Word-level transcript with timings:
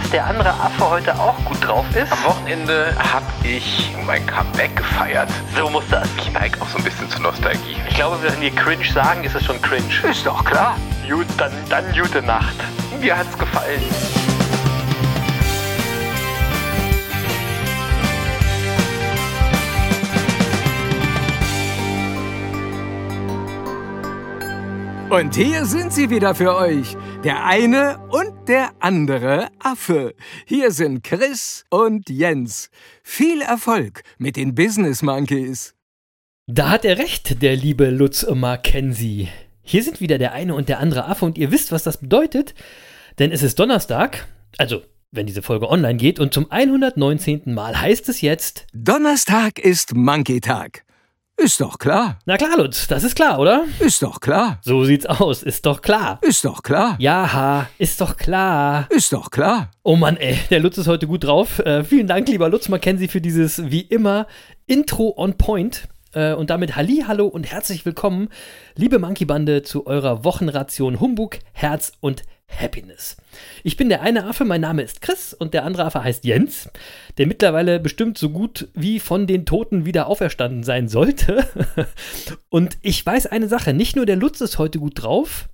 Dass 0.00 0.10
der 0.10 0.26
andere 0.26 0.48
Affe 0.48 0.90
heute 0.90 1.14
auch 1.20 1.36
gut 1.44 1.64
drauf 1.64 1.84
ist? 1.94 2.10
Am 2.10 2.24
Wochenende 2.24 2.96
habe 2.98 3.26
ich 3.44 3.94
mein 4.04 4.26
Comeback 4.26 4.74
gefeiert. 4.74 5.28
So 5.56 5.70
muss 5.70 5.84
das. 5.88 6.08
Ich 6.16 6.32
neige 6.32 6.60
auch 6.60 6.68
so 6.68 6.78
ein 6.78 6.84
bisschen 6.84 7.08
zur 7.10 7.20
Nostalgie. 7.20 7.76
Ich 7.88 7.94
glaube, 7.94 8.18
wenn 8.22 8.40
wir 8.40 8.50
cringe 8.50 8.84
sagen, 8.92 9.22
ist 9.22 9.36
es 9.36 9.44
schon 9.44 9.60
cringe. 9.62 9.84
Ist 10.10 10.26
doch 10.26 10.44
klar. 10.44 10.76
Gut, 11.08 11.26
dann, 11.38 11.52
dann 11.68 11.84
gute 11.92 12.22
Nacht. 12.22 12.56
Mir 13.00 13.16
hat's 13.16 13.38
gefallen. 13.38 13.82
Und 25.10 25.36
hier 25.36 25.64
sind 25.64 25.92
sie 25.92 26.10
wieder 26.10 26.34
für 26.34 26.56
euch. 26.56 26.96
Der 27.22 27.44
eine 27.44 27.98
und 28.08 28.33
der 28.48 28.72
andere 28.80 29.48
Affe. 29.58 30.14
Hier 30.46 30.70
sind 30.70 31.02
Chris 31.02 31.64
und 31.70 32.10
Jens. 32.10 32.70
Viel 33.02 33.40
Erfolg 33.40 34.02
mit 34.18 34.36
den 34.36 34.54
Business 34.54 35.02
Monkeys. 35.02 35.74
Da 36.46 36.68
hat 36.68 36.84
er 36.84 36.98
recht, 36.98 37.42
der 37.42 37.56
liebe 37.56 37.88
Lutz 37.88 38.26
Mackenzie. 38.28 39.28
Hier 39.62 39.82
sind 39.82 40.00
wieder 40.00 40.18
der 40.18 40.32
eine 40.32 40.54
und 40.54 40.68
der 40.68 40.78
andere 40.78 41.06
Affe 41.06 41.24
und 41.24 41.38
ihr 41.38 41.50
wisst, 41.52 41.72
was 41.72 41.84
das 41.84 41.96
bedeutet, 41.96 42.54
denn 43.18 43.32
es 43.32 43.42
ist 43.42 43.58
Donnerstag, 43.58 44.26
also 44.58 44.82
wenn 45.10 45.26
diese 45.26 45.42
Folge 45.42 45.70
online 45.70 45.96
geht 45.96 46.20
und 46.20 46.34
zum 46.34 46.50
119. 46.50 47.42
Mal 47.46 47.80
heißt 47.80 48.08
es 48.10 48.20
jetzt, 48.20 48.66
Donnerstag 48.74 49.58
ist 49.58 49.94
Monkey-Tag. 49.94 50.84
Ist 51.36 51.60
doch 51.60 51.78
klar. 51.78 52.18
na 52.26 52.36
klar, 52.36 52.56
Lutz, 52.56 52.86
das 52.86 53.02
ist 53.02 53.16
klar, 53.16 53.40
oder? 53.40 53.64
Ist 53.80 54.02
doch 54.02 54.20
klar. 54.20 54.60
So 54.62 54.84
sieht's 54.84 55.04
aus, 55.04 55.42
ist 55.42 55.66
doch 55.66 55.82
klar. 55.82 56.20
Ist 56.22 56.44
doch 56.44 56.62
klar. 56.62 56.94
Ja, 57.00 57.68
ist 57.76 58.00
doch 58.00 58.16
klar. 58.16 58.86
Ist 58.90 59.12
doch 59.12 59.30
klar. 59.30 59.70
Oh 59.82 59.96
Mann, 59.96 60.16
ey, 60.16 60.38
der 60.50 60.60
Lutz 60.60 60.78
ist 60.78 60.86
heute 60.86 61.08
gut 61.08 61.24
drauf. 61.24 61.58
Äh, 61.58 61.82
vielen 61.82 62.06
Dank, 62.06 62.28
lieber 62.28 62.48
Lutz 62.48 62.68
Mackenzie, 62.68 63.08
für 63.08 63.20
dieses 63.20 63.68
wie 63.68 63.80
immer 63.80 64.28
Intro 64.66 65.12
on 65.16 65.36
Point. 65.36 65.88
Äh, 66.12 66.34
und 66.34 66.50
damit 66.50 66.76
Halli, 66.76 67.04
hallo 67.06 67.26
und 67.26 67.50
herzlich 67.50 67.84
willkommen, 67.84 68.28
liebe 68.76 69.00
Monkey 69.00 69.24
Bande, 69.24 69.62
zu 69.62 69.86
eurer 69.86 70.22
Wochenration 70.24 71.00
Humbug, 71.00 71.40
Herz 71.52 71.92
und 72.00 72.22
Happiness. 72.60 73.16
Ich 73.62 73.76
bin 73.76 73.88
der 73.88 74.02
eine 74.02 74.26
Affe, 74.26 74.44
mein 74.44 74.60
Name 74.60 74.82
ist 74.82 75.00
Chris 75.00 75.34
und 75.34 75.54
der 75.54 75.64
andere 75.64 75.84
Affe 75.84 76.02
heißt 76.02 76.24
Jens, 76.24 76.70
der 77.18 77.26
mittlerweile 77.26 77.80
bestimmt 77.80 78.18
so 78.18 78.30
gut 78.30 78.68
wie 78.74 79.00
von 79.00 79.26
den 79.26 79.46
Toten 79.46 79.84
wieder 79.84 80.06
auferstanden 80.06 80.62
sein 80.62 80.88
sollte. 80.88 81.46
und 82.48 82.78
ich 82.82 83.04
weiß 83.04 83.26
eine 83.26 83.48
Sache, 83.48 83.74
nicht 83.74 83.96
nur 83.96 84.06
der 84.06 84.16
Lutz 84.16 84.40
ist 84.40 84.58
heute 84.58 84.78
gut 84.78 85.02
drauf. 85.02 85.48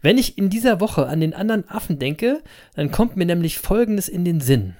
Wenn 0.00 0.18
ich 0.18 0.36
in 0.36 0.50
dieser 0.50 0.80
Woche 0.80 1.06
an 1.06 1.20
den 1.20 1.32
anderen 1.32 1.68
Affen 1.68 1.98
denke, 1.98 2.42
dann 2.74 2.90
kommt 2.90 3.16
mir 3.16 3.26
nämlich 3.26 3.58
Folgendes 3.58 4.08
in 4.08 4.24
den 4.24 4.40
Sinn. 4.40 4.76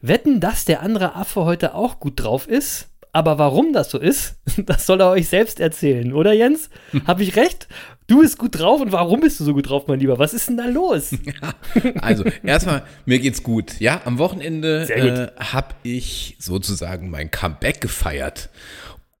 Wetten, 0.00 0.40
dass 0.40 0.64
der 0.64 0.80
andere 0.80 1.14
Affe 1.14 1.44
heute 1.44 1.74
auch 1.74 2.00
gut 2.00 2.14
drauf 2.22 2.48
ist? 2.48 2.88
Aber 3.16 3.38
warum 3.38 3.72
das 3.72 3.90
so 3.90 3.98
ist, 3.98 4.36
das 4.66 4.84
soll 4.84 5.00
er 5.00 5.08
euch 5.08 5.26
selbst 5.28 5.58
erzählen, 5.58 6.12
oder 6.12 6.34
Jens? 6.34 6.68
Hab 7.06 7.18
ich 7.20 7.34
recht? 7.36 7.66
Du 8.08 8.20
bist 8.20 8.36
gut 8.36 8.58
drauf 8.60 8.82
und 8.82 8.92
warum 8.92 9.20
bist 9.20 9.40
du 9.40 9.44
so 9.44 9.54
gut 9.54 9.70
drauf, 9.70 9.86
mein 9.86 9.98
Lieber? 10.00 10.18
Was 10.18 10.34
ist 10.34 10.48
denn 10.50 10.58
da 10.58 10.66
los? 10.66 11.12
Also, 12.02 12.24
erstmal, 12.44 12.82
mir 13.06 13.18
geht's 13.18 13.42
gut. 13.42 13.80
Ja, 13.80 14.02
am 14.04 14.18
Wochenende 14.18 14.86
äh, 14.90 15.42
habe 15.42 15.74
ich 15.82 16.36
sozusagen 16.38 17.08
mein 17.08 17.30
Comeback 17.30 17.80
gefeiert 17.80 18.50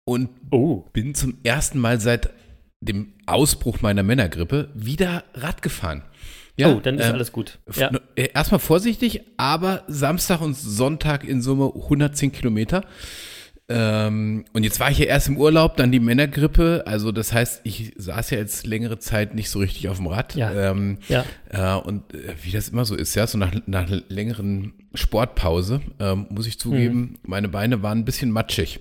und 0.04 0.28
Oh. 0.50 0.84
bin 0.92 1.14
zum 1.14 1.38
ersten 1.42 1.78
Mal 1.78 1.98
seit 1.98 2.28
dem 2.82 3.14
Ausbruch 3.24 3.80
meiner 3.80 4.02
Männergrippe 4.02 4.68
wieder 4.74 5.24
Rad 5.32 5.62
gefahren. 5.62 6.02
Ja, 6.58 6.68
oh, 6.74 6.80
dann 6.80 6.98
ist 6.98 7.06
ähm, 7.06 7.14
alles 7.14 7.32
gut. 7.32 7.58
Ja. 7.74 7.90
äh, 8.14 8.28
Erstmal 8.34 8.60
vorsichtig, 8.60 9.22
aber 9.38 9.84
Samstag 9.88 10.42
und 10.42 10.54
Sonntag 10.54 11.24
in 11.24 11.40
Summe 11.40 11.72
110 11.74 12.30
Kilometer. 12.32 12.82
Ähm, 13.68 14.44
und 14.52 14.62
jetzt 14.62 14.78
war 14.78 14.90
ich 14.92 14.98
ja 14.98 15.06
erst 15.06 15.26
im 15.28 15.36
Urlaub, 15.38 15.76
dann 15.76 15.90
die 15.90 15.98
Männergrippe. 15.98 16.84
Also 16.86 17.10
das 17.10 17.32
heißt, 17.32 17.62
ich 17.64 17.92
saß 17.96 18.30
ja 18.30 18.38
jetzt 18.38 18.64
längere 18.66 18.98
Zeit 19.00 19.34
nicht 19.34 19.50
so 19.50 19.58
richtig 19.58 19.88
auf 19.88 19.96
dem 19.96 20.06
Rad. 20.06 20.36
Ja. 20.36 20.52
Ähm, 20.70 20.98
Ja. 21.08 21.24
äh, 21.50 21.80
und 21.80 22.14
äh, 22.14 22.34
wie 22.42 22.52
das 22.52 22.68
immer 22.68 22.84
so 22.84 22.94
ist, 22.94 23.14
ja, 23.16 23.26
so 23.26 23.38
nach, 23.38 23.52
nach 23.66 23.88
einer 23.88 24.02
längeren 24.08 24.72
Sportpause, 24.94 25.80
ähm, 25.98 26.26
muss 26.30 26.46
ich 26.46 26.60
zugeben, 26.60 27.18
meine 27.24 27.48
Beine 27.48 27.82
waren 27.82 27.98
ein 27.98 28.04
bisschen 28.04 28.30
matschig. 28.30 28.80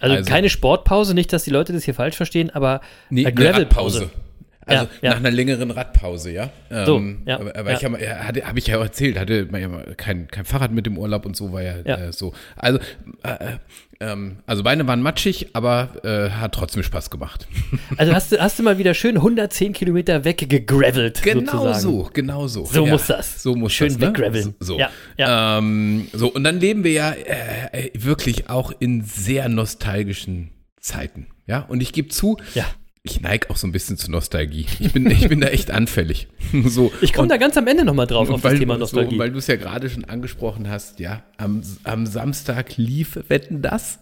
Also, 0.00 0.16
also- 0.16 0.28
keine 0.28 0.48
Sportpause, 0.50 1.14
nicht, 1.14 1.32
dass 1.32 1.44
die 1.44 1.50
Leute 1.50 1.72
das 1.72 1.84
hier 1.84 1.94
falsch 1.94 2.16
verstehen, 2.16 2.50
aber 2.50 2.80
Nee, 3.10 3.26
eine 3.26 3.36
eine 3.36 3.50
Gravelpause. 3.50 4.00
Radpause. 4.00 4.20
Also 4.66 4.84
Ja, 4.84 4.90
ja. 5.02 5.10
nach 5.10 5.16
einer 5.18 5.30
längeren 5.30 5.70
Radpause, 5.70 6.30
ja. 6.32 6.50
Ähm, 6.70 6.86
So, 6.86 7.02
ja, 7.26 7.40
aber 7.40 7.56
aber 7.56 7.70
ja. 7.70 7.76
ich 7.78 7.84
habe 7.84 7.98
hatte, 7.98 8.46
hab 8.46 8.56
ich 8.56 8.66
ja 8.66 8.78
auch 8.78 8.82
erzählt, 8.82 9.18
hatte 9.18 9.46
man 9.50 9.60
ja 9.60 9.68
mal 9.68 9.94
kein, 9.96 10.28
kein 10.28 10.44
Fahrrad 10.44 10.70
mit 10.72 10.86
im 10.86 10.98
Urlaub 10.98 11.26
und 11.26 11.36
so 11.36 11.52
war 11.52 11.62
ja. 11.62 11.78
Äh, 11.78 12.12
so. 12.12 12.32
Also, 12.56 12.78
äh, 13.22 13.28
äh, 13.32 13.58
ähm, 14.02 14.38
also 14.46 14.62
Beine 14.62 14.86
waren 14.86 15.02
matschig, 15.02 15.48
aber 15.54 15.90
äh, 16.04 16.30
hat 16.30 16.52
trotzdem 16.54 16.82
Spaß 16.82 17.10
gemacht. 17.10 17.46
Also 17.96 18.14
hast 18.14 18.32
du, 18.32 18.38
hast 18.40 18.58
du 18.58 18.62
mal 18.62 18.78
wieder 18.78 18.94
schön 18.94 19.16
110 19.16 19.72
Kilometer 19.72 20.24
weggegravelt. 20.24 21.22
Genau 21.22 21.40
sozusagen. 21.40 21.80
so, 21.80 22.10
genau 22.12 22.46
so. 22.46 22.64
So 22.64 22.86
muss 22.86 23.06
das. 23.08 23.42
So 23.42 23.54
muss 23.54 23.72
Schön 23.72 23.88
das. 23.88 23.98
Ne? 23.98 24.06
weggraveln. 24.08 24.54
So. 24.60 24.78
Ähm, 25.18 26.08
so, 26.12 26.32
und 26.32 26.44
dann 26.44 26.60
leben 26.60 26.84
wir 26.84 26.92
ja 26.92 27.10
äh, 27.10 27.88
äh, 27.88 27.90
wirklich 27.94 28.48
auch 28.48 28.72
in 28.78 29.02
sehr 29.02 29.48
nostalgischen 29.48 30.50
Zeiten. 30.80 31.26
Ja, 31.46 31.60
und 31.68 31.82
ich 31.82 31.92
gebe 31.92 32.08
zu, 32.08 32.38
Ja. 32.54 32.64
Ich 33.02 33.20
neige 33.22 33.48
auch 33.48 33.56
so 33.56 33.66
ein 33.66 33.72
bisschen 33.72 33.96
zur 33.96 34.10
Nostalgie. 34.10 34.66
Ich 34.78 34.92
bin, 34.92 35.10
ich 35.10 35.26
bin 35.28 35.40
da 35.40 35.48
echt 35.48 35.70
anfällig. 35.70 36.28
so, 36.66 36.92
Ich 37.00 37.14
komme 37.14 37.28
da 37.28 37.38
ganz 37.38 37.56
am 37.56 37.66
Ende 37.66 37.84
nochmal 37.84 38.06
drauf, 38.06 38.28
auf 38.28 38.42
das 38.42 38.58
Thema 38.58 38.76
Nostalgie. 38.76 39.14
So, 39.14 39.18
weil 39.18 39.30
du 39.30 39.38
es 39.38 39.46
ja 39.46 39.56
gerade 39.56 39.88
schon 39.88 40.04
angesprochen 40.04 40.68
hast, 40.68 41.00
ja, 41.00 41.22
am, 41.38 41.62
am 41.84 42.04
Samstag 42.04 42.76
lief 42.76 43.18
Wetten 43.28 43.62
das. 43.62 44.00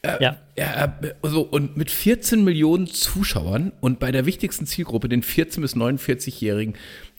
Äh, 0.00 0.22
Ja. 0.22 0.36
ja, 0.56 0.98
äh, 1.02 1.14
so, 1.24 1.42
und 1.42 1.76
mit 1.76 1.90
14 1.90 2.42
Millionen 2.42 2.86
Zuschauern 2.86 3.72
und 3.80 3.98
bei 3.98 4.12
der 4.12 4.24
wichtigsten 4.24 4.64
Zielgruppe, 4.64 5.10
den 5.10 5.22
14- 5.22 5.60
bis 5.60 5.76
49-Jährigen, 5.76 6.74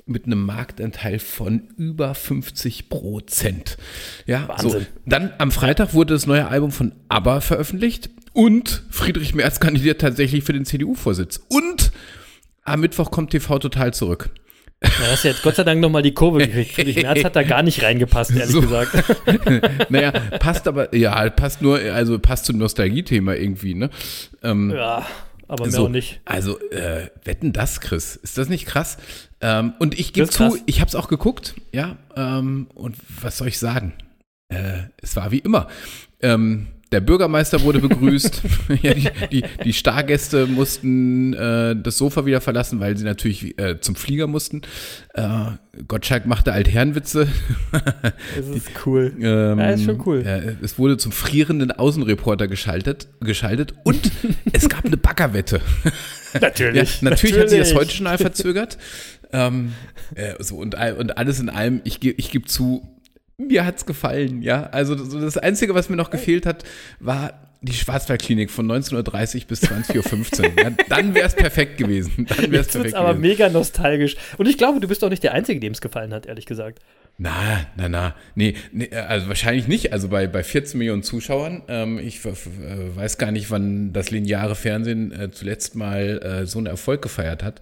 mit 0.09 0.25
einem 0.25 0.44
Marktanteil 0.44 1.19
von 1.19 1.67
über 1.78 2.16
50 2.16 2.90
Prozent. 2.90 3.78
Ja, 4.25 4.50
so. 4.57 4.69
Wahnsinn. 4.69 4.88
Dann 5.06 5.31
am 5.38 5.51
Freitag 5.51 5.94
wurde 5.94 6.16
das 6.16 6.25
neue 6.25 6.47
Album 6.47 6.72
von 6.72 6.94
ABBA 7.09 7.41
veröffentlicht 7.41 8.09
und 8.34 8.84
Friedrich 8.90 9.34
Merz 9.34 9.59
kandidiert 9.59 10.01
tatsächlich 10.01 10.44
für 10.44 10.53
den 10.53 10.66
CDU-Vorsitz. 10.66 11.41
Und 11.50 11.91
am 12.63 12.81
Mittwoch 12.81 13.12
kommt 13.12 13.31
TV 13.31 13.59
total 13.59 13.94
zurück. 13.94 14.29
Ja, 14.81 14.90
hast 15.12 15.25
du 15.25 15.28
jetzt 15.28 15.44
Gott 15.44 15.56
sei 15.56 15.63
Dank 15.66 15.81
nochmal 15.81 16.01
die 16.03 16.13
Kurve 16.13 16.40
gekriegt. 16.40 16.72
Friedrich 16.72 16.95
Merz 17.01 17.23
hat 17.23 17.35
da 17.35 17.44
gar 17.44 17.63
nicht 17.63 17.84
reingepasst, 17.84 18.31
ehrlich 18.31 18.51
So. 18.51 18.62
gesagt. 18.62 18.91
naja, 19.90 20.12
passt 20.40 20.67
aber, 20.67 20.95
ja, 20.95 21.29
passt 21.31 21.62
nur, 21.62 21.79
also 21.79 22.17
passt 22.17 22.45
zum 22.45 22.57
Nostalgie-Thema 22.57 23.35
irgendwie, 23.35 23.73
ne? 23.73 23.90
Ähm, 24.41 24.72
Ja, 24.72 25.06
aber 25.50 25.66
mehr 25.66 25.72
so, 25.73 25.85
auch 25.85 25.90
nicht. 25.90 26.22
Also, 26.23 26.59
äh, 26.69 27.09
wetten 27.25 27.51
das, 27.51 27.81
Chris? 27.81 28.16
Ist 28.16 28.38
das 28.38 28.47
nicht 28.47 28.66
krass? 28.67 28.97
Ähm, 29.41 29.73
und 29.79 30.00
ich 30.00 30.13
gebe 30.13 30.28
ist 30.28 30.34
zu, 30.34 30.57
ich 30.66 30.79
habe 30.79 30.88
es 30.88 30.96
auch 30.96 31.07
geguckt, 31.09 31.56
ja. 31.73 31.97
Ähm, 32.16 32.67
und 32.73 32.96
was 33.22 33.38
soll 33.38 33.47
ich 33.50 33.59
sagen? 33.59 33.94
Äh, 34.47 34.84
es 35.01 35.16
war 35.16 35.31
wie 35.31 35.40
immer. 35.40 35.67
Ähm, 36.22 36.67
der 36.92 37.02
Bürgermeister 37.02 37.62
wurde 37.62 37.80
begrüßt. 37.80 38.42
ja, 38.82 38.94
die, 38.94 39.10
die, 39.32 39.44
die 39.64 39.74
Stargäste 39.74 40.48
mussten 40.48 41.34
äh, 41.34 41.76
das 41.76 41.98
Sofa 41.98 42.26
wieder 42.26 42.42
verlassen, 42.42 42.80
weil 42.80 42.98
sie 42.98 43.06
natürlich 43.06 43.59
äh, 43.59 43.80
zum 43.80 43.96
Flieger 43.96 44.28
mussten. 44.28 44.62
Äh, 45.14 45.30
Gottschalk 45.88 46.26
machte 46.26 46.52
Altherrenwitze. 46.53 47.28
Das 48.36 48.47
ist 48.47 48.70
cool. 48.86 49.14
Ähm, 49.20 49.59
Ja, 49.59 49.70
ist 49.72 49.84
schon 49.84 50.02
cool. 50.06 50.24
äh, 50.26 50.56
es 50.64 50.78
wurde 50.78 50.97
zum 50.97 51.12
frierenden 51.12 51.72
Außenreporter 51.72 52.47
geschaltet, 52.47 53.08
geschaltet 53.22 53.74
und 53.84 54.12
es 54.53 54.68
gab 54.70 54.85
eine 54.85 54.97
Baggerwette. 54.97 55.62
Ja, 56.34 56.40
Natürlich. 56.42 57.02
natürlich, 57.02 57.38
hat 57.38 57.50
sich 57.50 57.59
das 57.59 57.70
natürlich. 57.70 57.76
heute 57.76 57.92
schon 57.92 58.18
verzögert. 58.18 58.78
ähm, 59.32 59.74
äh, 60.16 60.34
so 60.40 60.56
und, 60.58 60.76
und 60.76 61.18
alles 61.18 61.40
in 61.40 61.50
allem, 61.50 61.82
ich, 61.84 62.03
ich 62.03 62.32
gebe 62.32 62.46
zu, 62.46 62.88
mir 63.40 63.66
hat's 63.66 63.86
gefallen, 63.86 64.41
ja. 64.41 64.64
Also 64.72 64.96
so 65.03 65.20
das 65.20 65.38
Einzige, 65.38 65.74
was 65.74 65.90
mir 65.90 65.96
noch 65.96 66.12
gefehlt 66.12 66.46
hat, 66.46 66.64
war 67.00 67.34
die 67.62 67.74
Schwarzwaldklinik 67.74 68.50
von 68.52 68.72
19.30 68.72 69.47
bis 69.47 69.64
20.15 69.64 70.40
Uhr. 70.40 70.64
ja, 70.64 70.70
dann 70.88 71.14
wäre 71.14 71.28
es 71.28 71.36
perfekt 71.36 71.78
gewesen. 71.78 72.26
Dann 72.30 72.52
wäre 72.52 72.62
es 72.62 72.68
Jetzt 72.68 72.74
perfekt 72.74 72.96
aber 72.96 73.16
gewesen. 73.16 73.22
mega 73.22 73.50
nostalgisch. 73.50 74.16
Und 74.38 74.47
ich 74.47 74.58
glaube, 74.58 74.80
du 74.80 74.88
bist 74.88 75.03
auch 75.03 75.09
nicht 75.09 75.24
der 75.24 75.34
Einzige, 75.34 75.59
dem 75.59 75.74
es 75.74 75.82
gefallen 75.82 76.14
hat, 76.14 76.26
ehrlich 76.26 76.46
gesagt. 76.46 76.80
Na, 77.18 77.66
na, 77.76 77.90
na. 77.90 78.16
Nee, 78.36 78.56
nee, 78.72 78.90
also 78.96 79.28
wahrscheinlich 79.28 79.68
nicht. 79.68 79.92
Also 79.92 80.08
bei, 80.08 80.28
bei 80.28 80.42
14 80.42 80.78
Millionen 80.78 81.03
Zuschauern. 81.03 81.64
Ähm, 81.68 82.00
ich 82.00 82.24
äh, 82.24 82.32
weiß 82.96 83.18
gar 83.18 83.32
nicht, 83.32 83.52
wann 83.52 83.92
das 83.92 84.09
lineare 84.09 84.56
Fernsehen 84.56 85.12
äh, 85.12 85.30
zuletzt 85.30 85.76
mal 85.76 86.22
äh, 86.44 86.46
so 86.46 86.59
einen 86.59 86.68
Erfolg 86.68 87.02
gefeiert 87.02 87.44
hat. 87.44 87.59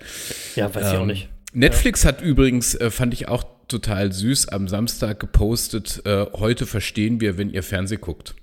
Ja, 0.56 0.74
weiß 0.74 0.92
ich 0.92 0.98
auch 0.98 1.06
nicht. 1.08 1.30
Netflix 1.54 2.06
hat 2.06 2.22
übrigens, 2.22 2.76
äh, 2.76 2.92
fand 2.92 3.16
ich 3.16 3.28
auch 3.30 3.57
total 3.68 4.12
süß, 4.12 4.50
am 4.50 4.68
Samstag 4.68 5.20
gepostet, 5.20 6.02
äh, 6.06 6.26
heute 6.34 6.66
verstehen 6.66 7.20
wir, 7.22 7.38
wenn 7.38 7.50
ihr 7.50 7.64
Fernsehen 7.64 8.02
guckt. 8.02 8.36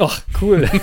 Ach, 0.00 0.22
cool. 0.40 0.68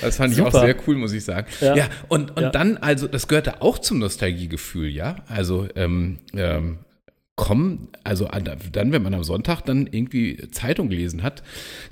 Das 0.00 0.16
fand 0.16 0.32
ich 0.32 0.40
auch 0.40 0.46
Super. 0.52 0.60
sehr 0.60 0.76
cool, 0.86 0.96
muss 0.96 1.12
ich 1.12 1.24
sagen. 1.24 1.46
Ja, 1.60 1.74
Ja. 1.76 1.88
und, 2.08 2.36
und 2.36 2.42
Ja. 2.44 2.50
dann, 2.50 2.76
also, 2.76 3.08
das 3.08 3.28
gehörte 3.28 3.60
auch 3.62 3.78
zum 3.78 3.98
Nostalgiegefühl, 3.98 4.88
ja. 4.88 5.16
Also, 5.28 5.68
ähm, 5.74 6.18
ähm, 6.34 6.78
kommen, 7.34 7.88
also 8.04 8.26
an, 8.28 8.44
dann, 8.72 8.92
wenn 8.92 9.02
man 9.02 9.14
am 9.14 9.24
Sonntag 9.24 9.62
dann 9.62 9.86
irgendwie 9.90 10.48
Zeitung 10.52 10.88
gelesen 10.90 11.22
hat, 11.22 11.42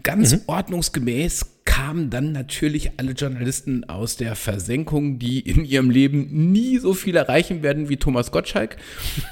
ganz 0.02 0.32
Mhm. 0.34 0.40
ordnungsgemäß 0.46 1.59
kamen 1.70 2.10
dann 2.10 2.32
natürlich 2.32 2.90
alle 2.96 3.12
Journalisten 3.12 3.88
aus 3.88 4.16
der 4.16 4.34
Versenkung, 4.34 5.20
die 5.20 5.38
in 5.38 5.64
ihrem 5.64 5.88
Leben 5.88 6.50
nie 6.50 6.78
so 6.78 6.94
viel 6.94 7.14
erreichen 7.14 7.62
werden 7.62 7.88
wie 7.88 7.96
Thomas 7.96 8.32
Gottschalk 8.32 8.76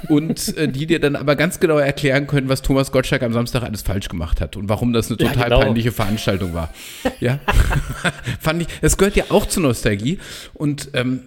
und 0.08 0.56
äh, 0.56 0.69
die 0.69 0.87
dir 0.87 1.00
dann 1.00 1.17
aber 1.17 1.35
ganz 1.35 1.58
genau 1.58 1.79
erklären 1.79 2.29
können, 2.29 2.49
was 2.49 2.62
Thomas 2.62 2.93
Gottschalk 2.93 3.25
am 3.25 3.32
Samstag 3.32 3.64
alles 3.64 3.82
falsch 3.82 4.08
gemacht 4.08 4.40
hat 4.40 4.56
und 4.56 4.69
warum 4.69 4.93
das 4.93 5.11
eine 5.11 5.19
Ja, 5.20 5.32
total 5.32 5.44
genau. 5.50 5.61
peinliche 5.62 5.90
Veranstaltung 5.90 6.55
war. 6.55 6.73
Ja, 7.19 7.40
fand 8.41 8.62
ich, 8.62 8.69
das 8.82 8.96
gehört 8.96 9.17
ja 9.17 9.25
auch 9.31 9.46
zur 9.46 9.64
Nostalgie 9.64 10.19
und 10.55 10.91
ähm, 10.94 11.23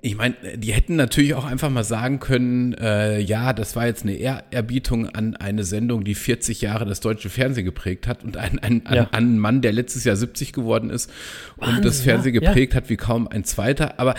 ich 0.00 0.16
meine, 0.16 0.34
die 0.56 0.72
hätten 0.72 0.96
natürlich 0.96 1.34
auch 1.34 1.44
einfach 1.44 1.68
mal 1.68 1.84
sagen 1.84 2.18
können, 2.18 2.72
äh, 2.74 3.18
ja, 3.20 3.52
das 3.52 3.76
war 3.76 3.86
jetzt 3.86 4.04
eine 4.04 4.14
Ehrerbietung 4.14 5.10
an 5.10 5.36
eine 5.36 5.64
Sendung, 5.64 6.02
die 6.02 6.14
40 6.14 6.62
Jahre 6.62 6.86
das 6.86 7.00
deutsche 7.00 7.28
Fernsehen 7.28 7.66
geprägt 7.66 8.06
hat 8.06 8.24
und 8.24 8.38
an, 8.38 8.58
an, 8.60 8.82
Ja. 8.90 9.02
an 9.04 9.08
einen 9.12 9.38
Mann, 9.38 9.60
der 9.60 9.72
letztes 9.72 10.04
Jahr 10.04 10.16
70 10.16 10.54
geworden 10.54 10.88
ist 10.88 11.10
und 11.56 11.66
Wahnsinn, 11.66 11.82
das 11.82 12.00
Fernsehen 12.00 12.34
ja, 12.34 12.40
ja. 12.40 12.48
geprägt 12.48 12.74
hat 12.74 12.88
wie 12.88 12.96
kaum 12.96 13.28
ein 13.28 13.44
zweiter. 13.44 14.00
Aber 14.00 14.14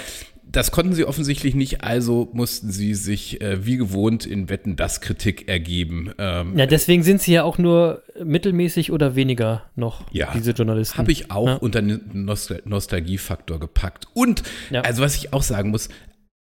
das 0.54 0.72
konnten 0.72 0.94
sie 0.94 1.04
offensichtlich 1.04 1.56
nicht, 1.56 1.84
also 1.84 2.30
mussten 2.32 2.72
sie 2.72 2.94
sich 2.94 3.42
äh, 3.42 3.66
wie 3.66 3.76
gewohnt 3.78 4.26
in 4.26 4.50
Wetten 4.50 4.76
das 4.76 5.02
Kritik 5.02 5.50
ergeben. 5.50 6.12
Ähm, 6.20 6.58
Ja, 6.58 6.68
deswegen 6.68 7.04
sind 7.04 7.22
sie 7.22 7.34
ja 7.34 7.44
auch 7.44 7.58
nur 7.58 8.04
mittelmäßig 8.24 8.92
oder 8.92 9.16
weniger 9.16 9.64
noch, 9.76 10.06
Ja. 10.14 10.32
diese 10.34 10.52
Journalisten. 10.52 10.98
Habe 11.00 11.12
ich 11.12 11.32
auch 11.32 11.48
Ja. 11.48 11.56
unter 11.56 11.82
den 11.82 12.02
Nostal 12.14 12.62
Nostalgiefaktor 12.66 13.60
gepackt. 13.60 14.08
Und, 14.14 14.44
Ja. 14.70 14.82
also 14.82 15.02
was 15.02 15.16
ich 15.16 15.34
auch 15.34 15.44
sagen 15.44 15.72
muss, 15.72 15.90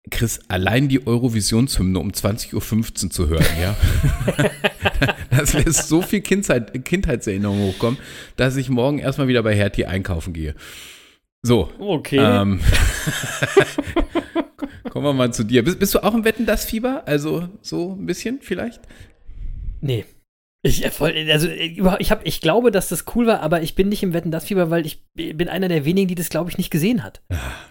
Chris, 0.08 0.38
allein 0.47 0.87
die 0.88 1.05
Eurovisionshymne 1.05 1.99
um 1.99 2.12
20.15 2.12 3.06
Uhr 3.06 3.11
zu 3.11 3.29
hören, 3.29 3.44
ja. 3.61 3.76
das 5.31 5.53
lässt 5.53 5.88
so 5.88 6.00
viel 6.00 6.20
Kindheit, 6.20 6.85
Kindheitserinnerungen 6.85 7.62
hochkommen, 7.73 7.99
dass 8.37 8.55
ich 8.56 8.69
morgen 8.69 9.00
erstmal 9.00 9.26
wieder 9.26 9.43
bei 9.43 9.56
Hertie 9.56 9.85
einkaufen 9.87 10.32
gehe. 10.32 10.55
So. 11.46 11.70
Okay. 11.78 12.19
Ähm, 12.19 12.58
kommen 14.90 15.04
wir 15.04 15.12
mal 15.12 15.32
zu 15.32 15.44
dir. 15.44 15.62
Bist, 15.62 15.78
bist 15.78 15.94
du 15.94 16.02
auch 16.02 16.12
im 16.12 16.25
Wetten 16.25 16.44
das 16.44 16.64
Fieber? 16.64 17.04
Also 17.06 17.48
so 17.62 17.93
ein 17.93 18.04
bisschen 18.04 18.40
vielleicht? 18.43 18.81
Nee. 19.81 20.04
Ich, 20.66 20.84
äh, 20.84 21.32
also, 21.32 21.48
äh, 21.48 21.74
ich, 21.98 22.10
hab, 22.10 22.26
ich 22.26 22.40
glaube, 22.40 22.70
dass 22.70 22.88
das 22.88 23.04
cool 23.14 23.26
war, 23.26 23.40
aber 23.40 23.62
ich 23.62 23.74
bin 23.74 23.88
nicht 23.88 24.02
im 24.02 24.12
Wetten 24.12 24.30
das 24.30 24.44
Fieber, 24.46 24.70
weil 24.70 24.84
ich 24.86 25.02
bin 25.14 25.48
einer 25.48 25.68
der 25.68 25.84
wenigen, 25.84 26.08
die 26.08 26.14
das, 26.14 26.28
glaube 26.28 26.50
ich, 26.50 26.58
nicht 26.58 26.70
gesehen 26.70 27.02
hat. 27.02 27.20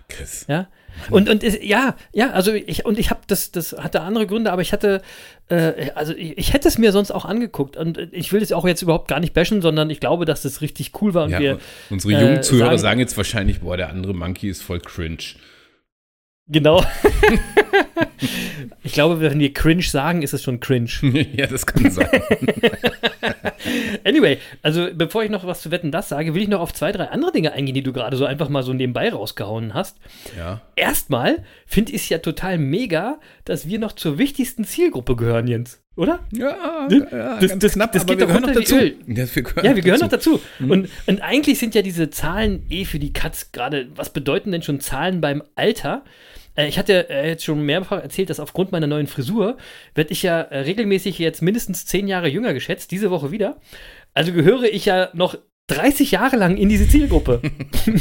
Chris. 0.10 0.46
Ja. 0.48 0.68
Und, 1.10 1.28
und 1.28 1.44
ja, 1.62 1.96
ja, 2.14 2.30
also 2.32 2.54
ich, 2.54 2.86
und 2.86 2.98
ich 2.98 3.10
habe 3.10 3.20
das, 3.28 3.52
das 3.52 3.74
hatte 3.74 4.00
andere 4.02 4.28
Gründe, 4.28 4.52
aber 4.54 4.62
ich 4.62 4.72
hatte, 4.72 5.02
äh, 5.50 5.92
also 5.94 6.14
ich, 6.16 6.38
ich 6.38 6.54
hätte 6.54 6.70
es 6.70 6.78
mir 6.78 6.94
sonst 6.94 7.12
auch 7.12 7.26
angeguckt. 7.26 7.76
Und 7.76 7.98
äh, 7.98 8.08
ich 8.12 8.32
will 8.32 8.42
es 8.42 8.54
auch 8.54 8.66
jetzt 8.66 8.82
überhaupt 8.82 9.10
gar 9.10 9.20
nicht 9.20 9.34
bashen, 9.34 9.62
sondern 9.62 9.90
ich 9.90 10.00
glaube, 10.00 10.24
dass 10.24 10.44
das 10.44 10.62
richtig 10.62 10.94
cool 11.02 11.14
war 11.14 11.26
und 11.26 11.32
Ja, 11.32 11.40
wir, 11.40 11.60
unsere 11.90 12.14
äh, 12.14 12.22
jungen 12.22 12.44
Zuhörer 12.44 12.68
sagen- 12.70 12.78
sagen 12.80 13.00
jetzt 13.02 13.18
wahrscheinlich, 13.18 13.60
boah, 13.60 13.76
der 13.76 13.90
andere 13.90 14.14
Monkey 14.14 14.48
ist 14.50 14.62
voll 14.64 14.80
cringe. 14.80 15.18
genau. 16.48 16.82
ich 18.86 18.94
glaube, 18.94 19.20
wenn 19.20 19.40
wir 19.40 19.52
cringe 19.54 19.84
sagen, 19.84 20.22
ist 20.22 20.34
es 20.34 20.44
schon 20.44 20.60
cringe. 20.62 20.90
ja, 21.36 21.48
das 21.48 21.66
kann 21.66 21.92
sein. 21.92 22.08
Anyway, 24.04 24.38
also 24.62 24.90
bevor 24.94 25.24
ich 25.24 25.32
noch 25.32 25.46
was 25.48 25.62
zu 25.62 25.72
Wetten 25.72 25.92
das 25.92 26.10
sage, 26.10 26.36
will 26.36 26.44
ich 26.44 26.48
noch 26.48 26.60
auf 26.60 26.74
zwei, 26.74 26.92
drei 26.92 27.06
andere 27.06 27.32
Dinge 27.32 27.52
eingehen, 27.54 27.74
die 27.74 27.82
du 27.82 27.94
gerade 27.94 28.16
so 28.18 28.26
einfach 28.26 28.50
mal 28.50 28.62
so 28.64 28.74
nebenbei 28.74 29.10
rausgehauen 29.12 29.74
hast. 29.74 29.98
ja. 30.38 30.62
Erstmal 30.76 31.44
finde 31.66 31.94
ich 31.94 32.04
es 32.04 32.10
ja 32.10 32.20
total 32.20 32.58
mega, 32.58 33.20
dass 33.46 33.68
wir 33.68 33.80
noch 33.80 33.94
zur 33.94 34.18
wichtigsten 34.18 34.66
Zielgruppe 34.66 35.16
gehören, 35.16 35.48
Jens. 35.48 35.82
Oder? 35.96 36.20
Ja, 36.32 36.88
Ne? 36.90 37.08
ja 37.12 37.40
Das- 37.40 37.58
das- 37.58 37.74
knapp, 37.74 37.94
das 37.94 38.04
aber 38.04 38.14
geht 38.16 38.20
wir 38.20 38.28
doch 38.28 38.34
gehören 38.34 38.42
noch 38.42 38.50
runter 38.50 38.60
dazu. 38.60 38.76
Öl. 38.76 38.96
Ja, 39.08 39.36
wir 39.36 39.44
gehören, 39.44 39.66
Ja, 39.66 39.76
wir 39.76 39.82
gehören 39.82 40.00
noch 40.02 40.10
dazu. 40.10 40.40
Mhm. 40.60 40.72
Und, 40.72 40.90
und 41.08 41.22
eigentlich 41.22 41.58
sind 41.58 41.74
ja 41.74 41.82
diese 41.82 42.10
Zahlen 42.10 42.66
eh 42.70 42.86
für 42.86 43.00
die 43.00 43.14
Katz 43.14 43.52
gerade, 43.54 43.88
was 43.96 44.12
bedeuten 44.12 44.52
denn 44.52 44.62
schon 44.62 44.80
Zahlen 44.82 45.22
beim 45.22 45.42
Alter? 45.56 46.04
Äh, 46.56 46.68
Ich 46.68 46.78
hatte 46.78 47.10
äh, 47.10 47.28
jetzt 47.30 47.44
schon 47.44 47.66
mehrfach 47.66 48.02
erzählt, 48.02 48.30
dass 48.30 48.40
aufgrund 48.40 48.72
meiner 48.72 48.88
neuen 48.88 49.08
Frisur 49.08 49.58
werde 49.94 50.12
ich 50.12 50.24
ja 50.24 50.42
äh, 50.42 50.60
regelmäßig 50.60 51.20
jetzt 51.20 51.42
mindestens 51.42 51.86
zehn 51.86 52.08
Jahre 52.08 52.28
jünger 52.28 52.54
geschätzt, 52.54 52.92
diese 52.92 53.12
Woche 53.12 53.32
wieder. 53.32 53.58
Also 54.14 54.34
gehöre 54.34 54.64
ich 54.64 54.86
ja 54.86 55.10
noch 55.14 55.38
30 55.68 56.12
Jahre 56.12 56.36
lang 56.36 56.58
in 56.58 56.70
diese 56.70 56.88
Zielgruppe. 56.88 57.42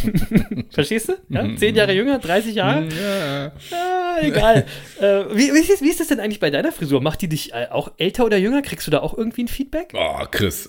Verstehst 0.70 1.08
du? 1.08 1.14
Ja? 1.30 1.44
Mhm. 1.44 1.56
Zehn 1.56 1.74
Jahre 1.74 1.94
jünger, 1.94 2.18
30 2.18 2.54
Jahre? 2.54 2.86
Ja. 2.88 3.52
Ah, 3.72 4.18
egal. 4.20 4.66
äh, 5.00 5.24
wie, 5.34 5.50
wie, 5.54 5.60
ist, 5.60 5.80
wie 5.80 5.88
ist 5.88 5.98
das 5.98 6.08
denn 6.08 6.20
eigentlich 6.20 6.40
bei 6.40 6.50
deiner 6.50 6.72
Frisur? 6.72 7.00
Macht 7.00 7.22
die 7.22 7.28
dich 7.28 7.54
äh, 7.54 7.68
auch 7.70 7.92
älter 7.96 8.26
oder 8.26 8.36
jünger? 8.36 8.60
Kriegst 8.60 8.86
du 8.86 8.90
da 8.90 9.00
auch 9.00 9.16
irgendwie 9.16 9.44
ein 9.44 9.48
Feedback? 9.48 9.94
Oh, 9.94 10.24
Chris. 10.30 10.68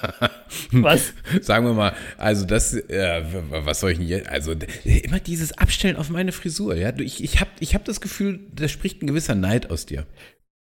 Was? 0.72 1.12
Sagen 1.42 1.66
wir 1.66 1.74
mal, 1.74 1.94
also 2.16 2.46
das, 2.46 2.72
äh, 2.72 3.22
was 3.50 3.80
soll 3.80 3.92
ich 3.92 3.98
denn 3.98 4.06
jetzt, 4.06 4.28
also 4.28 4.54
immer 4.84 5.20
dieses 5.20 5.52
Abstellen 5.58 5.96
auf 5.96 6.08
meine 6.08 6.32
Frisur, 6.32 6.74
ja. 6.74 6.92
Ich, 6.98 7.22
ich 7.22 7.40
habe 7.40 7.50
ich 7.60 7.74
hab 7.74 7.84
das 7.84 8.00
Gefühl, 8.00 8.40
da 8.54 8.68
spricht 8.68 9.02
ein 9.02 9.06
gewisser 9.08 9.34
Neid 9.34 9.70
aus 9.70 9.84
dir. 9.84 10.06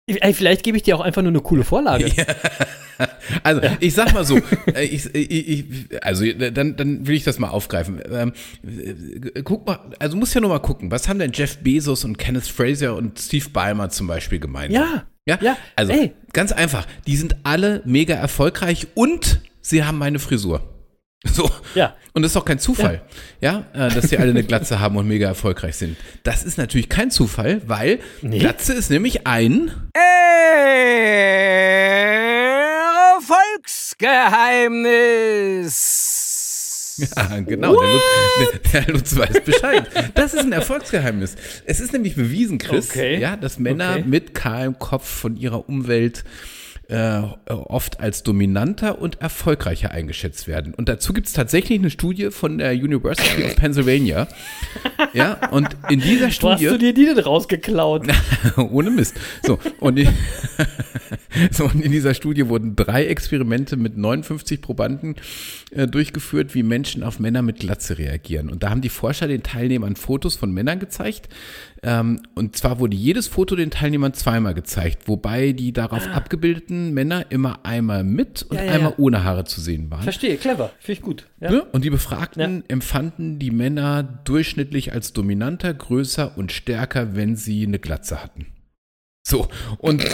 Ey, 0.07 0.35
vielleicht 0.35 0.65
gebe 0.65 0.77
ich 0.77 0.83
dir 0.83 0.97
auch 0.97 1.01
einfach 1.01 1.23
nur 1.23 1.31
eine 1.31 1.41
coole 1.41 1.65
Vorlage. 1.65 2.11
Also, 3.43 3.61
ich 3.81 3.95
sag 3.95 4.13
mal 4.13 4.25
so, 4.25 4.37
äh, 4.75 4.85
ich, 4.85 5.13
ich, 5.15 5.49
ich, 5.49 6.05
also 6.05 6.25
dann, 6.33 6.77
dann 6.77 7.07
will 7.07 7.17
ich 7.17 7.25
das 7.25 7.39
mal 7.39 7.49
aufgreifen. 7.49 8.01
Ähm, 8.09 8.33
äh, 8.65 9.43
guck 9.43 9.67
mal, 9.67 9.81
also 9.99 10.13
du 10.15 10.21
musst 10.21 10.35
ja 10.35 10.41
nur 10.41 10.51
mal 10.51 10.61
gucken, 10.61 10.91
was 10.91 11.09
haben 11.09 11.19
denn 11.19 11.33
Jeff 11.35 11.59
Bezos 11.59 12.05
und 12.05 12.17
Kenneth 12.19 12.47
Fraser 12.47 12.95
und 12.95 13.19
Steve 13.19 13.49
Ballmer 13.51 13.89
zum 13.91 14.07
Beispiel 14.07 14.39
gemeinsam? 14.39 14.83
Ja. 14.83 15.05
Ja, 15.27 15.39
Ja, 15.41 15.57
also 15.77 15.93
ey. 15.93 16.13
ganz 16.33 16.53
einfach, 16.53 16.87
die 17.07 17.17
sind 17.17 17.37
alle 17.45 17.83
mega 17.85 18.15
erfolgreich 18.15 18.89
und 18.95 19.41
sie 19.61 19.85
haben 19.85 19.99
meine 19.99 20.19
Frisur. 20.19 20.72
So. 21.33 21.49
Ja. 21.75 21.95
Und 22.15 22.23
das 22.23 22.31
ist 22.31 22.37
doch 22.37 22.45
kein 22.45 22.59
Zufall, 22.59 23.01
ja, 23.41 23.65
äh, 23.73 23.89
dass 23.89 24.11
sie 24.11 24.19
alle 24.19 24.31
eine 24.31 24.43
Glatze 24.43 24.81
haben 24.81 24.97
und 24.97 25.07
mega 25.07 25.29
erfolgreich 25.29 25.77
sind. 25.77 25.97
Das 26.25 26.43
ist 26.43 26.59
natürlich 26.59 26.89
kein 26.89 27.11
Zufall, 27.11 27.63
weil 27.67 28.01
Nee. 28.23 28.39
Glatze 28.41 28.75
ist 28.75 28.91
nämlich 28.91 29.27
ein 29.27 29.71
Erfolgsgeheimnis. 35.73 37.09
Ah, 37.17 37.39
genau, 37.41 37.75
der 37.81 37.89
Lutz, 37.93 38.03
der, 38.73 38.83
der 38.83 38.93
Lutz 38.95 39.17
weiß 39.17 39.41
Bescheid. 39.45 39.87
Das 40.15 40.35
ist 40.35 40.41
ein 40.45 40.53
Erfolgsgeheimnis. 40.53 41.37
Es 41.65 41.81
ist 41.81 41.93
nämlich 41.93 42.15
bewiesen, 42.17 42.59
Chris, 42.59 42.91
Okay. 42.91 43.19
ja, 43.19 43.37
dass 43.37 43.59
Männer 43.59 43.93
Okay. 43.95 44.05
mit 44.07 44.35
kahlem 44.35 44.79
Kopf 44.79 45.09
von 45.09 45.37
ihrer 45.37 45.69
Umwelt 45.69 46.25
äh, 46.93 47.23
oft 47.47 48.01
als 48.01 48.23
dominanter 48.23 49.01
und 49.01 49.21
erfolgreicher 49.21 49.93
eingeschätzt 49.93 50.47
werden. 50.47 50.75
Und 50.75 50.89
dazu 50.91 51.15
gibt 51.15 51.27
es 51.27 51.33
tatsächlich 51.33 51.79
eine 51.79 51.89
Studie 51.89 52.31
von 52.31 52.59
der 52.59 52.73
University 52.73 53.45
of 53.45 53.57
Pennsylvania. 53.57 54.29
Ja, 55.15 55.51
und 55.51 55.69
in 55.91 56.01
dieser 56.01 56.23
Wo 56.23 56.27
hast 56.29 56.37
Studie. 56.37 56.65
du 56.65 56.79
dir 56.79 56.95
die 56.95 57.05
denn 57.05 57.19
rausgeklaut? 57.19 58.07
Ohne 58.57 58.91
Mist. 58.91 59.15
So, 59.43 59.59
und, 59.79 59.99
in, 59.99 60.09
so, 61.51 61.65
und 61.65 61.85
in 61.85 61.93
dieser 61.93 62.15
Studie 62.15 62.49
wurden 62.49 62.77
drei 62.77 63.05
Experimente 63.07 63.77
mit 63.77 63.99
59 63.99 64.63
Probanden 64.63 65.17
äh, 65.71 65.87
durchgeführt, 65.87 66.55
wie 66.55 66.63
Menschen 66.63 67.03
auf 67.03 67.19
Männer 67.19 67.43
mit 67.43 67.59
Glatze 67.59 67.99
reagieren. 67.99 68.49
Und 68.49 68.63
da 68.63 68.71
haben 68.71 68.81
die 68.81 68.89
Forscher 68.89 69.29
den 69.29 69.43
Teilnehmern 69.43 69.97
Fotos 69.97 70.37
von 70.37 70.51
Männern 70.51 70.79
gezeigt. 70.79 71.29
Ähm, 71.85 72.21
und 72.35 72.57
zwar 72.57 72.79
wurde 72.79 72.97
jedes 72.97 73.27
Foto 73.27 73.57
den 73.57 73.71
Teilnehmern 73.71 74.15
zweimal 74.15 74.55
gezeigt, 74.55 75.09
wobei 75.09 75.51
die 75.53 75.73
darauf 75.73 76.07
abgebildeten 76.09 76.95
Männer 76.95 77.27
immer 77.31 77.65
einmal 77.65 78.05
mit 78.05 78.45
und 78.45 78.57
Ah. 78.57 78.61
Ja, 78.61 78.67
ja, 78.67 78.73
einmal 78.75 78.93
ja. 78.93 78.99
ohne 78.99 79.25
Haare 79.25 79.45
zu 79.45 79.61
sehen 79.61 79.91
waren. 79.91 80.03
Verstehe, 80.03 80.37
clever. 80.37 80.71
Finde 80.79 80.93
ich 80.93 81.03
gut. 81.03 81.27
Ne? 81.41 81.65
Und 81.73 81.85
die 81.85 81.91
Befragten 81.91 82.63
empfanden 82.69 83.39
die 83.41 83.51
Männer 83.51 84.03
durchschnittlich 84.03 84.93
als 84.93 85.13
dominanter, 85.13 85.75
größer 85.75 86.39
und 86.39 86.53
stärker, 86.53 87.17
wenn 87.17 87.35
sie 87.35 87.67
eine 87.67 87.81
Glatze 87.81 88.23
hatten. 88.23 88.47
So, 89.33 89.49
und, 89.79 90.05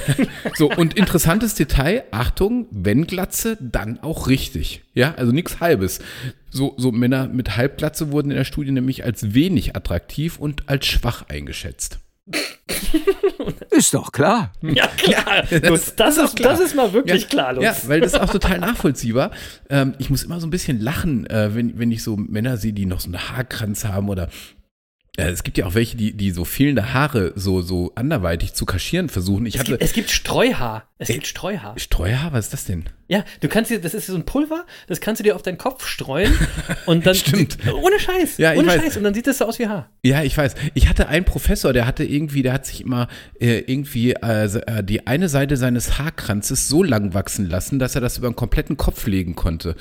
so, 0.58 0.70
und 0.70 0.92
interessantes 0.92 1.54
Detail, 1.54 2.04
Achtung, 2.10 2.66
wenn 2.70 3.06
Glatze, 3.06 3.56
dann 3.62 3.98
auch 4.00 4.28
richtig. 4.28 4.82
Ja, 4.92 5.14
also 5.14 5.32
nichts 5.32 5.60
Halbes. 5.60 6.00
So, 6.50 6.74
so 6.76 6.92
Männer 6.92 7.28
mit 7.28 7.56
Halbglatze 7.56 8.12
wurden 8.12 8.30
in 8.30 8.36
der 8.36 8.44
Studie 8.44 8.70
nämlich 8.70 9.04
als 9.04 9.32
wenig 9.32 9.74
attraktiv 9.74 10.38
und 10.38 10.68
als 10.68 10.84
schwach 10.84 11.24
eingeschätzt. 11.30 12.00
Ist 13.70 13.94
doch 13.94 14.12
klar. 14.12 14.52
Ja, 14.60 14.86
klar. 14.88 15.44
Lutz, 15.70 15.94
das, 15.96 16.18
ist 16.18 16.36
klar. 16.36 16.52
das 16.52 16.60
ist 16.60 16.74
mal 16.74 16.92
wirklich 16.92 17.22
ja, 17.22 17.26
klar, 17.26 17.54
Lutz. 17.54 17.64
Ja, 17.64 17.74
weil 17.86 18.00
das 18.02 18.12
ist 18.12 18.20
auch 18.20 18.30
total 18.30 18.58
nachvollziehbar. 18.58 19.30
Ähm, 19.70 19.94
ich 19.96 20.10
muss 20.10 20.24
immer 20.24 20.40
so 20.40 20.46
ein 20.46 20.50
bisschen 20.50 20.78
lachen, 20.78 21.26
äh, 21.30 21.54
wenn, 21.54 21.78
wenn 21.78 21.90
ich 21.90 22.02
so 22.02 22.18
Männer 22.18 22.58
sehe, 22.58 22.74
die 22.74 22.84
noch 22.84 23.00
so 23.00 23.06
einen 23.06 23.30
Haarkranz 23.30 23.86
haben 23.86 24.10
oder 24.10 24.28
es 25.26 25.42
gibt 25.42 25.58
ja 25.58 25.66
auch 25.66 25.74
welche, 25.74 25.96
die, 25.96 26.12
die 26.12 26.30
so 26.30 26.44
fehlende 26.44 26.92
Haare 26.92 27.32
so, 27.34 27.60
so 27.60 27.92
anderweitig 27.94 28.54
zu 28.54 28.66
kaschieren 28.66 29.08
versuchen. 29.08 29.46
Ich 29.46 29.54
es, 29.54 29.60
hatte 29.60 29.72
gibt, 29.72 29.82
es 29.82 29.92
gibt 29.92 30.10
Streuhaar. 30.10 30.87
Es 31.00 31.08
gibt 31.08 31.26
Streuhaar. 31.28 31.78
Streuhaar, 31.78 32.32
was 32.32 32.46
ist 32.46 32.52
das 32.52 32.64
denn? 32.64 32.84
Ja, 33.06 33.24
du 33.40 33.48
kannst 33.48 33.70
dir, 33.70 33.80
das 33.80 33.94
ist 33.94 34.08
so 34.08 34.14
ein 34.16 34.26
Pulver, 34.26 34.66
das 34.88 35.00
kannst 35.00 35.20
du 35.20 35.22
dir 35.22 35.34
auf 35.36 35.42
deinen 35.42 35.56
Kopf 35.56 35.86
streuen 35.86 36.34
und 36.86 37.06
dann. 37.06 37.14
Stimmt. 37.14 37.56
Ohne 37.72 37.98
Scheiß. 37.98 38.36
Ja, 38.36 38.52
ich 38.52 38.58
ohne 38.58 38.68
weiß. 38.68 38.82
Scheiß. 38.82 38.96
Und 38.98 39.04
dann 39.04 39.14
sieht 39.14 39.26
das 39.28 39.38
so 39.38 39.46
aus 39.46 39.58
wie 39.60 39.68
Haar. 39.68 39.88
Ja, 40.04 40.22
ich 40.24 40.36
weiß. 40.36 40.54
Ich 40.74 40.88
hatte 40.88 41.08
einen 41.08 41.24
Professor, 41.24 41.72
der 41.72 41.86
hatte 41.86 42.04
irgendwie, 42.04 42.42
der 42.42 42.52
hat 42.52 42.66
sich 42.66 42.80
immer 42.82 43.06
äh, 43.40 43.60
irgendwie 43.60 44.12
äh, 44.12 44.44
äh, 44.44 44.82
die 44.84 45.06
eine 45.06 45.28
Seite 45.28 45.56
seines 45.56 45.98
Haarkranzes 45.98 46.68
so 46.68 46.82
lang 46.82 47.14
wachsen 47.14 47.48
lassen, 47.48 47.78
dass 47.78 47.94
er 47.94 48.00
das 48.00 48.18
über 48.18 48.28
den 48.28 48.36
kompletten 48.36 48.76
Kopf 48.76 49.06
legen 49.06 49.36
konnte. 49.36 49.76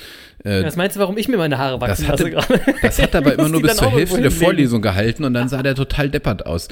Äh, 0.45 0.63
Was 0.63 0.75
meinst 0.77 0.95
du, 0.95 1.00
warum 1.01 1.17
ich 1.17 1.27
mir 1.27 1.38
meine 1.38 1.57
Haare 1.57 1.81
wachsen 1.81 2.03
Das 2.03 2.12
hatte, 2.13 2.29
lasse 2.29 2.47
gerade? 2.59 2.75
das 2.81 3.01
hat 3.01 3.13
er 3.13 3.17
aber 3.17 3.33
immer 3.39 3.50
nur 3.50 3.62
bis 3.63 3.75
zur 3.75 3.91
Hälfte 3.91 4.21
der. 4.21 4.31
Vorlesung 4.31 4.81
gehalten 4.83 5.25
und 5.25 5.33
dann 5.33 5.50
sah 5.50 5.63
der 5.63 5.74
total 5.75 6.09
deppert 6.09 6.45
aus. 6.45 6.67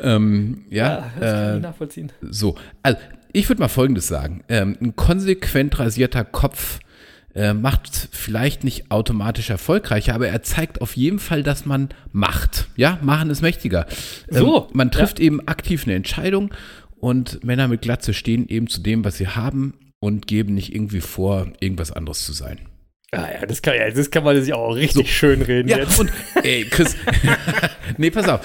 Ähm, 0.00 0.64
ja, 0.70 0.86
Ja, 0.88 1.10
das 1.20 1.30
kann 1.32 1.50
ich 1.52 1.56
äh, 1.58 1.60
nachvollziehen. 1.60 2.12
so. 2.22 2.56
Also, 2.82 2.98
ich 3.32 3.48
würde 3.48 3.60
mal 3.60 3.68
Folgendes 3.68 4.06
sagen. 4.08 4.42
Ähm, 4.48 4.76
ein 4.80 4.96
konsequent 4.96 5.78
rasierter 5.78 6.24
Kopf 6.24 6.80
äh, 7.34 7.54
macht 7.54 8.08
vielleicht 8.10 8.64
nicht 8.64 8.90
automatisch 8.90 9.50
erfolgreicher, 9.50 10.14
aber 10.14 10.28
er 10.28 10.42
zeigt 10.42 10.80
auf 10.80 10.96
jeden 10.96 11.18
Fall, 11.18 11.42
dass 11.42 11.66
man 11.66 11.90
macht. 12.12 12.68
Ja, 12.76 12.98
machen 13.02 13.30
ist 13.30 13.42
mächtiger. 13.42 13.86
So, 14.28 14.66
Ähm, 14.68 14.70
man 14.72 14.90
trifft 14.90 15.20
eben 15.20 15.46
aktiv 15.46 15.84
eine 15.84 15.94
Entscheidung 15.94 16.52
und 16.98 17.44
Männer 17.44 17.68
mit 17.68 17.82
Glatze 17.82 18.14
stehen 18.14 18.48
eben 18.48 18.66
zu 18.66 18.80
dem, 18.80 19.04
was 19.04 19.16
sie 19.16 19.28
haben 19.28 19.74
und 20.00 20.26
geben 20.26 20.54
nicht 20.54 20.74
irgendwie 20.74 21.00
vor, 21.00 21.46
irgendwas 21.60 21.92
anderes 21.92 22.24
zu 22.24 22.32
sein. 22.32 22.58
Ah, 23.12 23.28
ja, 23.40 23.44
das 23.46 23.60
kann, 23.60 23.74
ja, 23.76 23.90
das 23.90 24.08
kann 24.12 24.22
man 24.22 24.40
sich 24.40 24.52
auch 24.54 24.70
richtig 24.76 25.12
schön 25.12 25.42
reden 25.42 25.68
Ja, 25.68 25.78
jetzt. 25.78 25.98
und 25.98 26.12
ey, 26.44 26.64
Chris, 26.70 26.96
nee, 27.96 28.08
pass 28.10 28.28
auf, 28.28 28.40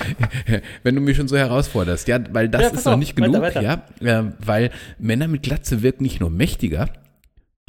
wenn 0.82 0.96
du 0.96 1.02
mich 1.02 1.18
schon 1.18 1.28
so 1.28 1.38
herausforderst, 1.38 2.08
ja, 2.08 2.20
weil 2.32 2.50
das 2.50 2.62
Ja, 2.64 2.68
ist 2.70 2.86
noch 2.86 2.94
auf, 2.94 3.00
nicht 3.00 3.16
weiter, 3.20 3.28
genug, 3.32 3.42
weiter. 3.44 3.62
ja, 3.62 3.84
äh, 4.22 4.32
weil 4.40 4.72
Männer 4.98 5.28
mit 5.28 5.44
Glatze 5.44 5.84
wirken 5.84 6.02
nicht 6.04 6.20
nur 6.20 6.32
mächtiger, 6.32 6.90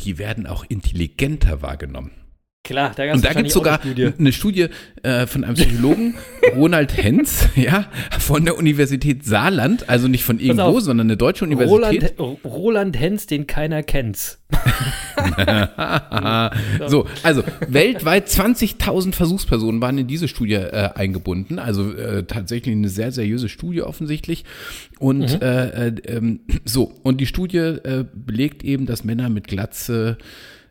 die 0.01 0.17
werden 0.17 0.47
auch 0.47 0.65
intelligenter 0.69 1.61
wahrgenommen. 1.61 2.13
Klar, 2.67 2.93
da 2.97 3.13
Und 3.13 3.25
da 3.25 3.33
gibt 3.33 3.47
es 3.47 3.55
sogar 3.55 3.79
eine 3.81 4.33
Studie 4.33 4.67
äh, 5.05 5.29
von 5.29 5.45
einem 5.45 5.55
Psychologen, 5.55 6.15
Ronald 6.57 6.97
Henz, 6.97 7.47
ja, 7.55 7.87
von 8.19 8.45
der 8.45 8.59
Universität 8.59 9.25
Saarland, 9.25 9.89
also 9.89 10.09
nicht 10.09 10.25
von 10.25 10.41
irgendwo, 10.41 10.81
sondern 10.81 11.07
eine 11.07 11.17
deutsche 11.17 11.45
Universität. 11.45 12.19
Roland, 12.19 12.45
Roland 12.45 12.99
Hens, 12.99 13.27
den 13.27 13.47
keiner 13.47 13.85
kennt. 13.85 14.39
So, 16.89 17.07
also 17.23 17.43
weltweit 17.69 18.29
20.000 18.29 19.15
Versuchspersonen 19.15 19.81
waren 19.81 19.99
in 19.99 20.09
diese 20.09 20.27
Studie 20.27 20.55
äh, 20.55 20.91
eingebunden. 20.95 21.61
Also 21.61 21.93
äh, 21.93 22.25
tatsächlich 22.25 22.75
eine 22.75 22.89
sehr 22.89 23.13
seriöse 23.13 23.49
Studie 23.49 23.83
offensichtlich. 23.83 24.45
Und 24.99 25.41
äh, 25.41 25.89
äh, 25.89 25.95
ähm, 26.07 26.41
so, 26.65 26.93
und 27.03 27.21
die 27.21 27.27
Studie 27.27 27.59
äh, 27.59 28.05
belegt 28.13 28.65
eben, 28.65 28.87
dass 28.87 29.05
Männer 29.05 29.29
mit 29.29 29.47
Glatze 29.47 30.19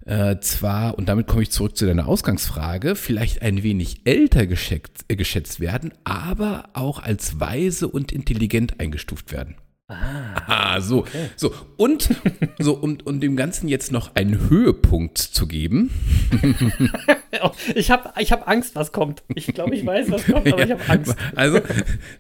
äh, 0.06 0.40
zwar, 0.40 0.98
und 0.98 1.10
damit 1.10 1.28
komme 1.28 1.44
ich 1.44 1.52
zurück 1.52 1.76
zu 1.76 1.86
deiner 1.86 2.08
Ausgangsfrage, 2.08 2.96
vielleicht 2.96 3.42
ein 3.42 3.64
wenig 3.64 4.02
älter 4.06 4.46
geschätzt, 4.46 5.06
äh, 5.08 5.16
geschätzt 5.16 5.60
werden, 5.60 5.94
aber 6.04 6.70
auch 6.74 7.00
als 7.00 7.40
weise 7.40 7.88
und 7.88 8.12
intelligent 8.12 8.80
eingestuft 8.80 9.32
werden. 9.32 9.56
Ah, 9.88 10.82
so, 10.82 11.06
so. 11.36 11.54
Und, 11.78 12.10
so, 12.58 12.74
um, 12.74 12.98
um 13.04 13.20
dem 13.20 13.36
Ganzen 13.36 13.68
jetzt 13.68 13.92
noch 13.92 14.16
einen 14.16 14.50
Höhepunkt 14.50 15.20
zu 15.20 15.48
geben. 15.48 15.92
Ich 17.76 17.92
habe 17.92 18.14
ich 18.20 18.32
hab 18.32 18.48
Angst, 18.48 18.76
was 18.76 18.94
kommt. 18.94 19.22
Ich 19.36 19.48
glaube, 19.48 19.76
ich 19.76 19.86
weiß, 19.86 20.10
was 20.10 20.26
kommt, 20.26 20.52
aber 20.52 20.64
ich 20.64 20.70
Ja, 20.70 20.80
habe 20.80 20.90
Angst. 20.90 21.16
Also, 21.36 21.60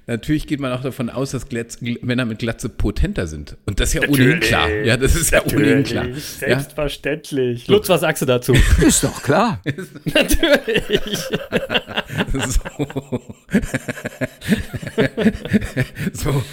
natürlich 0.07 0.45
geht 0.45 0.59
man 0.59 0.73
auch 0.73 0.81
davon 0.81 1.09
aus, 1.09 1.31
dass 1.31 1.47
Glatz, 1.47 1.79
Männer 1.79 2.25
mit 2.25 2.39
Glatze 2.39 2.67
potenter 2.67 3.25
sind. 3.25 3.55
Und 3.65 3.79
das 3.79 3.93
ist 3.93 4.03
ja 4.03 4.09
ohnehin 4.09 4.41
klar. 4.41 4.69
Ja, 4.69 4.97
das 4.97 5.15
ist 5.15 5.31
ja 5.31 5.41
ohnehin 5.45 5.83
klar. 5.83 6.07
Ja, 6.07 6.15
Selbstverständlich. 6.15 7.67
Lutz, 7.67 7.87
was 7.87 8.01
sagst 8.01 8.21
du 8.23 8.25
dazu? 8.25 8.53
Ist 8.85 9.03
doch 9.05 9.23
klar. 9.23 9.61
Natürlich. 10.05 11.21
so. 12.33 13.21
so. 16.13 16.43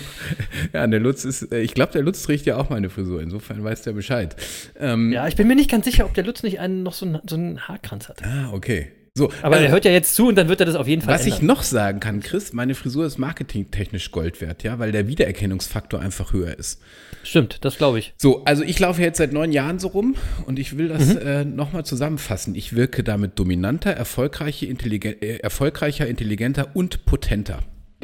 Ja, 0.73 0.87
der 0.87 1.01
Lutz 1.01 1.25
ist, 1.25 1.53
äh, 1.53 1.61
ich 1.61 1.75
glaube, 1.75 1.93
der 1.93 2.03
Lutz 2.03 2.23
trägt 2.23 2.47
ja 2.47 2.57
auch 2.57 2.71
meine 2.71 2.91
Frisur. 2.91 3.21
Insofern 3.23 3.63
weiß 3.63 3.83
der 3.83 3.93
Bescheid. 3.93 4.37
Ähm, 4.79 5.13
Ja, 5.13 5.29
ich 5.29 5.37
bin 5.37 5.49
mir 5.49 5.57
nicht 5.57 5.71
ganz 5.71 5.85
sicher, 5.85 6.05
ob 6.05 6.15
der 6.15 6.25
Lutz 6.25 6.43
nicht 6.43 6.61
einen, 6.61 6.83
noch 6.83 6.95
so 6.95 7.07
einen, 7.07 7.21
so 7.29 7.37
einen 7.37 7.61
Haarkranz 7.69 8.09
hat. 8.09 8.23
Ah, 8.25 8.51
okay. 8.53 8.91
So, 9.15 9.31
Aber 9.43 9.57
also, 9.57 9.67
er 9.67 9.73
hört 9.73 9.85
ja 9.85 9.91
jetzt 9.91 10.15
zu 10.15 10.29
und 10.29 10.37
dann 10.37 10.49
wird 10.49 10.61
er 10.61 10.67
das 10.67 10.75
auf 10.75 10.89
jeden 10.89 11.03
Fall 11.03 11.13
Was 11.15 11.27
ich 11.27 11.35
ändern. 11.35 11.49
noch 11.49 11.63
sagen 11.65 12.01
kann, 12.01 12.21
Chris, 12.21 12.55
meine 12.55 12.75
Frisur 12.75 13.05
ist 13.05 13.19
marketingtechnisch 13.19 14.11
Gold 14.11 14.41
wert, 14.41 14.63
ja, 14.63 14.79
weil 14.79 14.91
der 14.91 15.07
Wiedererkennungsfaktor 15.07 16.01
einfach 16.01 16.33
höher 16.33 16.59
ist. 16.59 16.81
Stimmt, 17.23 17.59
das 17.63 17.77
glaube 17.77 17.99
ich. 17.99 18.15
So, 18.17 18.43
also 18.47 18.63
ich 18.63 18.79
laufe 18.79 19.03
jetzt 19.03 19.19
seit 19.19 19.35
neun 19.35 19.53
Jahren 19.53 19.79
so 19.79 19.89
rum 19.89 20.15
und 20.47 20.59
ich 20.59 20.79
will 20.79 20.87
Mhm. 20.87 20.99
das 20.99 21.15
äh, 21.17 21.45
nochmal 21.45 21.85
zusammenfassen. 21.85 22.55
Ich 22.55 22.75
wirke 22.75 23.05
damit 23.05 23.39
dominanter, 23.39 23.91
erfolgreicher, 23.91 24.67
intelligen, 24.67 25.21
äh, 25.21 25.37
erfolgreicher, 25.37 26.07
intelligenter 26.07 26.71
und 26.73 27.05
potenter. 27.05 27.59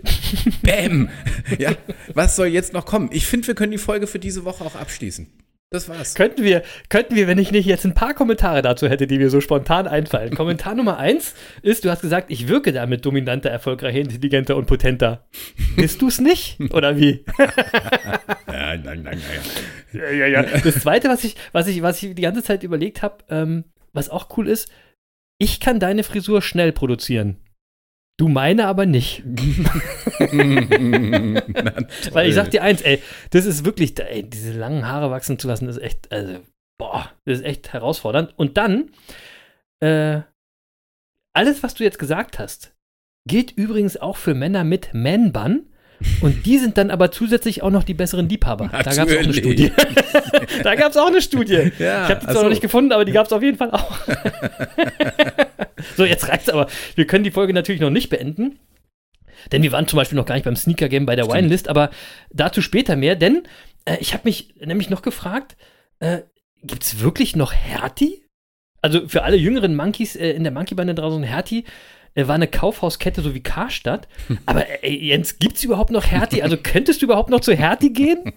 Bäm! 0.62 1.08
Ja, 1.58 1.72
was 2.12 2.36
soll 2.36 2.48
jetzt 2.48 2.74
noch 2.74 2.84
kommen? 2.84 3.08
Ich 3.12 3.26
finde, 3.26 3.46
wir 3.46 3.54
können 3.54 3.72
die 3.72 3.78
Folge 3.78 4.06
für 4.06 4.18
diese 4.18 4.44
Woche 4.44 4.62
auch 4.62 4.74
abschließen. 4.76 5.26
Das 5.70 5.86
war's. 5.90 6.14
Könnten 6.14 6.44
wir, 6.44 6.62
könnten 6.88 7.14
wir, 7.14 7.26
wenn 7.26 7.36
ich 7.36 7.52
nicht 7.52 7.66
jetzt 7.66 7.84
ein 7.84 7.92
paar 7.92 8.14
Kommentare 8.14 8.62
dazu 8.62 8.88
hätte, 8.88 9.06
die 9.06 9.18
mir 9.18 9.28
so 9.28 9.42
spontan 9.42 9.86
einfallen. 9.86 10.34
Kommentar 10.34 10.74
Nummer 10.74 10.96
eins 10.96 11.34
ist, 11.60 11.84
du 11.84 11.90
hast 11.90 12.00
gesagt, 12.00 12.30
ich 12.30 12.48
wirke 12.48 12.72
damit 12.72 13.04
dominanter, 13.04 13.50
erfolgreicher, 13.50 13.98
intelligenter 13.98 14.56
und 14.56 14.66
potenter. 14.66 15.26
Bist 15.76 16.00
du 16.00 16.08
es 16.08 16.20
nicht? 16.20 16.58
Oder 16.72 16.96
wie? 16.96 17.24
Ja, 18.50 18.76
nein, 18.76 19.02
nein, 19.02 19.04
nein. 19.04 19.20
Ja, 19.92 20.10
ja, 20.10 20.26
ja. 20.26 20.42
Das 20.42 20.80
zweite, 20.80 21.08
was 21.08 21.22
ich, 21.22 21.36
was 21.52 21.68
ich, 21.68 21.82
was 21.82 22.02
ich 22.02 22.14
die 22.14 22.22
ganze 22.22 22.42
Zeit 22.42 22.62
überlegt 22.64 23.02
habe, 23.02 23.22
ähm, 23.28 23.64
was 23.92 24.08
auch 24.08 24.36
cool 24.36 24.48
ist, 24.48 24.72
ich 25.38 25.60
kann 25.60 25.78
deine 25.78 26.02
Frisur 26.02 26.42
schnell 26.42 26.72
produzieren. 26.72 27.36
Du 28.18 28.28
meine 28.28 28.66
aber 28.66 28.84
nicht. 28.84 29.22
Weil 32.12 32.28
ich 32.28 32.34
sag 32.34 32.50
dir 32.50 32.62
eins, 32.62 32.82
ey, 32.82 33.00
das 33.30 33.46
ist 33.46 33.64
wirklich, 33.64 33.98
ey, 33.98 34.28
diese 34.28 34.52
langen 34.52 34.88
Haare 34.88 35.10
wachsen 35.10 35.38
zu 35.38 35.46
lassen, 35.46 35.68
ist 35.68 35.78
echt, 35.78 36.10
also, 36.10 36.40
boah, 36.78 37.12
das 37.24 37.38
ist 37.38 37.44
echt 37.44 37.72
herausfordernd. 37.72 38.34
Und 38.36 38.56
dann, 38.56 38.90
äh, 39.80 40.22
alles, 41.32 41.62
was 41.62 41.74
du 41.74 41.84
jetzt 41.84 42.00
gesagt 42.00 42.40
hast, 42.40 42.74
gilt 43.28 43.52
übrigens 43.52 43.96
auch 43.96 44.16
für 44.16 44.34
Männer 44.34 44.64
mit 44.64 44.92
Man-Bun. 44.92 45.72
Und 46.20 46.46
die 46.46 46.58
sind 46.58 46.78
dann 46.78 46.90
aber 46.90 47.10
zusätzlich 47.10 47.62
auch 47.62 47.70
noch 47.70 47.82
die 47.82 47.94
besseren 47.94 48.28
Liebhaber. 48.28 48.68
Da 48.70 48.82
gab 48.82 48.86
es 48.88 48.98
auch 48.98 49.02
eine 49.02 49.26
Natürlich. 49.26 49.38
Studie. 49.38 49.72
da 50.62 50.74
gab 50.74 50.90
es 50.90 50.96
auch 50.96 51.08
eine 51.08 51.20
Studie. 51.20 51.72
Ja, 51.78 52.04
ich 52.04 52.10
habe 52.10 52.20
die 52.20 52.26
zwar 52.26 52.36
so. 52.36 52.42
noch 52.42 52.50
nicht 52.50 52.62
gefunden, 52.62 52.92
aber 52.92 53.04
die 53.04 53.12
gab 53.12 53.26
es 53.26 53.32
auf 53.32 53.42
jeden 53.42 53.58
Fall 53.58 53.72
auch. 53.72 53.98
so, 55.96 56.04
jetzt 56.04 56.28
reicht's 56.28 56.48
aber. 56.48 56.68
Wir 56.94 57.06
können 57.06 57.24
die 57.24 57.30
Folge 57.30 57.52
natürlich 57.52 57.80
noch 57.80 57.90
nicht 57.90 58.10
beenden. 58.10 58.58
Denn 59.52 59.62
wir 59.62 59.72
waren 59.72 59.86
zum 59.86 59.96
Beispiel 59.96 60.16
noch 60.16 60.26
gar 60.26 60.34
nicht 60.34 60.44
beim 60.44 60.56
Sneaker 60.56 60.88
Game 60.88 61.06
bei 61.06 61.16
der 61.16 61.24
Stimmt. 61.24 61.38
Winelist, 61.38 61.68
aber 61.68 61.90
dazu 62.30 62.62
später 62.62 62.96
mehr. 62.96 63.16
Denn 63.16 63.42
äh, 63.84 63.96
ich 64.00 64.12
habe 64.12 64.22
mich 64.24 64.54
nämlich 64.60 64.90
noch 64.90 65.02
gefragt, 65.02 65.56
äh, 66.00 66.20
gibt 66.62 66.82
es 66.82 67.00
wirklich 67.00 67.36
noch 67.36 67.52
Hertie? 67.52 68.24
Also 68.82 69.08
für 69.08 69.24
alle 69.24 69.36
jüngeren 69.36 69.74
Monkeys 69.74 70.16
äh, 70.16 70.30
in 70.30 70.44
der 70.44 70.52
Monkey-Bande 70.52 70.94
draußen, 70.94 71.22
Hertie 71.22 71.64
war 72.26 72.34
eine 72.34 72.48
Kaufhauskette 72.48 73.20
so 73.20 73.34
wie 73.34 73.40
Karstadt. 73.40 74.08
Aber 74.46 74.64
äh, 74.82 74.90
Jens, 74.92 75.38
gibt 75.38 75.58
es 75.58 75.64
überhaupt 75.64 75.90
noch 75.92 76.06
Hertie? 76.06 76.42
Also 76.42 76.56
könntest 76.56 77.00
du 77.02 77.06
überhaupt 77.06 77.30
noch 77.30 77.40
zu 77.40 77.54
Hertie 77.54 77.92
gehen? 77.92 78.32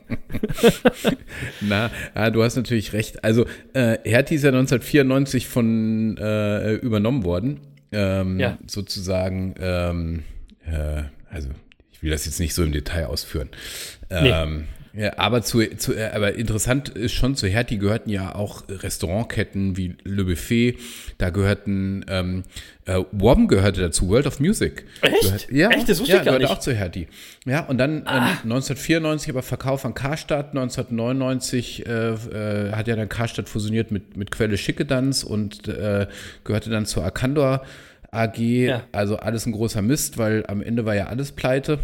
Na, 1.61 1.89
ja, 2.15 2.29
du 2.29 2.43
hast 2.43 2.55
natürlich 2.55 2.93
recht. 2.93 3.23
Also, 3.23 3.45
äh, 3.73 3.97
Hertie 4.03 4.35
ist 4.35 4.43
ja 4.43 4.49
1994 4.49 5.47
von 5.47 6.17
äh, 6.17 6.73
übernommen 6.75 7.23
worden. 7.23 7.61
Ähm, 7.91 8.39
Ja. 8.39 8.57
Sozusagen, 8.67 9.55
ähm, 9.59 10.23
äh, 10.65 11.03
also 11.29 11.49
ich 11.91 12.03
will 12.03 12.11
das 12.11 12.25
jetzt 12.25 12.39
nicht 12.39 12.53
so 12.53 12.63
im 12.63 12.71
Detail 12.71 13.05
ausführen. 13.05 13.49
Ähm, 14.09 14.65
ja, 14.93 15.17
aber, 15.17 15.41
zu, 15.41 15.61
zu, 15.77 15.93
äh, 15.93 16.09
aber 16.13 16.35
interessant 16.35 16.89
ist 16.89 17.13
schon, 17.13 17.35
zu 17.35 17.47
Hertie 17.47 17.77
gehörten 17.77 18.09
ja 18.09 18.35
auch 18.35 18.63
Restaurantketten 18.67 19.77
wie 19.77 19.95
Le 20.03 20.25
Buffet, 20.25 20.77
da 21.17 21.29
gehörten, 21.29 22.03
ähm, 22.09 22.43
äh, 22.85 23.01
WOM 23.11 23.47
gehörte 23.47 23.81
dazu, 23.81 24.09
World 24.09 24.27
of 24.27 24.39
Music. 24.39 24.85
Echt? 25.01 25.21
Gehört, 25.21 25.51
ja, 25.51 25.69
Echt? 25.69 25.87
Das 25.87 25.99
wusste 25.99 26.13
ja, 26.13 26.19
ich 26.19 26.25
gar 26.25 26.33
gehörte 26.33 26.45
nicht. 26.45 26.51
auch 26.51 26.59
zu 26.59 26.73
Hertie. 26.73 27.07
Ja, 27.45 27.61
und 27.61 27.77
dann 27.77 27.99
ähm, 27.99 28.23
1994 28.43 29.29
aber 29.29 29.43
Verkauf 29.43 29.85
an 29.85 29.93
Karstadt, 29.93 30.49
1999 30.49 31.85
äh, 31.85 31.91
äh, 31.91 32.71
hat 32.73 32.87
ja 32.87 32.95
dann 32.95 33.07
Karstadt 33.07 33.47
fusioniert 33.47 33.91
mit, 33.91 34.17
mit 34.17 34.31
Quelle 34.31 34.57
Schickedanz 34.57 35.23
und 35.23 35.67
äh, 35.69 36.07
gehörte 36.43 36.69
dann 36.69 36.85
zur 36.85 37.03
Arcandor 37.03 37.63
AG, 38.11 38.37
Ja. 38.37 38.83
also 38.91 39.17
alles 39.17 39.45
ein 39.45 39.53
großer 39.53 39.81
Mist, 39.81 40.17
weil 40.17 40.45
am 40.47 40.61
Ende 40.61 40.85
war 40.85 40.95
ja 40.95 41.07
alles 41.07 41.31
pleite. 41.31 41.79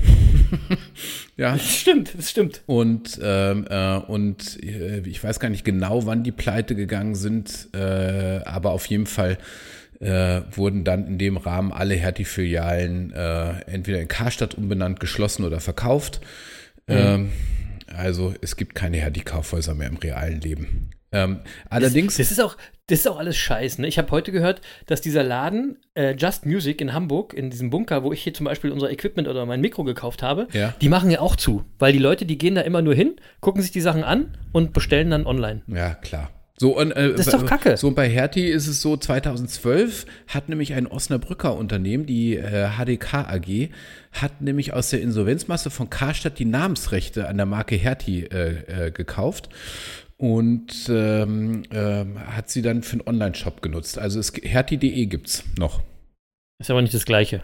ja. 1.38 1.54
Das 1.54 1.76
stimmt, 1.76 2.14
das 2.18 2.30
stimmt. 2.30 2.62
Und, 2.66 3.20
ähm, 3.24 3.66
äh, 3.70 3.96
und 3.98 4.62
äh, 4.62 5.00
ich 5.08 5.24
weiß 5.24 5.40
gar 5.40 5.50
nicht 5.50 5.64
genau, 5.64 6.06
wann 6.06 6.24
die 6.24 6.34
pleite 6.34 6.76
gegangen 6.76 7.16
sind, 7.16 7.70
äh, 7.74 8.42
aber 8.44 8.72
auf 8.72 8.86
jeden 8.88 9.06
Fall 9.06 9.38
äh, 10.02 10.42
wurden 10.52 10.84
dann 10.84 11.08
in 11.08 11.18
dem 11.18 11.38
Rahmen 11.38 11.72
alle 11.72 11.96
Hertie-Filialen 11.96 13.14
äh, 13.14 13.62
entweder 13.62 14.00
in 14.02 14.08
Karstadt 14.08 14.56
umbenannt, 14.56 15.00
geschlossen 15.00 15.44
oder 15.46 15.60
verkauft. 15.60 16.20
Ähm, 16.88 17.32
also 17.88 18.34
es 18.42 18.56
gibt 18.58 18.76
keine 18.76 18.98
Hertie-Kaufhäuser 18.98 19.74
mehr 19.76 19.88
im 19.88 19.98
realen 19.98 20.42
Leben. 20.42 20.92
Ähm, 21.12 21.40
allerdings, 21.70 22.18
Das 22.18 22.32
ist 22.32 22.42
auch, 22.42 22.58
das 22.88 23.00
ist 23.00 23.08
auch 23.08 23.20
alles 23.20 23.36
Scheiß. 23.38 23.80
Ne? 23.80 23.88
Ich 23.88 23.98
habe 23.98 24.10
heute 24.12 24.32
gehört, 24.32 24.62
dass 24.86 25.02
dieser 25.02 25.22
Laden 25.24 25.78
äh, 25.94 26.16
Just 26.16 26.46
Music 26.46 26.80
in 26.80 26.94
Hamburg, 26.94 27.34
in 27.34 27.50
diesem 27.50 27.70
Bunker, 27.70 28.04
wo 28.04 28.14
ich 28.14 28.24
hier 28.24 28.34
zum 28.34 28.46
Beispiel 28.46 28.72
unser 28.72 28.90
Equipment 28.90 29.28
oder 29.28 29.46
mein 29.46 29.60
Mikro 29.62 29.84
gekauft 29.84 30.24
habe, 30.24 30.48
Ja. 30.54 30.74
die 30.82 30.88
machen 30.90 31.12
ja 31.12 31.20
auch 31.20 31.36
zu. 31.36 31.66
Weil 31.80 31.92
die 31.94 32.00
Leute, 32.00 32.26
die 32.26 32.38
gehen 32.38 32.56
da 32.56 32.62
immer 32.62 32.82
nur 32.82 32.96
hin, 32.96 33.16
gucken 33.42 33.62
sich 33.62 33.72
die 33.72 33.82
Sachen 33.82 34.04
an 34.06 34.38
und 34.54 34.72
bestellen 34.74 35.10
dann 35.10 35.26
online. 35.26 35.62
Ja, 35.68 35.96
klar. 35.96 36.32
So, 36.60 36.76
und, 36.76 36.92
äh, 36.94 37.12
Das 37.12 37.28
ist 37.28 37.34
doch 37.34 37.46
Kacke. 37.46 37.78
So, 37.78 37.88
und 37.90 37.94
bei 37.96 38.10
Hertie 38.10 38.48
ist 38.48 38.66
es 38.68 38.82
so, 38.82 38.98
2012 38.98 40.06
hat 40.28 40.50
nämlich 40.50 40.74
ein 40.74 40.88
Osnabrücker 40.88 41.56
Unternehmen, 41.56 42.06
die 42.08 42.36
äh, 42.38 42.70
HDK 42.78 43.14
AG, 43.30 43.70
hat 44.14 44.42
nämlich 44.42 44.74
aus 44.74 44.90
der 44.90 45.02
Insolvenzmasse 45.02 45.70
von 45.70 45.90
Karstadt 45.92 46.40
die 46.40 46.46
Namensrechte 46.46 47.28
an 47.28 47.38
der 47.38 47.46
Marke 47.46 47.76
Hertie 47.76 48.24
äh, 48.24 48.88
äh, 48.88 48.92
gekauft 48.92 49.50
und 50.18 50.90
ähm, 50.90 51.64
ähm, 51.72 52.20
hat 52.36 52.50
sie 52.50 52.62
dann 52.62 52.84
für 52.84 52.94
einen 52.94 53.08
Online-Shop 53.08 53.62
genutzt. 53.62 53.98
Also 54.00 54.20
es, 54.20 54.34
hertie.de 54.34 55.06
gibt's 55.06 55.44
noch. 55.58 55.82
Ist 56.60 56.72
aber 56.72 56.82
nicht 56.82 56.94
das 56.94 57.06
Gleiche. 57.06 57.44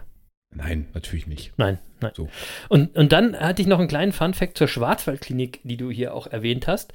Nein, 0.54 0.86
natürlich 0.94 1.26
nicht. 1.26 1.52
Nein, 1.56 1.78
nein. 2.00 2.12
So. 2.14 2.28
Und, 2.68 2.96
und 2.96 3.12
dann 3.12 3.38
hatte 3.38 3.62
ich 3.62 3.68
noch 3.68 3.78
einen 3.78 3.88
kleinen 3.88 4.12
Fun-Fact 4.12 4.56
zur 4.56 4.68
Schwarzwaldklinik, 4.68 5.60
die 5.64 5.76
du 5.76 5.90
hier 5.90 6.14
auch 6.14 6.26
erwähnt 6.28 6.68
hast. 6.68 6.92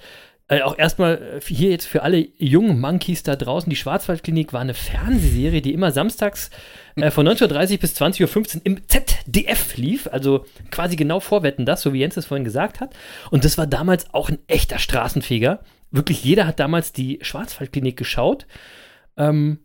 Äh, 0.50 0.64
auch 0.64 0.78
erstmal 0.78 1.38
äh, 1.38 1.42
hier 1.42 1.70
jetzt 1.70 1.86
für 1.86 2.02
alle 2.02 2.28
jungen 2.38 2.80
Monkeys 2.80 3.22
da 3.22 3.36
draußen. 3.36 3.70
Die 3.70 3.76
Schwarzwaldklinik 3.76 4.52
war 4.52 4.62
eine 4.62 4.74
Fernsehserie, 4.74 5.62
die 5.62 5.74
immer 5.74 5.92
samstags 5.92 6.50
äh, 6.96 7.12
von 7.12 7.28
19.30 7.28 7.80
bis 7.80 7.96
20.15 7.96 8.56
Uhr 8.56 8.62
im 8.64 8.88
ZDF 8.88 9.78
lief. 9.78 10.10
Also 10.12 10.46
quasi 10.72 10.96
genau 10.96 11.20
vorwetten 11.20 11.68
das, 11.68 11.84
so 11.84 11.94
wie 11.94 12.00
Jens 12.00 12.18
es 12.18 12.26
vorhin 12.26 12.44
gesagt 12.44 12.80
hat. 12.80 12.96
Und 13.30 13.46
das 13.46 13.60
war 13.60 13.68
damals 13.68 14.12
auch 14.12 14.30
ein 14.30 14.40
echter 14.48 14.80
Straßenfeger. 14.80 15.60
Wirklich 15.92 16.24
jeder 16.24 16.48
hat 16.48 16.60
damals 16.60 16.94
die 16.94 17.20
Schwarzwaldklinik 17.22 17.96
geschaut. 17.96 18.48
Ähm, 19.18 19.60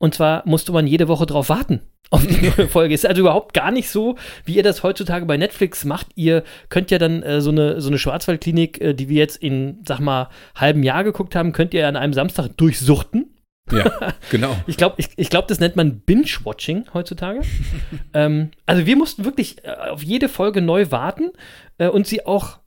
und 0.00 0.14
zwar 0.14 0.42
musste 0.46 0.72
man 0.72 0.86
jede 0.86 1.08
Woche 1.08 1.26
drauf 1.26 1.48
warten 1.48 1.82
auf 2.10 2.26
die 2.26 2.40
neue 2.40 2.68
Folge. 2.68 2.94
Ist 2.94 3.06
also 3.06 3.20
überhaupt 3.20 3.54
gar 3.54 3.70
nicht 3.70 3.88
so, 3.88 4.16
wie 4.44 4.56
ihr 4.56 4.62
das 4.62 4.82
heutzutage 4.82 5.26
bei 5.26 5.36
Netflix 5.36 5.84
macht. 5.84 6.08
Ihr 6.16 6.42
könnt 6.68 6.90
ja 6.90 6.98
dann 6.98 7.22
äh, 7.22 7.40
so 7.40 7.50
eine, 7.50 7.80
so 7.80 7.88
eine 7.88 7.98
Schwarzwaldklinik, 7.98 8.80
äh, 8.80 8.94
die 8.94 9.08
wir 9.08 9.18
jetzt 9.18 9.36
in, 9.36 9.78
sag 9.86 10.00
mal, 10.00 10.28
halben 10.54 10.82
Jahr 10.82 11.04
geguckt 11.04 11.36
haben, 11.36 11.52
könnt 11.52 11.74
ihr 11.74 11.86
an 11.86 11.96
einem 11.96 12.12
Samstag 12.12 12.56
durchsuchten. 12.56 13.36
Ja, 13.70 14.14
genau. 14.30 14.56
Ich 14.66 14.76
glaube, 14.76 14.96
ich, 14.98 15.08
ich 15.16 15.30
glaub, 15.30 15.46
das 15.48 15.60
nennt 15.60 15.76
man 15.76 16.00
Binge-Watching 16.00 16.86
heutzutage. 16.92 17.42
ähm, 18.14 18.50
also 18.66 18.86
wir 18.86 18.96
mussten 18.96 19.24
wirklich 19.24 19.64
äh, 19.64 19.90
auf 19.90 20.02
jede 20.02 20.28
Folge 20.28 20.60
neu 20.60 20.90
warten 20.90 21.30
äh, 21.78 21.88
und 21.88 22.06
sie 22.06 22.26
auch 22.26 22.58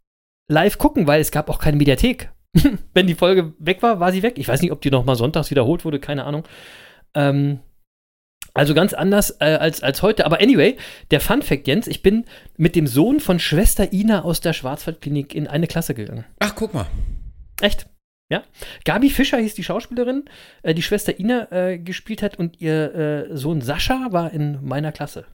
live 0.47 0.77
gucken, 0.77 1.07
weil 1.07 1.19
es 1.19 1.31
gab 1.31 1.49
auch 1.49 1.59
keine 1.59 1.77
Mediathek. 1.77 2.31
Wenn 2.93 3.07
die 3.07 3.15
Folge 3.15 3.53
weg 3.57 3.81
war, 3.81 3.99
war 3.99 4.11
sie 4.11 4.21
weg. 4.21 4.35
Ich 4.37 4.47
weiß 4.47 4.61
nicht, 4.61 4.71
ob 4.71 4.79
die 4.81 4.91
noch 4.91 5.05
mal 5.05 5.15
sonntags 5.15 5.49
wiederholt 5.49 5.85
wurde, 5.85 5.99
keine 5.99 6.23
Ahnung. 6.25 6.43
Ähm, 7.15 7.59
also 8.53 8.75
ganz 8.75 8.93
anders 8.93 9.37
äh, 9.39 9.45
als, 9.45 9.81
als 9.81 10.01
heute. 10.01 10.25
Aber 10.25 10.39
anyway, 10.39 10.77
der 11.11 11.19
Fun 11.19 11.41
Fact, 11.41 11.67
Jens, 11.67 11.87
ich 11.87 12.03
bin 12.03 12.25
mit 12.55 12.75
dem 12.75 12.85
Sohn 12.85 13.19
von 13.19 13.39
Schwester 13.39 13.91
Ina 13.91 14.23
aus 14.23 14.41
der 14.41 14.53
Schwarzwaldklinik 14.53 15.33
in 15.33 15.47
eine 15.47 15.67
Klasse 15.67 15.95
gegangen. 15.95 16.25
Ach, 16.39 16.53
guck 16.55 16.73
mal. 16.73 16.87
Echt? 17.61 17.87
Ja. 18.31 18.43
Gabi 18.85 19.09
Fischer 19.09 19.37
hieß 19.37 19.55
die 19.55 19.63
Schauspielerin, 19.63 20.25
äh, 20.61 20.73
die 20.73 20.81
Schwester 20.81 21.19
Ina 21.19 21.51
äh, 21.51 21.79
gespielt 21.79 22.21
hat 22.21 22.37
und 22.37 22.61
ihr 22.61 22.95
äh, 22.95 23.37
Sohn 23.37 23.61
Sascha 23.61 24.07
war 24.11 24.31
in 24.31 24.59
meiner 24.63 24.91
Klasse. 24.91 25.25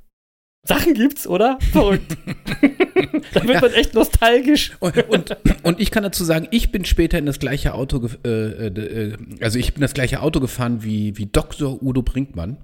Sachen 0.63 0.93
gibt's, 0.93 1.25
oder? 1.25 1.57
Verrückt. 1.71 2.17
da 3.33 3.47
wird 3.47 3.61
man 3.61 3.71
echt 3.73 3.93
nostalgisch. 3.93 4.73
Und, 4.79 4.97
und, 5.09 5.37
und 5.63 5.79
ich 5.79 5.89
kann 5.89 6.03
dazu 6.03 6.23
sagen, 6.23 6.47
ich 6.51 6.71
bin 6.71 6.85
später 6.85 7.17
in 7.17 7.25
das 7.25 7.39
gleiche 7.39 7.73
Auto, 7.73 7.97
gef- 7.97 8.25
äh, 8.27 8.67
äh, 8.67 9.17
also 9.41 9.57
ich 9.57 9.73
bin 9.73 9.81
das 9.81 9.93
gleiche 9.93 10.21
Auto 10.21 10.39
gefahren 10.39 10.83
wie, 10.83 11.17
wie 11.17 11.27
Dr. 11.27 11.81
Udo 11.81 12.01
Brinkmann. 12.01 12.57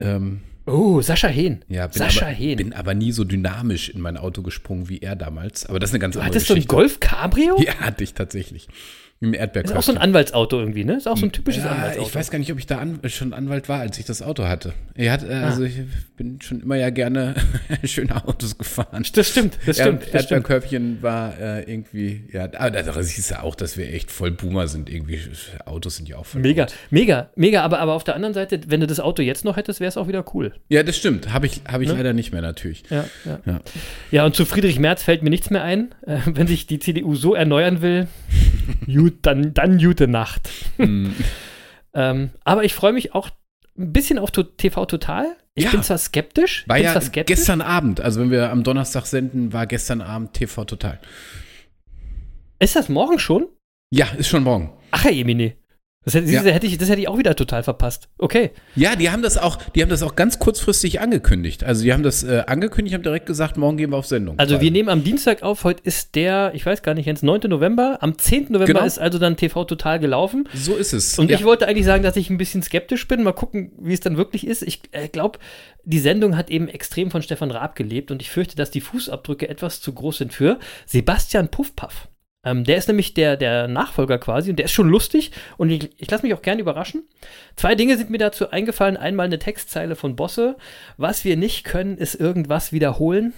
Ähm, 0.00 0.40
Oh, 0.66 1.00
Sascha 1.00 1.28
Hehn. 1.28 1.64
ja, 1.68 1.86
bin 1.86 1.94
Sascha 1.98 2.26
aber, 2.26 2.34
Hehn. 2.34 2.56
bin 2.58 2.72
aber 2.74 2.92
nie 2.92 3.10
so 3.10 3.24
dynamisch 3.24 3.88
in 3.88 4.02
mein 4.02 4.18
Auto 4.18 4.42
gesprungen 4.42 4.90
wie 4.90 4.98
er 4.98 5.16
damals. 5.16 5.64
Aber 5.64 5.78
das 5.78 5.88
ist 5.90 5.94
eine 5.94 6.00
ganz 6.00 6.12
du 6.14 6.20
andere 6.20 6.34
hattest 6.34 6.46
so 6.48 6.52
ein 6.52 6.56
Geschichte. 6.56 6.74
Golf 6.74 7.00
Cabrio? 7.00 7.58
Ja, 7.58 7.74
hatte 7.76 8.04
ich 8.04 8.12
tatsächlich. 8.12 8.68
Im 9.20 9.34
Ist 9.34 9.40
Erdbeerkörbchen. 9.40 9.76
auch 9.78 9.82
so 9.82 9.90
ein 9.92 9.98
Anwaltsauto 9.98 10.60
irgendwie, 10.60 10.84
ne? 10.84 10.96
Ist 10.96 11.08
auch 11.08 11.16
so 11.16 11.26
ein 11.26 11.32
typisches 11.32 11.64
ja, 11.64 11.70
Anwaltsauto. 11.72 12.06
ich 12.08 12.14
weiß 12.14 12.30
gar 12.30 12.38
nicht, 12.38 12.52
ob 12.52 12.58
ich 12.58 12.66
da 12.66 12.78
an, 12.78 13.00
schon 13.06 13.32
Anwalt 13.32 13.68
war, 13.68 13.80
als 13.80 13.98
ich 13.98 14.04
das 14.04 14.22
Auto 14.22 14.44
hatte. 14.46 14.74
Er 14.94 15.10
hat, 15.12 15.28
äh, 15.28 15.32
Ah. 15.32 15.46
also 15.46 15.64
ich 15.64 15.74
bin 16.16 16.40
schon 16.40 16.60
immer 16.60 16.76
ja 16.76 16.90
gerne 16.90 17.34
schöne 17.84 18.24
Autos 18.26 18.56
gefahren. 18.58 19.04
Das 19.14 19.28
stimmt, 19.28 19.58
das 19.66 19.76
stimmt, 19.76 20.02
Er, 20.06 20.12
das 20.12 20.24
stimmt. 20.24 20.48
Erdbeerkörbchen 20.48 21.02
war 21.02 21.36
äh, 21.38 21.62
irgendwie, 21.68 22.24
ja, 22.32 22.44
aber 22.56 22.70
da 22.70 23.02
siehst 23.02 23.32
du 23.32 23.42
auch, 23.42 23.56
dass 23.56 23.76
wir 23.76 23.92
echt 23.92 24.12
voll 24.12 24.30
Boomer 24.30 24.68
sind. 24.68 24.88
Irgendwie, 24.88 25.18
Autos 25.64 25.96
sind 25.96 26.08
ja 26.08 26.16
auch 26.16 26.26
voll 26.26 26.40
Mega, 26.40 26.66
gut. 26.66 26.74
mega, 26.90 27.30
mega. 27.34 27.62
Aber, 27.62 27.80
aber 27.80 27.94
auf 27.94 28.04
der 28.04 28.14
anderen 28.14 28.34
Seite, 28.34 28.60
wenn 28.68 28.80
du 28.80 28.86
das 28.86 29.00
Auto 29.00 29.22
jetzt 29.22 29.44
noch 29.44 29.56
hättest, 29.56 29.80
wäre 29.80 29.88
es 29.88 29.96
auch 29.96 30.06
wieder 30.06 30.24
cool. 30.34 30.52
Ja, 30.68 30.84
das 30.84 30.96
stimmt. 30.96 31.32
Habe 31.32 31.46
ich, 31.46 31.62
hab 31.66 31.80
ich 31.80 31.88
Ne? 31.88 31.94
leider 31.94 32.12
nicht 32.12 32.30
mehr, 32.32 32.42
natürlich. 32.42 32.84
Ja, 32.88 33.04
ja. 33.24 33.40
Ja. 33.46 33.60
Ja, 34.12 34.24
und 34.26 34.36
zu 34.36 34.44
Friedrich 34.44 34.78
Merz 34.78 35.02
fällt 35.02 35.22
mir 35.24 35.30
nichts 35.30 35.50
mehr 35.50 35.64
ein. 35.64 35.88
Äh, 36.06 36.18
wenn 36.26 36.46
sich 36.46 36.68
die 36.68 36.78
CDU 36.78 37.16
so 37.16 37.34
erneuern 37.34 37.82
will, 37.82 38.06
dann, 39.22 39.54
dann 39.54 39.78
gute 39.78 40.08
Nacht. 40.08 40.48
Hm. 40.76 41.14
ähm, 41.94 42.30
aber 42.44 42.64
ich 42.64 42.74
freue 42.74 42.92
mich 42.92 43.14
auch 43.14 43.30
ein 43.76 43.92
bisschen 43.92 44.18
auf 44.18 44.30
TV 44.30 44.86
Total. 44.86 45.36
Ich 45.54 45.64
Ja. 45.64 45.70
bin 45.70 45.82
zwar 45.82 45.98
skeptisch, 45.98 46.64
War 46.68 46.78
ja 46.78 47.00
skeptisch. 47.00 47.36
gestern 47.36 47.60
Abend, 47.60 48.00
also 48.00 48.20
wenn 48.20 48.30
wir 48.30 48.50
am 48.50 48.62
Donnerstag 48.62 49.06
senden, 49.06 49.52
war 49.52 49.66
gestern 49.66 50.00
Abend 50.00 50.32
TV 50.34 50.64
Total. 50.64 51.00
Ist 52.60 52.76
das 52.76 52.88
morgen 52.88 53.18
schon? 53.18 53.46
Ja, 53.90 54.06
ist 54.16 54.28
schon 54.28 54.42
morgen. 54.42 54.72
Ach, 54.90 55.04
Herr 55.04 55.12
Emine. 55.12 55.54
Das 56.08 56.14
hätte, 56.14 56.30
Ja. 56.30 56.40
hätte 56.40 56.66
ich, 56.66 56.78
das 56.78 56.88
hätte 56.88 57.02
ich 57.02 57.08
auch 57.08 57.18
wieder 57.18 57.36
total 57.36 57.62
verpasst. 57.62 58.08
Okay. 58.16 58.52
Ja, 58.74 58.96
die 58.96 59.10
haben 59.10 59.20
das 59.20 59.36
auch, 59.36 59.56
die 59.74 59.82
haben 59.82 59.90
das 59.90 60.02
auch 60.02 60.16
ganz 60.16 60.38
kurzfristig 60.38 61.02
angekündigt. 61.02 61.64
Also 61.64 61.82
die 61.82 61.92
haben 61.92 62.02
das 62.02 62.22
äh, 62.22 62.44
angekündigt, 62.46 62.94
haben 62.94 63.02
direkt 63.02 63.26
gesagt, 63.26 63.58
morgen 63.58 63.76
gehen 63.76 63.90
wir 63.90 63.98
auf 63.98 64.06
Sendung. 64.06 64.38
Also 64.38 64.62
wir 64.62 64.70
nehmen 64.70 64.88
am 64.88 65.04
Dienstag 65.04 65.42
auf, 65.42 65.64
heute 65.64 65.82
ist 65.84 66.14
der, 66.14 66.52
ich 66.54 66.64
weiß 66.64 66.82
gar 66.82 66.94
nicht, 66.94 67.04
Jens, 67.04 67.22
9. 67.22 67.42
November. 67.48 67.98
Am 68.00 68.16
10. 68.16 68.44
November 68.44 68.64
Genau. 68.64 68.84
ist 68.84 68.98
also 68.98 69.18
dann 69.18 69.36
TV 69.36 69.64
Total 69.64 69.98
gelaufen. 69.98 70.48
So 70.54 70.76
ist 70.76 70.94
es. 70.94 71.18
Und 71.18 71.30
ja. 71.30 71.36
ich 71.36 71.44
wollte 71.44 71.68
eigentlich 71.68 71.84
sagen, 71.84 72.02
dass 72.02 72.16
ich 72.16 72.30
ein 72.30 72.38
bisschen 72.38 72.62
skeptisch 72.62 73.06
bin. 73.06 73.22
Mal 73.22 73.32
gucken, 73.32 73.72
wie 73.78 73.92
es 73.92 74.00
dann 74.00 74.16
wirklich 74.16 74.46
ist. 74.46 74.62
Ich 74.62 74.80
äh, 74.92 75.08
glaube, 75.08 75.38
die 75.84 75.98
Sendung 75.98 76.38
hat 76.38 76.48
eben 76.48 76.68
extrem 76.68 77.10
von 77.10 77.20
Stefan 77.20 77.50
Raab 77.50 77.76
gelebt 77.76 78.10
und 78.10 78.22
ich 78.22 78.30
fürchte, 78.30 78.56
dass 78.56 78.70
die 78.70 78.80
Fußabdrücke 78.80 79.46
etwas 79.46 79.82
zu 79.82 79.92
groß 79.92 80.16
sind 80.16 80.32
für 80.32 80.58
Sebastian 80.86 81.48
Puffpaff. 81.48 82.08
Ähm, 82.44 82.62
der 82.62 82.76
ist 82.76 82.86
nämlich 82.86 83.14
der, 83.14 83.36
der 83.36 83.66
Nachfolger 83.66 84.16
quasi 84.18 84.50
und 84.50 84.56
der 84.56 84.66
ist 84.66 84.72
schon 84.72 84.88
lustig 84.88 85.32
und 85.56 85.70
ich, 85.70 85.90
ich 85.96 86.08
lasse 86.08 86.24
mich 86.24 86.34
auch 86.34 86.42
gerne 86.42 86.60
überraschen. 86.60 87.02
Zwei 87.56 87.74
Dinge 87.74 87.96
sind 87.96 88.10
mir 88.10 88.18
dazu 88.18 88.50
eingefallen. 88.50 88.96
Einmal 88.96 89.26
eine 89.26 89.40
Textzeile 89.40 89.96
von 89.96 90.14
Bosse. 90.14 90.56
Was 90.96 91.24
wir 91.24 91.36
nicht 91.36 91.64
können, 91.64 91.98
ist 91.98 92.14
irgendwas 92.14 92.72
wiederholen. 92.72 93.32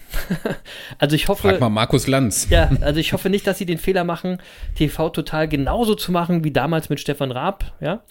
also 0.99 1.17
ich 1.17 1.29
hoffe. 1.29 1.49
Frag 1.49 1.61
mal 1.61 1.71
Markus 1.71 2.07
Lanz. 2.07 2.49
Ja, 2.51 2.69
also 2.81 2.99
ich 2.99 3.13
hoffe 3.13 3.31
nicht, 3.31 3.47
dass 3.47 3.59
sie 3.59 3.67
den 3.67 3.79
Fehler 3.79 4.03
machen, 4.03 4.39
TV 4.75 5.11
total 5.11 5.47
genauso 5.47 5.95
zu 5.95 6.11
machen 6.11 6.43
wie 6.43 6.51
damals 6.51 6.89
mit 6.89 6.99
Stefan 6.99 7.31
Raab. 7.31 7.73
Ja, 7.81 8.03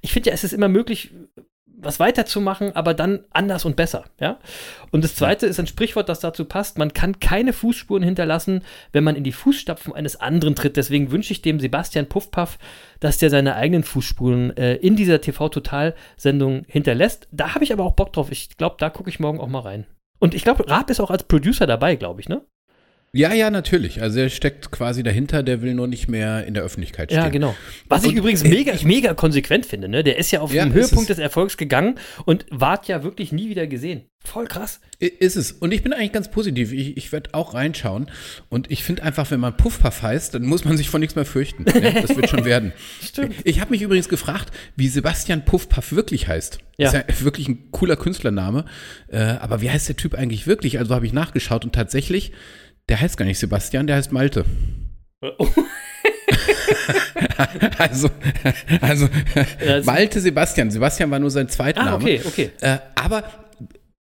ich 0.00 0.12
finde 0.12 0.30
ja, 0.30 0.34
es 0.34 0.42
ist 0.42 0.52
immer 0.52 0.68
möglich, 0.68 1.12
was 1.84 2.00
weiterzumachen, 2.00 2.74
aber 2.74 2.94
dann 2.94 3.24
anders 3.30 3.64
und 3.64 3.76
besser. 3.76 4.04
Ja, 4.20 4.38
und 4.90 5.04
das 5.04 5.14
Zweite 5.14 5.46
ist 5.46 5.60
ein 5.60 5.66
Sprichwort, 5.66 6.08
das 6.08 6.20
dazu 6.20 6.44
passt: 6.44 6.78
Man 6.78 6.92
kann 6.92 7.20
keine 7.20 7.52
Fußspuren 7.52 8.02
hinterlassen, 8.02 8.62
wenn 8.92 9.04
man 9.04 9.16
in 9.16 9.24
die 9.24 9.32
Fußstapfen 9.32 9.92
eines 9.92 10.16
anderen 10.20 10.54
tritt. 10.54 10.76
Deswegen 10.76 11.10
wünsche 11.10 11.32
ich 11.32 11.42
dem 11.42 11.60
Sebastian 11.60 12.06
Puffpaff, 12.06 12.58
dass 13.00 13.18
der 13.18 13.30
seine 13.30 13.56
eigenen 13.56 13.82
Fußspuren 13.82 14.56
äh, 14.56 14.76
in 14.76 14.96
dieser 14.96 15.20
TV 15.20 15.48
total 15.48 15.94
Sendung 16.16 16.64
hinterlässt. 16.66 17.28
Da 17.32 17.54
habe 17.54 17.64
ich 17.64 17.72
aber 17.72 17.84
auch 17.84 17.94
Bock 17.94 18.12
drauf. 18.12 18.30
Ich 18.30 18.56
glaube, 18.56 18.76
da 18.78 18.90
gucke 18.90 19.10
ich 19.10 19.20
morgen 19.20 19.40
auch 19.40 19.48
mal 19.48 19.60
rein. 19.60 19.86
Und 20.18 20.34
ich 20.34 20.44
glaube, 20.44 20.68
Raab 20.68 20.90
ist 20.90 21.00
auch 21.00 21.10
als 21.10 21.24
Producer 21.24 21.66
dabei, 21.66 21.96
glaube 21.96 22.20
ich, 22.20 22.28
ne? 22.28 22.42
Ja, 23.14 23.32
ja, 23.32 23.48
natürlich. 23.50 24.02
Also 24.02 24.18
er 24.20 24.28
steckt 24.28 24.70
quasi 24.72 25.02
dahinter, 25.02 25.42
der 25.42 25.62
will 25.62 25.74
nur 25.74 25.86
nicht 25.86 26.08
mehr 26.08 26.44
in 26.46 26.52
der 26.54 26.64
Öffentlichkeit 26.64 27.10
stehen. 27.10 27.22
Ja, 27.22 27.28
genau. 27.28 27.54
Was 27.88 28.02
ich 28.02 28.10
Und- 28.10 28.16
übrigens 28.18 28.42
mega, 28.44 28.72
mega 28.84 29.14
konsequent 29.14 29.66
finde, 29.66 29.88
ne? 29.88 30.02
Der 30.02 30.18
ist 30.18 30.30
ja 30.32 30.40
auf 30.40 30.52
Ja, 30.52 30.64
dem 30.64 30.70
ist 30.72 30.74
Höhepunkt 30.90 31.10
es. 31.10 31.16
des 31.16 31.22
Erfolgs 31.22 31.56
gegangen 31.56 31.94
und 32.24 32.44
ward 32.50 32.88
ja 32.88 33.02
wirklich 33.04 33.30
nie 33.32 33.48
wieder 33.48 33.66
gesehen. 33.68 34.02
Voll 34.26 34.46
krass. 34.46 34.80
Ist 34.98 35.36
es. 35.36 35.52
Und 35.52 35.72
ich 35.72 35.82
bin 35.82 35.92
eigentlich 35.92 36.12
ganz 36.12 36.30
positiv. 36.30 36.72
Ich, 36.72 36.96
ich 36.96 37.12
werde 37.12 37.34
auch 37.34 37.52
reinschauen. 37.52 38.06
Und 38.48 38.70
ich 38.70 38.82
finde 38.82 39.02
einfach, 39.02 39.30
wenn 39.30 39.38
man 39.38 39.54
Puffpuff 39.54 40.00
heißt, 40.02 40.34
dann 40.34 40.44
muss 40.44 40.64
man 40.64 40.78
sich 40.78 40.88
vor 40.88 40.98
nichts 40.98 41.14
mehr 41.14 41.26
fürchten. 41.26 41.66
Ja, 41.68 41.90
das 42.00 42.16
wird 42.16 42.30
schon 42.30 42.44
werden. 42.46 42.72
Stimmt. 43.02 43.34
Ich 43.44 43.60
habe 43.60 43.70
mich 43.70 43.82
übrigens 43.82 44.08
gefragt, 44.08 44.50
wie 44.76 44.88
Sebastian 44.88 45.44
Puffpuff 45.44 45.92
wirklich 45.92 46.26
heißt. 46.26 46.58
Ja. 46.78 46.86
Ist 46.88 46.94
ja 46.94 47.04
wirklich 47.22 47.48
ein 47.48 47.70
cooler 47.70 47.96
Künstlername. 47.96 48.64
Äh, 49.08 49.18
aber 49.18 49.60
wie 49.60 49.70
heißt 49.70 49.88
der 49.90 49.96
Typ 49.96 50.14
eigentlich 50.14 50.46
wirklich? 50.46 50.78
Also 50.78 50.94
habe 50.94 51.04
ich 51.06 51.12
nachgeschaut 51.12 51.66
und 51.66 51.74
tatsächlich, 51.74 52.32
der 52.88 53.00
heißt 53.00 53.16
gar 53.16 53.24
nicht 53.24 53.38
Sebastian, 53.38 53.86
der 53.86 53.96
heißt 53.96 54.12
Malte. 54.12 54.44
also, 57.78 58.10
also 58.80 59.08
das- 59.64 59.86
Malte 59.86 60.20
Sebastian. 60.20 60.70
Sebastian 60.70 61.10
war 61.10 61.18
nur 61.18 61.30
sein 61.30 61.48
zweiter 61.48 61.80
Ah, 61.80 61.84
Name. 61.86 61.96
okay, 61.96 62.20
okay. 62.24 62.50
Äh, 62.60 62.78
aber 62.94 63.24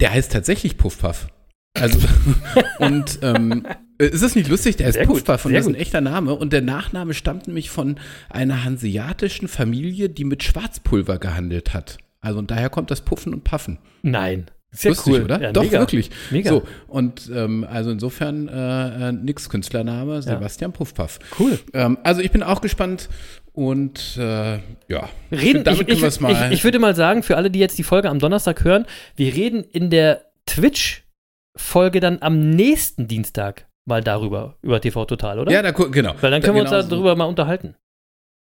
der 0.00 0.12
heißt 0.12 0.32
tatsächlich 0.32 0.76
Puffpuff. 0.78 1.28
Also, 1.74 1.98
und 2.78 3.18
ähm, 3.22 3.66
ist 3.98 4.22
es 4.22 4.34
nicht 4.34 4.48
lustig? 4.48 4.76
Der 4.76 4.92
gut, 5.06 5.24
Puffpuff 5.24 5.44
und 5.44 5.52
das 5.52 5.62
ist 5.62 5.68
ein 5.68 5.74
echter 5.74 6.00
Name. 6.00 6.34
Und 6.34 6.52
der 6.52 6.62
Nachname 6.62 7.14
stammt 7.14 7.46
nämlich 7.46 7.70
von 7.70 7.98
einer 8.30 8.64
hanseatischen 8.64 9.48
Familie, 9.48 10.08
die 10.08 10.24
mit 10.24 10.42
Schwarzpulver 10.42 11.18
gehandelt 11.18 11.74
hat. 11.74 11.98
Also 12.20 12.38
und 12.38 12.50
daher 12.50 12.70
kommt 12.70 12.90
das 12.90 13.00
Puffen 13.02 13.32
und 13.34 13.44
Puffen. 13.44 13.78
Nein. 14.02 14.46
Sehr 14.70 14.90
Lustig, 14.90 15.14
cool. 15.14 15.22
oder? 15.22 15.40
Ja, 15.40 15.52
Doch, 15.52 15.62
mega. 15.62 15.78
wirklich. 15.78 16.10
Mega. 16.30 16.50
So, 16.50 16.62
und 16.88 17.30
ähm, 17.34 17.66
also 17.68 17.90
insofern 17.90 18.48
äh, 18.48 19.08
äh, 19.08 19.12
nix 19.12 19.48
Künstlername, 19.48 20.20
Sebastian 20.20 20.72
Puffpuff. 20.72 21.18
Cool. 21.38 21.58
Ähm, 21.72 21.96
also 22.02 22.20
ich 22.20 22.30
bin 22.30 22.42
auch 22.42 22.60
gespannt 22.60 23.08
und 23.52 24.16
äh, 24.18 24.58
ja. 24.88 25.08
Reden, 25.32 25.64
damit 25.64 25.80
ich, 25.80 25.86
können 25.86 25.96
ich, 25.96 26.02
wir 26.02 26.08
es 26.08 26.20
mal. 26.20 26.32
ich, 26.32 26.58
ich 26.58 26.64
würde 26.64 26.78
mal 26.78 26.94
sagen, 26.94 27.22
für 27.22 27.36
alle, 27.38 27.50
die 27.50 27.58
jetzt 27.58 27.78
die 27.78 27.82
Folge 27.82 28.10
am 28.10 28.18
Donnerstag 28.18 28.62
hören, 28.62 28.84
wir 29.16 29.34
reden 29.34 29.64
in 29.64 29.88
der 29.88 30.26
Twitch-Folge 30.46 32.00
dann 32.00 32.18
am 32.20 32.50
nächsten 32.50 33.08
Dienstag 33.08 33.66
mal 33.86 34.02
darüber, 34.02 34.56
über 34.60 34.80
TV 34.82 35.06
Total, 35.06 35.38
oder? 35.38 35.50
ja, 35.50 35.62
da, 35.62 35.70
genau. 35.70 36.14
Weil 36.20 36.30
dann 36.30 36.42
können 36.42 36.56
wir 36.56 36.62
uns 36.62 36.70
genau 36.70 36.82
so. 36.82 36.90
darüber 36.90 37.16
mal 37.16 37.24
unterhalten. 37.24 37.74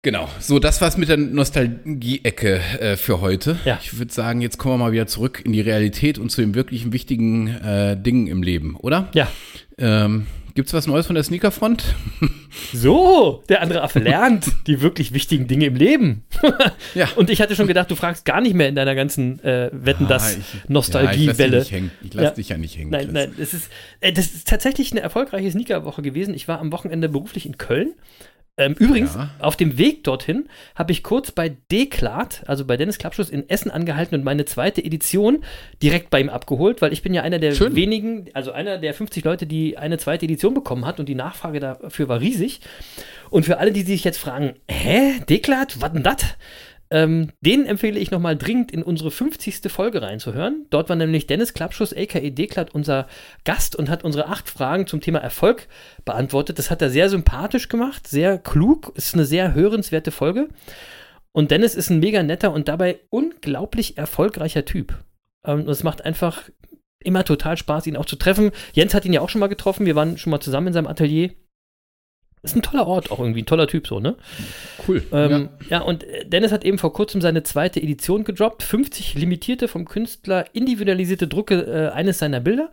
Genau, 0.01 0.29
so 0.39 0.59
das 0.59 0.79
war's 0.79 0.95
mit 0.95 1.09
der 1.09 1.17
Nostalgie-Ecke 1.17 2.61
äh, 2.79 2.95
für 2.95 3.19
heute. 3.19 3.57
Ja. 3.65 3.79
Ich 3.81 3.97
würde 3.97 4.13
sagen, 4.13 4.39
jetzt 4.39 4.57
kommen 4.57 4.75
wir 4.75 4.85
mal 4.85 4.91
wieder 4.93 5.07
zurück 5.07 5.41
in 5.43 5.51
die 5.51 5.59
Realität 5.59 6.17
und 6.17 6.29
zu 6.29 6.39
den 6.39 6.55
wirklichen 6.55 6.93
wichtigen 6.93 7.47
äh, 7.47 8.01
Dingen 8.01 8.27
im 8.27 8.41
Leben, 8.41 8.77
oder? 8.77 9.09
Ja. 9.13 9.27
Ähm, 9.77 10.25
gibt's 10.55 10.73
was 10.73 10.87
Neues 10.87 11.05
von 11.05 11.15
der 11.15 11.23
Sneakerfront? 11.23 11.83
So, 12.73 13.43
der 13.47 13.61
andere 13.61 13.83
Affe 13.83 13.99
lernt 13.99 14.47
die 14.67 14.81
wirklich 14.81 15.13
wichtigen 15.13 15.47
Dinge 15.47 15.65
im 15.67 15.75
Leben. 15.75 16.23
Ja. 16.95 17.07
Und 17.15 17.29
ich 17.29 17.41
hatte 17.41 17.55
schon 17.55 17.67
gedacht, 17.67 17.91
du 17.91 17.95
fragst 17.95 18.25
gar 18.25 18.41
nicht 18.41 18.55
mehr 18.55 18.67
in 18.69 18.75
deiner 18.75 18.95
ganzen 18.95 19.39
äh, 19.43 19.69
Wetten, 19.71 20.07
das 20.07 20.35
Ah, 20.35 20.39
ich- 20.39 20.69
Nostalgiewelle. 20.69 21.57
Ja, 21.57 21.77
ich 22.03 22.13
lass 22.13 22.13
dich 22.13 22.13
Ja. 22.23 22.31
dich 22.31 22.49
ja 22.49 22.57
nicht 22.57 22.77
hängen. 22.77 22.89
Nein, 22.89 23.03
Chris. 23.05 23.13
nein, 23.13 23.31
es 23.37 23.53
ist, 23.53 23.69
äh, 24.01 24.11
das 24.11 24.25
ist 24.27 24.47
tatsächlich 24.47 24.91
eine 24.91 25.01
erfolgreiche 25.01 25.51
Sneakerwoche 25.51 26.01
gewesen. 26.01 26.33
Ich 26.33 26.47
war 26.47 26.59
am 26.59 26.71
Wochenende 26.71 27.07
beruflich 27.09 27.45
in 27.45 27.57
Köln. 27.57 27.93
Ähm, 28.59 28.75
übrigens, 28.77 29.15
Ja. 29.15 29.29
auf 29.39 29.55
dem 29.55 29.77
Weg 29.77 30.03
dorthin 30.03 30.47
habe 30.75 30.91
ich 30.91 31.01
kurz 31.01 31.31
bei 31.31 31.55
Deklat, 31.71 32.43
also 32.45 32.65
bei 32.65 32.75
Dennis 32.77 32.97
Klappschuss 32.97 33.29
in 33.29 33.49
Essen 33.49 33.71
angehalten 33.71 34.15
und 34.15 34.23
meine 34.25 34.45
zweite 34.45 34.83
Edition 34.83 35.43
direkt 35.81 36.09
bei 36.09 36.19
ihm 36.19 36.29
abgeholt, 36.29 36.81
weil 36.81 36.93
ich 36.93 37.01
bin 37.01 37.13
ja 37.13 37.23
einer 37.23 37.39
der 37.39 37.53
Schön. 37.53 37.75
wenigen, 37.75 38.25
also 38.33 38.51
einer 38.51 38.77
der 38.77 38.93
50 38.93 39.23
Leute, 39.23 39.47
die 39.47 39.77
eine 39.77 39.97
zweite 39.97 40.25
Edition 40.25 40.53
bekommen 40.53 40.85
hat 40.85 40.99
und 40.99 41.07
die 41.07 41.15
Nachfrage 41.15 41.59
dafür 41.59 42.09
war 42.09 42.19
riesig. 42.19 42.59
Und 43.29 43.45
für 43.45 43.59
alle, 43.59 43.71
die 43.71 43.83
sich 43.83 44.03
jetzt 44.03 44.17
fragen, 44.19 44.55
hä, 44.69 45.19
Deklat, 45.29 45.79
was 45.81 45.93
denn 45.93 46.03
das? 46.03 46.25
Ähm, 46.91 47.31
den 47.41 47.67
empfehle 47.67 47.99
ich 47.99 48.09
nochmal 48.09 48.35
dringend 48.35 48.71
in 48.71 48.81
unsere 48.81 49.11
50. 49.11 49.71
Folge 49.71 50.01
reinzuhören. 50.01 50.65
Dort 50.71 50.89
war 50.89 50.95
nämlich 50.95 51.27
Dennis 51.27 51.53
Klappschuss, 51.53 51.93
a.k.a. 51.93 52.29
Deklat, 52.29 52.73
unser 52.73 53.07
Gast 53.43 53.75
und 53.75 53.89
hat 53.89 54.03
unsere 54.03 54.27
acht 54.27 54.49
Fragen 54.49 54.87
zum 54.87 54.99
Thema 54.99 55.19
Erfolg 55.19 55.67
beantwortet. 56.03 56.57
Das 56.57 56.71
hat 56.71 56.81
er 56.81 56.89
sehr 56.89 57.09
sympathisch 57.09 57.69
gemacht, 57.69 58.07
sehr 58.07 58.39
klug, 58.39 58.91
ist 58.95 59.13
eine 59.13 59.25
sehr 59.25 59.53
hörenswerte 59.53 60.11
Folge. 60.11 60.49
Und 61.31 61.51
Dennis 61.51 61.75
ist 61.75 61.91
ein 61.91 61.99
mega 61.99 62.23
netter 62.23 62.51
und 62.51 62.67
dabei 62.67 62.99
unglaublich 63.09 63.97
erfolgreicher 63.97 64.65
Typ. 64.65 64.97
Ähm, 65.45 65.61
und 65.61 65.69
es 65.69 65.83
macht 65.83 66.03
einfach 66.05 66.49
immer 66.99 67.23
total 67.23 67.55
Spaß, 67.55 67.87
ihn 67.87 67.97
auch 67.97 68.05
zu 68.05 68.15
treffen. 68.15 68.51
Jens 68.73 68.93
hat 68.93 69.05
ihn 69.05 69.13
ja 69.13 69.21
auch 69.21 69.29
schon 69.29 69.39
mal 69.39 69.47
getroffen. 69.47 69.85
Wir 69.85 69.95
waren 69.95 70.17
schon 70.17 70.31
mal 70.31 70.39
zusammen 70.39 70.67
in 70.67 70.73
seinem 70.73 70.87
Atelier. 70.87 71.31
Ist 72.41 72.55
ein 72.55 72.61
toller 72.61 72.87
Ort, 72.87 73.11
auch 73.11 73.19
irgendwie 73.19 73.41
ein 73.41 73.45
toller 73.45 73.67
Typ 73.67 73.85
so, 73.85 73.99
ne? 73.99 74.15
Cool. 74.87 75.03
Ähm, 75.11 75.49
ja. 75.69 75.81
und 75.81 76.05
äh, 76.05 76.25
Dennis 76.25 76.51
hat 76.53 76.63
eben 76.63 76.77
vor 76.77 76.93
kurzem 76.93 77.19
seine 77.19 77.43
zweite 77.43 77.81
Edition 77.81 78.23
gedroppt. 78.23 78.63
50 78.63 79.15
limitierte 79.15 79.67
vom 79.67 79.85
Künstler 79.85 80.45
individualisierte 80.53 81.27
Drucke 81.27 81.61
äh, 81.63 81.93
eines 81.93 82.19
seiner 82.19 82.39
Bilder. 82.39 82.69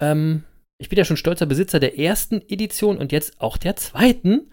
Ähm, 0.00 0.42
ich 0.78 0.88
bin 0.88 0.98
ja 0.98 1.04
schon 1.04 1.16
stolzer 1.16 1.46
Besitzer 1.46 1.78
der 1.78 1.98
ersten 1.98 2.42
Edition 2.48 2.98
und 2.98 3.12
jetzt 3.12 3.40
auch 3.40 3.56
der 3.56 3.76
zweiten. 3.76 4.50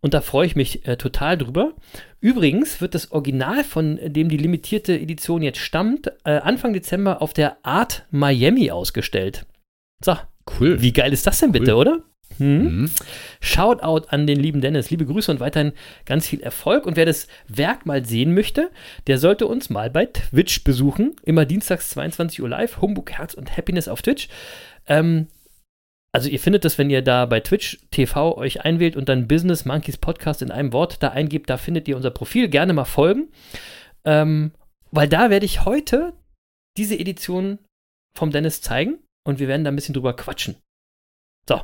Und 0.00 0.14
da 0.14 0.20
freue 0.20 0.46
ich 0.46 0.56
mich 0.56 0.86
äh, 0.86 0.96
total 0.96 1.38
drüber. 1.38 1.72
Übrigens 2.20 2.80
wird 2.80 2.94
das 2.94 3.12
Original, 3.12 3.64
von 3.64 3.98
dem 4.02 4.28
die 4.28 4.36
limitierte 4.36 4.98
Edition 4.98 5.42
jetzt 5.42 5.58
stammt, 5.58 6.12
äh, 6.24 6.32
Anfang 6.38 6.74
Dezember 6.74 7.22
auf 7.22 7.32
der 7.32 7.64
Art 7.64 8.04
Miami 8.10 8.70
ausgestellt. 8.70 9.46
So, 10.04 10.16
cool. 10.60 10.80
wie 10.82 10.92
geil 10.92 11.12
ist 11.12 11.26
das 11.26 11.40
denn 11.40 11.52
bitte, 11.52 11.72
Cool. 11.72 11.80
oder? 11.80 12.04
Hm? 12.38 12.80
Mhm. 12.80 12.90
Shoutout 13.40 14.08
an 14.08 14.26
den 14.26 14.38
lieben 14.38 14.60
Dennis. 14.60 14.90
Liebe 14.90 15.06
Grüße 15.06 15.30
und 15.30 15.40
weiterhin 15.40 15.72
ganz 16.04 16.26
viel 16.26 16.40
Erfolg. 16.40 16.86
Und 16.86 16.96
wer 16.96 17.06
das 17.06 17.28
Werk 17.48 17.86
mal 17.86 18.04
sehen 18.04 18.34
möchte, 18.34 18.70
der 19.06 19.18
sollte 19.18 19.46
uns 19.46 19.70
mal 19.70 19.90
bei 19.90 20.06
Twitch 20.06 20.64
besuchen. 20.64 21.16
Immer 21.22 21.44
dienstags 21.46 21.90
22 21.90 22.42
Uhr 22.42 22.48
live. 22.48 22.80
Humbug, 22.80 23.10
Herz 23.12 23.34
und 23.34 23.56
Happiness 23.56 23.88
auf 23.88 24.02
Twitch. 24.02 24.28
Ähm, 24.86 25.28
also 26.12 26.28
ihr 26.28 26.40
findet 26.40 26.64
das, 26.64 26.78
wenn 26.78 26.88
ihr 26.88 27.02
da 27.02 27.26
bei 27.26 27.40
Twitch 27.40 27.78
TV 27.90 28.36
euch 28.36 28.64
einwählt 28.64 28.96
und 28.96 29.08
dann 29.08 29.28
Business 29.28 29.64
Monkeys 29.64 29.98
Podcast 29.98 30.40
in 30.40 30.50
einem 30.50 30.72
Wort 30.72 31.02
da 31.02 31.10
eingebt, 31.10 31.50
da 31.50 31.58
findet 31.58 31.88
ihr 31.88 31.96
unser 31.96 32.10
Profil. 32.10 32.48
Gerne 32.48 32.72
mal 32.72 32.84
folgen. 32.84 33.28
Ähm, 34.04 34.52
weil 34.90 35.08
da 35.08 35.30
werde 35.30 35.44
ich 35.44 35.64
heute 35.64 36.14
diese 36.78 36.98
Edition 36.98 37.58
vom 38.16 38.30
Dennis 38.30 38.62
zeigen 38.62 38.98
und 39.26 39.40
wir 39.40 39.48
werden 39.48 39.64
da 39.64 39.70
ein 39.70 39.76
bisschen 39.76 39.94
drüber 39.94 40.16
quatschen. 40.16 40.56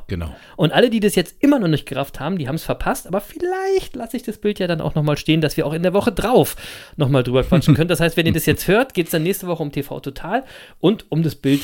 Genau. 0.07 0.33
Und 0.55 0.71
alle, 0.71 0.89
die 0.89 1.01
das 1.01 1.15
jetzt 1.15 1.43
immer 1.43 1.59
noch 1.59 1.67
nicht 1.67 1.85
gerafft 1.85 2.19
haben, 2.19 2.37
die 2.37 2.47
haben 2.47 2.55
es 2.55 2.63
verpasst, 2.63 3.05
aber 3.05 3.19
vielleicht 3.19 3.95
lasse 3.95 4.15
ich 4.15 4.23
das 4.23 4.37
Bild 4.37 4.59
ja 4.59 4.67
dann 4.67 4.79
auch 4.79 4.95
nochmal 4.95 5.17
stehen, 5.17 5.41
dass 5.41 5.57
wir 5.57 5.67
auch 5.67 5.73
in 5.73 5.83
der 5.83 5.93
Woche 5.93 6.11
drauf 6.11 6.55
nochmal 6.95 7.23
drüber 7.23 7.43
quatschen 7.43 7.75
können. 7.75 7.89
Das 7.89 7.99
heißt, 7.99 8.15
wenn 8.15 8.25
ihr 8.25 8.31
das 8.31 8.45
jetzt 8.45 8.67
hört, 8.67 8.93
geht 8.93 9.07
es 9.07 9.11
dann 9.11 9.23
nächste 9.23 9.47
Woche 9.47 9.61
um 9.61 9.71
TV 9.71 9.99
Total 9.99 10.43
und 10.79 11.11
um 11.11 11.21
das 11.21 11.35
Bild 11.35 11.61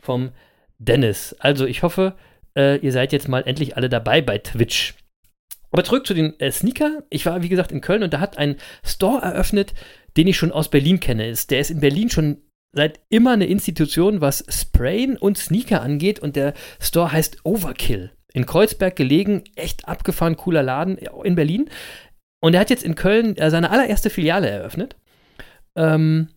vom 0.00 0.30
Dennis. 0.78 1.36
Also 1.38 1.66
ich 1.66 1.82
hoffe, 1.82 2.14
äh, 2.56 2.78
ihr 2.78 2.92
seid 2.92 3.12
jetzt 3.12 3.28
mal 3.28 3.42
endlich 3.46 3.76
alle 3.76 3.90
dabei 3.90 4.22
bei 4.22 4.38
Twitch. 4.38 4.94
Aber 5.70 5.84
zurück 5.84 6.06
zu 6.06 6.14
den 6.14 6.38
äh, 6.40 6.50
Sneaker. 6.50 7.04
Ich 7.10 7.26
war, 7.26 7.42
wie 7.42 7.48
gesagt, 7.48 7.72
in 7.72 7.80
Köln 7.80 8.02
und 8.02 8.12
da 8.12 8.20
hat 8.20 8.38
ein 8.38 8.56
Store 8.82 9.22
eröffnet, 9.22 9.74
den 10.16 10.26
ich 10.26 10.36
schon 10.36 10.50
aus 10.50 10.68
Berlin 10.68 10.98
kenne. 10.98 11.28
Ist, 11.28 11.50
der 11.50 11.60
ist 11.60 11.70
in 11.70 11.80
Berlin 11.80 12.10
schon 12.10 12.38
seit 12.72 13.00
immer 13.08 13.32
eine 13.32 13.46
Institution, 13.46 14.20
was 14.20 14.44
Sprayen 14.48 15.16
und 15.16 15.38
Sneaker 15.38 15.82
angeht. 15.82 16.20
Und 16.20 16.36
der 16.36 16.54
Store 16.80 17.12
heißt 17.12 17.38
Overkill. 17.44 18.12
In 18.32 18.46
Kreuzberg 18.46 18.94
gelegen, 18.94 19.44
echt 19.56 19.88
abgefahren, 19.88 20.36
cooler 20.36 20.62
Laden 20.62 20.98
in 20.98 21.34
Berlin. 21.34 21.68
Und 22.40 22.54
er 22.54 22.60
hat 22.60 22.70
jetzt 22.70 22.84
in 22.84 22.94
Köln 22.94 23.36
äh, 23.36 23.50
seine 23.50 23.70
allererste 23.70 24.08
Filiale 24.08 24.48
eröffnet. 24.48 24.96
Ähm, 25.76 26.28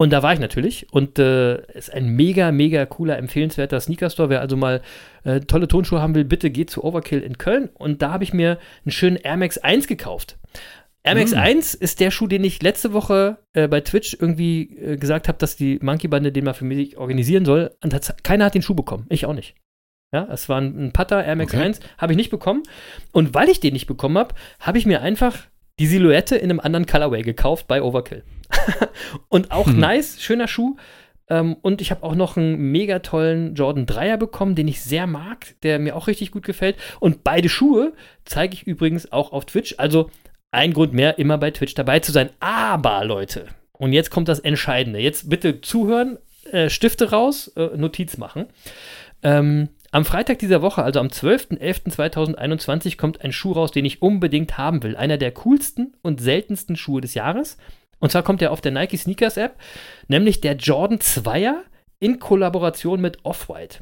und 0.00 0.12
da 0.12 0.22
war 0.22 0.32
ich 0.32 0.38
natürlich. 0.38 0.92
Und 0.92 1.18
äh, 1.18 1.60
ist 1.72 1.92
ein 1.92 2.08
mega, 2.08 2.52
mega 2.52 2.86
cooler, 2.86 3.18
empfehlenswerter 3.18 3.80
Sneaker-Store. 3.80 4.30
Wer 4.30 4.40
also 4.40 4.56
mal 4.56 4.80
äh, 5.24 5.40
tolle 5.40 5.68
Tonschuhe 5.68 6.00
haben 6.00 6.14
will, 6.14 6.24
bitte 6.24 6.50
geht 6.50 6.70
zu 6.70 6.84
Overkill 6.84 7.20
in 7.20 7.36
Köln. 7.36 7.68
Und 7.74 8.00
da 8.00 8.12
habe 8.12 8.24
ich 8.24 8.32
mir 8.32 8.58
einen 8.84 8.92
schönen 8.92 9.16
Air 9.16 9.36
Max 9.36 9.58
1 9.58 9.88
gekauft. 9.88 10.38
Air 11.04 11.14
Max 11.14 11.32
Mm. 11.32 11.38
1 11.38 11.74
ist 11.74 12.00
der 12.00 12.10
Schuh, 12.10 12.26
den 12.26 12.44
ich 12.44 12.62
letzte 12.62 12.92
Woche 12.92 13.38
äh, 13.52 13.68
bei 13.68 13.80
Twitch 13.80 14.16
irgendwie 14.20 14.76
äh, 14.76 14.96
gesagt 14.96 15.28
habe, 15.28 15.38
dass 15.38 15.56
die 15.56 15.78
Monkey-Bande 15.80 16.32
den 16.32 16.44
mal 16.44 16.54
für 16.54 16.64
mich 16.64 16.96
organisieren 16.98 17.44
soll. 17.44 17.70
Und 17.82 17.94
hat, 17.94 18.22
keiner 18.24 18.44
hat 18.46 18.54
den 18.54 18.62
Schuh 18.62 18.74
bekommen. 18.74 19.06
Ich 19.08 19.24
auch 19.26 19.32
nicht. 19.34 19.54
Ja, 20.12 20.26
es 20.30 20.48
war 20.48 20.60
ein, 20.60 20.86
ein 20.86 20.92
Putter 20.92 21.24
Air 21.24 21.36
Max 21.36 21.52
Okay. 21.54 21.62
1, 21.62 21.80
habe 21.98 22.12
ich 22.12 22.16
nicht 22.16 22.30
bekommen. 22.30 22.62
Und 23.12 23.34
weil 23.34 23.48
ich 23.48 23.60
den 23.60 23.74
nicht 23.74 23.86
bekommen 23.86 24.18
habe, 24.18 24.34
habe 24.60 24.78
ich 24.78 24.86
mir 24.86 25.02
einfach 25.02 25.36
die 25.78 25.86
Silhouette 25.86 26.34
in 26.36 26.50
einem 26.50 26.60
anderen 26.60 26.86
Colorway 26.86 27.22
gekauft 27.22 27.68
bei 27.68 27.82
Overkill. 27.82 28.24
und 29.28 29.50
auch 29.52 29.66
Hm. 29.66 29.78
nice, 29.78 30.20
schöner 30.20 30.48
Schuh. 30.48 30.76
Ähm, 31.30 31.56
und 31.60 31.80
ich 31.82 31.90
habe 31.90 32.02
auch 32.04 32.14
noch 32.14 32.36
einen 32.38 32.56
mega 32.72 33.00
tollen 33.00 33.54
Jordan 33.54 33.84
3er 33.86 34.16
bekommen, 34.16 34.54
den 34.54 34.66
ich 34.66 34.80
sehr 34.80 35.06
mag, 35.06 35.54
der 35.62 35.78
mir 35.78 35.94
auch 35.94 36.06
richtig 36.06 36.30
gut 36.30 36.44
gefällt. 36.44 36.76
Und 37.00 37.22
beide 37.22 37.48
Schuhe 37.50 37.92
zeige 38.24 38.54
ich 38.54 38.66
übrigens 38.66 39.12
auch 39.12 39.32
auf 39.32 39.44
Twitch. 39.44 39.74
Also 39.76 40.10
ein 40.50 40.72
Grund 40.72 40.92
mehr, 40.92 41.18
immer 41.18 41.38
bei 41.38 41.50
Twitch 41.50 41.74
dabei 41.74 42.00
zu 42.00 42.12
sein. 42.12 42.30
Aber 42.40 43.04
Leute, 43.04 43.46
und 43.72 43.92
jetzt 43.92 44.10
kommt 44.10 44.28
das 44.28 44.40
Entscheidende. 44.40 44.98
Jetzt 44.98 45.28
bitte 45.28 45.60
zuhören, 45.60 46.18
äh, 46.50 46.70
Stifte 46.70 47.10
raus, 47.10 47.48
äh, 47.56 47.76
Notiz 47.76 48.16
machen. 48.16 48.46
Ähm, 49.22 49.68
Am 49.90 50.04
Freitag 50.04 50.38
dieser 50.38 50.60
Woche, 50.60 50.82
also 50.82 51.00
am 51.00 51.06
12.11.2021, 51.08 52.98
kommt 52.98 53.22
ein 53.22 53.32
Schuh 53.32 53.52
raus, 53.52 53.70
den 53.70 53.86
ich 53.86 54.02
unbedingt 54.02 54.58
haben 54.58 54.82
will. 54.82 54.96
Einer 54.96 55.16
der 55.16 55.32
coolsten 55.32 55.94
und 56.02 56.20
seltensten 56.20 56.76
Schuhe 56.76 57.00
des 57.00 57.14
Jahres. 57.14 57.56
Und 57.98 58.12
zwar 58.12 58.22
kommt 58.22 58.42
er 58.42 58.52
auf 58.52 58.60
der 58.60 58.72
Nike 58.72 58.98
Sneakers 58.98 59.38
App, 59.38 59.56
nämlich 60.06 60.42
der 60.42 60.56
Jordan 60.56 60.98
2er 60.98 61.62
in 62.00 62.18
Kollaboration 62.18 63.00
mit 63.00 63.24
Off-White. 63.24 63.80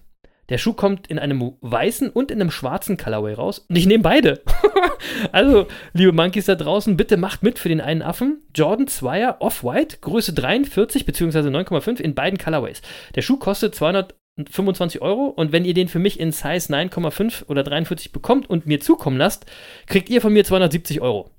Der 0.49 0.59
Schuh 0.59 0.75
kommt 0.75 1.09
in 1.09 1.19
einem 1.19 1.55
weißen 1.61 2.11
und 2.11 2.31
in 2.31 2.41
einem 2.41 2.51
schwarzen 2.51 2.97
Colorway 2.97 3.35
raus. 3.35 3.67
Und 3.69 3.77
ich 3.77 3.87
nehme 3.87 4.03
beide. 4.03 4.43
also, 5.33 5.67
liebe 5.93 6.13
Monkeys 6.13 6.47
da 6.47 6.55
draußen, 6.55 6.97
bitte 6.97 7.17
macht 7.17 7.43
mit 7.43 7.59
für 7.59 7.69
den 7.69 7.81
einen 7.81 8.03
Affen. 8.03 8.43
Jordan 8.55 8.87
2er 8.87 9.41
Off-White, 9.41 9.99
Größe 10.01 10.33
43 10.33 11.05
bzw. 11.05 11.39
9,5 11.39 12.01
in 12.01 12.15
beiden 12.15 12.39
Colorways. 12.39 12.83
Der 13.15 13.23
Schuh 13.23 13.39
kostet 13.39 13.75
225 13.75 15.03
Euro 15.03 15.27
und 15.27 15.53
wenn 15.53 15.65
ihr 15.65 15.75
den 15.75 15.89
für 15.89 15.99
mich 15.99 16.21
in 16.21 16.33
Size 16.33 16.73
9,5 16.73 17.47
oder 17.49 17.65
43 17.65 18.13
bekommt 18.13 18.49
und 18.49 18.67
mir 18.67 18.81
zukommen 18.81 19.19
lasst, 19.19 19.47
kriegt 19.87 20.09
ihr 20.09 20.21
von 20.21 20.33
mir 20.33 20.45
270 20.45 21.01
Euro. 21.01 21.31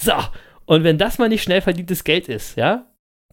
So, 0.00 0.12
und 0.64 0.84
wenn 0.84 0.98
das 0.98 1.18
mal 1.18 1.28
nicht 1.28 1.42
schnell 1.42 1.60
verdientes 1.60 2.04
Geld 2.04 2.28
ist, 2.28 2.56
ja, 2.56 2.86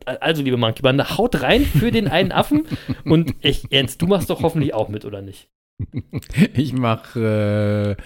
also, 0.05 0.41
liebe 0.41 0.57
Monkey 0.57 0.81
Bande, 0.81 1.17
haut 1.17 1.41
rein 1.41 1.65
für 1.65 1.91
den 1.91 2.07
einen 2.07 2.31
Affen. 2.31 2.65
Und 3.03 3.35
ich, 3.41 3.65
Jens, 3.69 3.97
du 3.97 4.07
machst 4.07 4.29
doch 4.29 4.41
hoffentlich 4.41 4.73
auch 4.73 4.89
mit, 4.89 5.05
oder 5.05 5.21
nicht? 5.21 5.49
Ich 6.53 6.73
mache. 6.73 7.97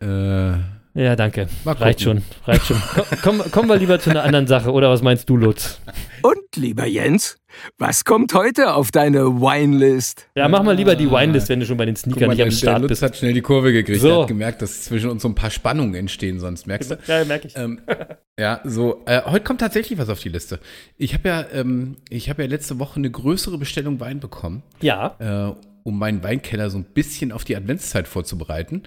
Äh, 0.00 0.04
äh, 0.04 0.58
ja, 0.96 1.14
danke. 1.14 1.48
Reicht 1.64 2.00
schon, 2.00 2.22
reicht 2.44 2.66
schon. 2.66 2.82
Komm, 3.22 3.38
kommen 3.50 3.68
wir 3.68 3.76
lieber 3.76 4.00
zu 4.00 4.10
einer 4.10 4.24
anderen 4.24 4.46
Sache, 4.46 4.72
oder 4.72 4.90
was 4.90 5.02
meinst 5.02 5.28
du, 5.28 5.36
Lutz? 5.36 5.80
Und, 6.22 6.56
lieber 6.56 6.86
Jens, 6.86 7.38
was 7.78 8.04
kommt 8.04 8.34
heute 8.34 8.74
auf 8.74 8.90
deine 8.90 9.40
Winelist? 9.40 10.28
Ja, 10.34 10.48
mach 10.48 10.62
mal 10.62 10.74
lieber 10.74 10.96
die 10.96 11.10
Winelist, 11.10 11.48
wenn 11.48 11.60
du 11.60 11.66
schon 11.66 11.76
bei 11.76 11.84
den 11.84 11.96
Sneakern 11.96 12.30
nicht 12.30 12.42
am 12.42 12.50
Start 12.50 12.82
der 12.82 12.88
bist. 12.88 13.02
Lutz 13.02 13.10
hat 13.10 13.16
schnell 13.16 13.32
die 13.34 13.42
Kurve 13.42 13.72
gekriegt. 13.72 14.00
So. 14.00 14.08
Er 14.08 14.20
hat 14.22 14.28
gemerkt, 14.28 14.62
dass 14.62 14.84
zwischen 14.84 15.10
uns 15.10 15.22
so 15.22 15.28
ein 15.28 15.34
paar 15.34 15.50
Spannungen 15.50 15.94
entstehen 15.94 16.40
sonst. 16.40 16.66
Merkst 16.66 16.92
du? 16.92 16.98
Ja, 17.06 17.24
merke 17.24 17.48
ich. 17.48 17.56
Ähm, 17.56 17.80
ja, 18.38 18.60
so. 18.64 19.02
Äh, 19.06 19.22
heute 19.26 19.44
kommt 19.44 19.60
tatsächlich 19.60 19.98
was 19.98 20.08
auf 20.08 20.20
die 20.20 20.30
Liste. 20.30 20.58
Ich 20.96 21.14
habe 21.14 21.28
ja, 21.28 21.44
ähm, 21.52 21.96
ich 22.08 22.30
habe 22.30 22.42
ja 22.42 22.48
letzte 22.48 22.78
Woche 22.78 22.96
eine 22.96 23.10
größere 23.10 23.58
Bestellung 23.58 24.00
Wein 24.00 24.20
bekommen. 24.20 24.62
Ja. 24.80 25.16
Äh, 25.18 25.54
um 25.86 26.00
meinen 26.00 26.24
Weinkeller 26.24 26.68
so 26.68 26.78
ein 26.78 26.84
bisschen 26.84 27.30
auf 27.30 27.44
die 27.44 27.54
Adventszeit 27.54 28.08
vorzubereiten. 28.08 28.82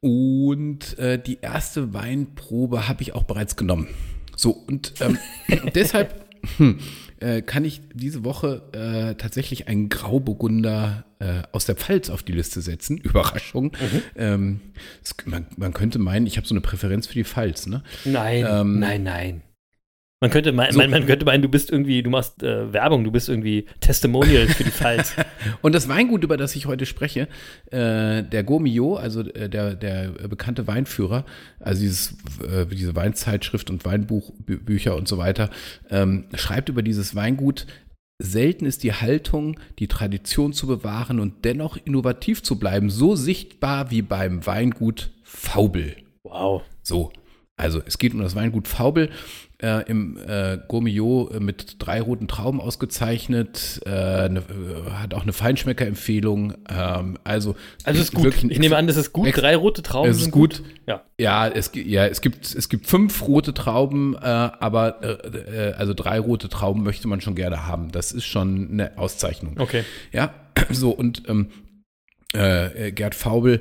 Und 0.00 0.98
äh, 0.98 1.22
die 1.22 1.40
erste 1.40 1.92
Weinprobe 1.92 2.88
habe 2.88 3.02
ich 3.02 3.14
auch 3.14 3.24
bereits 3.24 3.56
genommen. 3.56 3.88
So, 4.34 4.52
und 4.52 4.94
ähm, 5.00 5.18
deshalb 5.74 6.24
hm, 6.56 6.78
äh, 7.20 7.42
kann 7.42 7.66
ich 7.66 7.82
diese 7.92 8.24
Woche 8.24 8.62
äh, 8.72 9.14
tatsächlich 9.16 9.68
einen 9.68 9.90
Grauburgunder 9.90 11.04
äh, 11.18 11.42
aus 11.52 11.66
der 11.66 11.76
Pfalz 11.76 12.08
auf 12.08 12.22
die 12.22 12.32
Liste 12.32 12.62
setzen. 12.62 12.96
Überraschung. 13.02 13.72
Ähm, 14.16 14.60
es, 15.02 15.14
man, 15.26 15.46
man 15.58 15.74
könnte 15.74 15.98
meinen, 15.98 16.26
ich 16.26 16.38
habe 16.38 16.46
so 16.46 16.54
eine 16.54 16.62
Präferenz 16.62 17.06
für 17.06 17.14
die 17.14 17.24
Pfalz. 17.24 17.66
Ne? 17.66 17.82
Nein, 18.06 18.46
Ähm, 18.48 18.78
nein, 18.78 19.02
nein. 19.02 19.42
Man 20.22 20.30
könnte, 20.30 20.52
meinen, 20.52 20.72
so- 20.72 20.78
man, 20.78 20.90
man 20.90 21.06
könnte 21.06 21.24
meinen, 21.24 21.40
du 21.40 21.48
bist 21.48 21.70
irgendwie, 21.70 22.02
du 22.02 22.10
machst 22.10 22.42
äh, 22.42 22.70
Werbung, 22.74 23.04
du 23.04 23.10
bist 23.10 23.30
irgendwie 23.30 23.64
Testimonial 23.80 24.46
für 24.48 24.64
die 24.64 24.70
Pfalz. 24.70 25.14
Und 25.62 25.74
das 25.74 25.88
Weingut, 25.88 26.22
über 26.22 26.36
das 26.36 26.54
ich 26.56 26.66
heute 26.66 26.84
spreche, 26.84 27.26
äh, 27.70 28.22
der 28.22 28.44
Gomio, 28.44 28.96
also 28.96 29.20
äh, 29.22 29.48
der, 29.48 29.74
der 29.74 30.10
bekannte 30.28 30.66
Weinführer, 30.66 31.24
also 31.58 31.80
dieses, 31.80 32.16
äh, 32.46 32.66
diese 32.66 32.94
Weinzeitschrift 32.94 33.70
und 33.70 33.86
Weinbuchbücher 33.86 34.94
und 34.94 35.08
so 35.08 35.16
weiter, 35.16 35.48
ähm, 35.90 36.24
schreibt 36.34 36.68
über 36.68 36.82
dieses 36.82 37.14
Weingut, 37.14 37.66
selten 38.22 38.66
ist 38.66 38.82
die 38.82 38.92
Haltung, 38.92 39.58
die 39.78 39.88
Tradition 39.88 40.52
zu 40.52 40.66
bewahren 40.66 41.18
und 41.18 41.46
dennoch 41.46 41.78
innovativ 41.82 42.42
zu 42.42 42.58
bleiben, 42.58 42.90
so 42.90 43.16
sichtbar 43.16 43.90
wie 43.90 44.02
beim 44.02 44.44
Weingut 44.44 45.12
Faubel. 45.22 45.96
Wow. 46.24 46.60
So, 46.82 47.10
also 47.60 47.80
es 47.86 47.98
geht 47.98 48.14
um 48.14 48.20
das 48.20 48.34
Weingut 48.34 48.66
Faubel, 48.68 49.10
äh, 49.62 49.88
im 49.88 50.16
äh, 50.16 50.58
Gourmillot 50.68 51.34
äh, 51.34 51.40
mit 51.40 51.76
drei 51.78 52.00
roten 52.00 52.28
Trauben 52.28 52.60
ausgezeichnet, 52.60 53.80
äh, 53.84 54.28
ne, 54.28 54.40
äh, 54.40 54.90
hat 54.92 55.14
auch 55.14 55.22
eine 55.22 55.32
Feinschmecker-Empfehlung. 55.32 56.54
Ähm, 56.68 57.18
also 57.24 57.56
Also 57.84 58.00
es 58.00 58.08
ist 58.08 58.14
gut. 58.14 58.34
Ich 58.44 58.58
nehme 58.58 58.76
an, 58.76 58.86
das 58.86 58.96
ist 58.96 59.12
gut. 59.12 59.30
Drei 59.36 59.56
rote 59.56 59.82
Trauben 59.82 60.10
es 60.10 60.16
ist 60.16 60.24
sind 60.24 60.32
gut. 60.32 60.62
Ja. 60.86 61.02
Ja, 61.18 61.48
es, 61.48 61.70
ja, 61.74 62.06
es 62.06 62.20
gibt 62.20 62.54
es 62.54 62.68
gibt 62.68 62.86
fünf 62.86 63.22
rote 63.22 63.52
Trauben, 63.52 64.14
äh, 64.14 64.18
aber 64.18 65.00
also 65.76 65.94
drei 65.94 66.18
rote 66.18 66.48
Trauben 66.48 66.82
möchte 66.82 67.08
man 67.08 67.20
schon 67.20 67.34
gerne 67.34 67.66
haben. 67.66 67.92
Das 67.92 68.12
ist 68.12 68.24
schon 68.24 68.70
eine 68.72 68.98
Auszeichnung. 68.98 69.54
Okay. 69.58 69.84
Ja, 70.12 70.32
so 70.70 70.90
und 70.90 71.22
ähm, 71.28 71.48
äh, 72.34 72.88
äh, 72.88 72.92
Gerd 72.92 73.16
Faubel, 73.16 73.60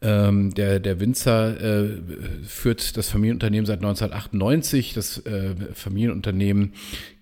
ähm, 0.00 0.54
der, 0.54 0.80
der 0.80 1.00
Winzer, 1.00 1.60
äh, 1.60 1.98
führt 2.44 2.96
das 2.96 3.10
Familienunternehmen 3.10 3.66
seit 3.66 3.78
1998. 3.78 4.94
Das 4.94 5.18
äh, 5.26 5.54
Familienunternehmen 5.74 6.72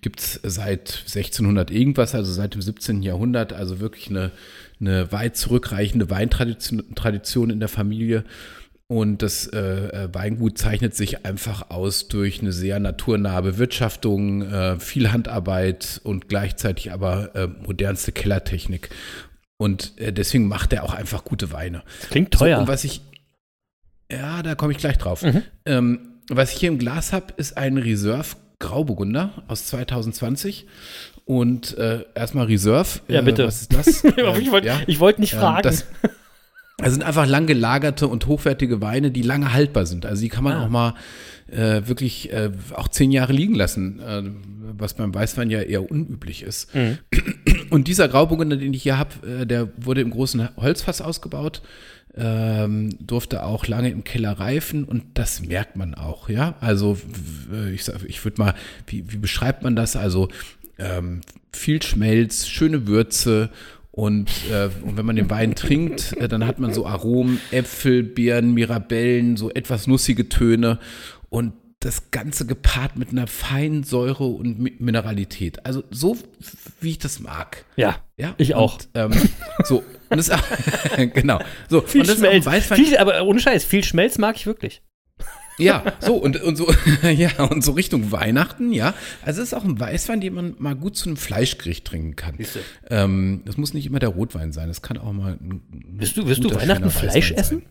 gibt's 0.01 0.39
seit 0.43 1.03
1600 1.05 1.69
irgendwas, 1.69 2.15
also 2.15 2.31
seit 2.31 2.53
dem 2.53 2.61
17. 2.61 3.03
Jahrhundert, 3.03 3.51
also 3.51 3.81
wirklich 3.81 4.09
eine, 4.09 4.31
eine 4.79 5.11
weit 5.11 5.35
zurückreichende 5.35 6.09
Weintradition 6.09 6.95
Tradition 6.95 7.49
in 7.49 7.59
der 7.59 7.69
Familie. 7.69 8.23
Und 8.87 9.23
das 9.23 9.47
äh, 9.47 9.59
äh, 9.59 10.09
Weingut 10.13 10.59
zeichnet 10.59 10.95
sich 10.95 11.25
einfach 11.25 11.71
aus 11.71 12.07
durch 12.07 12.41
eine 12.41 12.51
sehr 12.51 12.79
naturnahe 12.79 13.41
Bewirtschaftung, 13.41 14.43
äh, 14.43 14.79
viel 14.79 15.11
Handarbeit 15.11 15.99
und 16.03 16.29
gleichzeitig 16.29 16.91
aber 16.91 17.35
äh, 17.35 17.47
modernste 17.47 18.11
Kellertechnik. 18.11 18.89
Und 19.57 19.97
äh, 19.99 20.11
deswegen 20.11 20.47
macht 20.47 20.73
er 20.73 20.83
auch 20.83 20.93
einfach 20.93 21.23
gute 21.23 21.51
Weine. 21.51 21.83
Das 22.01 22.09
klingt 22.09 22.31
teuer. 22.31 22.57
So, 22.57 22.61
und 22.61 22.67
was 22.67 22.83
ich, 22.83 23.01
ja, 24.11 24.43
da 24.43 24.55
komme 24.55 24.73
ich 24.73 24.79
gleich 24.79 24.97
drauf. 24.97 25.21
Mhm. 25.23 25.43
Ähm, 25.65 25.99
was 26.29 26.51
ich 26.53 26.59
hier 26.59 26.69
im 26.69 26.77
Glas 26.79 27.13
habe, 27.13 27.33
ist 27.37 27.57
ein 27.57 27.77
Reserve 27.77 28.35
Grauburgunder 28.59 29.43
aus 29.47 29.65
2020. 29.67 30.65
Und 31.25 31.77
äh, 31.77 32.05
erstmal 32.13 32.45
Reserve. 32.45 32.99
Ja, 33.07 33.21
äh, 33.21 33.23
bitte. 33.23 33.45
Was 33.47 33.61
ist 33.61 33.73
das? 33.73 34.03
ich 34.39 34.51
wollte 34.51 34.67
ja. 34.67 34.79
ich 34.87 34.99
wollte 34.99 35.21
nicht 35.21 35.33
Ähm, 35.33 35.39
fragen. 35.39 35.63
Das, 35.63 35.85
das 36.77 36.91
sind 36.93 37.03
einfach 37.03 37.25
lang 37.25 37.47
gelagerte 37.47 38.07
und 38.07 38.27
hochwertige 38.27 38.81
Weine, 38.81 39.09
die 39.09 39.21
lange 39.21 39.53
haltbar 39.53 39.85
sind. 39.85 40.05
Also 40.05 40.21
die 40.21 40.29
kann 40.29 40.43
man 40.43 40.53
Ah. 40.53 40.65
auch 40.65 40.69
mal 40.69 40.93
äh, 41.51 41.81
wirklich 41.87 42.31
äh, 42.33 42.51
auch 42.73 42.87
zehn 42.89 43.11
Jahre 43.11 43.33
liegen 43.33 43.55
lassen, 43.55 43.99
äh, 43.99 44.23
was 44.77 44.93
beim 44.95 45.13
Weißwein 45.13 45.49
ja 45.49 45.61
eher 45.61 45.89
unüblich 45.89 46.43
ist. 46.43 46.73
Mhm. 46.75 46.97
Und 47.69 47.87
dieser 47.87 48.07
Grauburgunder, 48.07 48.57
den 48.57 48.73
ich 48.73 48.83
hier 48.83 48.97
habe, 48.97 49.41
äh, 49.41 49.45
der 49.45 49.69
wurde 49.77 50.01
im 50.01 50.11
großen 50.11 50.49
Holzfass 50.57 51.01
ausgebaut, 51.01 51.61
ähm, 52.17 52.95
durfte 53.05 53.43
auch 53.43 53.67
lange 53.67 53.89
im 53.89 54.03
Keller 54.05 54.31
reifen 54.39 54.85
und 54.85 55.03
das 55.15 55.41
merkt 55.41 55.75
man 55.75 55.93
auch, 55.95 56.29
ja. 56.29 56.55
Also 56.61 56.97
ich, 57.73 57.83
sag- 57.83 58.03
ich 58.07 58.23
würde 58.23 58.41
mal, 58.41 58.53
wie, 58.87 59.03
wie 59.11 59.17
beschreibt 59.17 59.63
man 59.63 59.75
das? 59.75 59.95
Also 59.97 60.29
ähm, 60.77 61.21
viel 61.51 61.81
Schmelz, 61.81 62.47
schöne 62.47 62.87
Würze 62.87 63.49
und, 63.91 64.29
äh, 64.49 64.69
und 64.85 64.95
wenn 64.97 65.05
man 65.05 65.15
den 65.17 65.29
Wein 65.29 65.55
trinkt, 65.55 66.13
äh, 66.17 66.27
dann 66.29 66.45
hat 66.47 66.57
man 66.59 66.73
so 66.73 66.85
Aromen, 66.85 67.39
Äpfel, 67.51 68.03
Beeren, 68.03 68.53
Mirabellen, 68.53 69.35
so 69.35 69.51
etwas 69.51 69.87
nussige 69.87 70.29
Töne 70.29 70.79
und 71.29 71.51
das 71.85 72.09
Ganze 72.11 72.45
gepaart 72.45 72.97
mit 72.97 73.09
einer 73.11 73.27
feinen 73.27 73.83
Säure 73.83 74.25
und 74.25 74.59
Mi- 74.59 74.73
Mineralität. 74.79 75.65
Also 75.65 75.83
so, 75.91 76.17
wie 76.81 76.91
ich 76.91 76.99
das 76.99 77.19
mag. 77.19 77.63
ja. 77.75 77.97
Ja, 78.17 78.33
Ich 78.37 78.55
auch. 78.55 78.75
Und, 78.75 78.89
ähm, 78.95 79.11
so, 79.65 79.83
und 80.09 80.17
das, 80.17 80.31
genau. 81.13 81.39
So, 81.69 81.81
Viel 81.81 82.01
und 82.01 82.07
das 82.09 82.15
auch 82.17 82.19
Schmelz. 82.21 82.45
Weißwein, 82.45 82.77
Viel, 82.85 82.97
aber 82.97 83.21
ohne 83.25 83.39
Scheiß, 83.41 83.65
viel 83.65 83.83
Schmelz 83.83 84.17
mag 84.17 84.37
ich 84.37 84.45
wirklich. 84.45 84.81
ja, 85.57 85.83
so 85.99 86.15
und, 86.15 86.41
und 86.41 86.55
so, 86.55 86.73
ja, 87.03 87.43
und 87.43 87.61
so 87.63 87.73
Richtung 87.73 88.11
Weihnachten, 88.13 88.71
ja. 88.71 88.93
Also 89.21 89.41
es 89.41 89.49
ist 89.49 89.53
auch 89.53 89.63
ein 89.65 89.79
Weißwein, 89.79 90.21
den 90.21 90.33
man 90.33 90.55
mal 90.59 90.75
gut 90.75 90.95
zu 90.95 91.07
einem 91.09 91.17
Fleischgericht 91.17 91.85
trinken 91.85 92.15
kann. 92.15 92.37
Ähm, 92.89 93.41
das 93.45 93.57
muss 93.57 93.73
nicht 93.73 93.85
immer 93.85 93.99
der 93.99 94.09
Rotwein 94.09 94.51
sein, 94.53 94.69
das 94.69 94.81
kann 94.81 94.97
auch 94.97 95.11
mal 95.13 95.33
ein, 95.33 95.61
Wirst 95.99 96.15
du- 96.17 96.25
wirst 96.25 96.43
du 96.43 96.53
Weihnachten 96.55 96.89
Fleisch 96.89 97.31
essen? 97.31 97.59
Sein. 97.59 97.69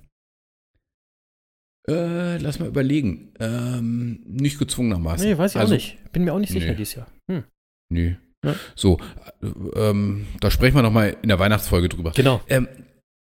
Äh, 1.89 2.39
lass 2.39 2.59
mal 2.59 2.69
überlegen. 2.69 3.33
Ähm, 3.41 4.23
nicht 4.27 4.59
gezwungenermaßen. 4.59 5.29
Nee, 5.29 5.37
weiß 5.37 5.53
ich 5.53 5.61
also, 5.61 5.75
auch 5.75 5.77
nicht. 5.77 5.99
Bin 6.13 6.25
mir 6.25 6.33
auch 6.33 6.39
nicht 6.39 6.53
sicher 6.53 6.69
nee. 6.69 6.75
dieses 6.75 6.95
Jahr. 6.95 7.07
Hm. 7.31 7.45
Nö. 7.91 8.15
Ja. 8.45 8.55
So, 8.75 8.99
äh, 9.43 9.47
ähm, 9.79 10.27
da 10.41 10.51
sprechen 10.51 10.77
wir 10.77 10.83
nochmal 10.83 11.17
in 11.23 11.29
der 11.29 11.39
Weihnachtsfolge 11.39 11.89
drüber. 11.89 12.13
Genau. 12.15 12.41
Ähm, 12.49 12.69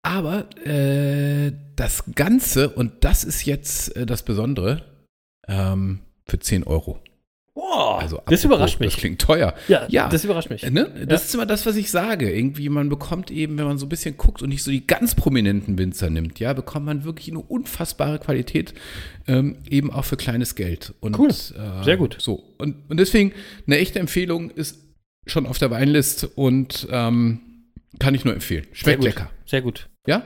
aber 0.02 0.48
äh, 0.66 1.52
das 1.76 2.04
Ganze, 2.14 2.70
und 2.70 3.04
das 3.04 3.24
ist 3.24 3.44
jetzt 3.44 3.96
äh, 3.96 4.06
das 4.06 4.22
Besondere, 4.22 4.82
ähm, 5.48 6.00
für 6.26 6.38
10 6.38 6.64
Euro. 6.64 7.00
Boah, 7.74 7.98
Also 8.00 8.16
das 8.16 8.22
apropos, 8.24 8.44
überrascht 8.44 8.80
mich. 8.80 8.92
Das 8.92 9.00
klingt 9.00 9.20
teuer. 9.20 9.54
ja, 9.68 9.86
ja. 9.88 10.08
das 10.08 10.24
überrascht 10.24 10.50
mich. 10.50 10.68
Ne? 10.70 11.06
Das 11.06 11.24
ist 11.24 11.34
immer 11.34 11.46
das, 11.46 11.66
was 11.66 11.76
ich 11.76 11.90
sage. 11.90 12.30
Irgendwie, 12.30 12.68
man 12.68 12.88
bekommt 12.88 13.30
eben, 13.30 13.58
wenn 13.58 13.64
man 13.66 13.78
so 13.78 13.86
ein 13.86 13.88
bisschen 13.88 14.16
guckt 14.16 14.42
und 14.42 14.48
nicht 14.48 14.62
so 14.62 14.70
die 14.70 14.86
ganz 14.86 15.14
prominenten 15.14 15.78
Winzer 15.78 16.10
nimmt, 16.10 16.38
ja, 16.40 16.52
bekommt 16.52 16.86
man 16.86 17.04
wirklich 17.04 17.28
eine 17.28 17.40
unfassbare 17.40 18.18
Qualität, 18.18 18.74
ähm, 19.26 19.56
eben 19.68 19.90
auch 19.92 20.04
für 20.04 20.16
kleines 20.16 20.54
Geld. 20.54 20.94
Und, 21.00 21.18
Cool. 21.18 21.28
Äh, 21.30 21.84
Sehr 21.84 21.96
gut. 21.96 22.16
So. 22.20 22.42
Und, 22.58 22.76
und 22.90 22.98
deswegen, 22.98 23.32
eine 23.66 23.78
echte 23.78 23.98
Empfehlung 23.98 24.50
ist 24.50 24.78
schon 25.26 25.46
auf 25.46 25.58
der 25.58 25.70
Weinlist 25.70 26.28
und 26.34 26.86
ähm, 26.90 27.40
Kann 27.98 28.14
ich 28.14 28.24
nur 28.24 28.34
empfehlen. 28.34 28.64
Sehr 28.64 28.76
Schmeckt 28.76 28.98
gut. 28.98 29.06
lecker. 29.06 29.30
Sehr 29.46 29.62
gut. 29.62 29.88
Ja? 30.06 30.24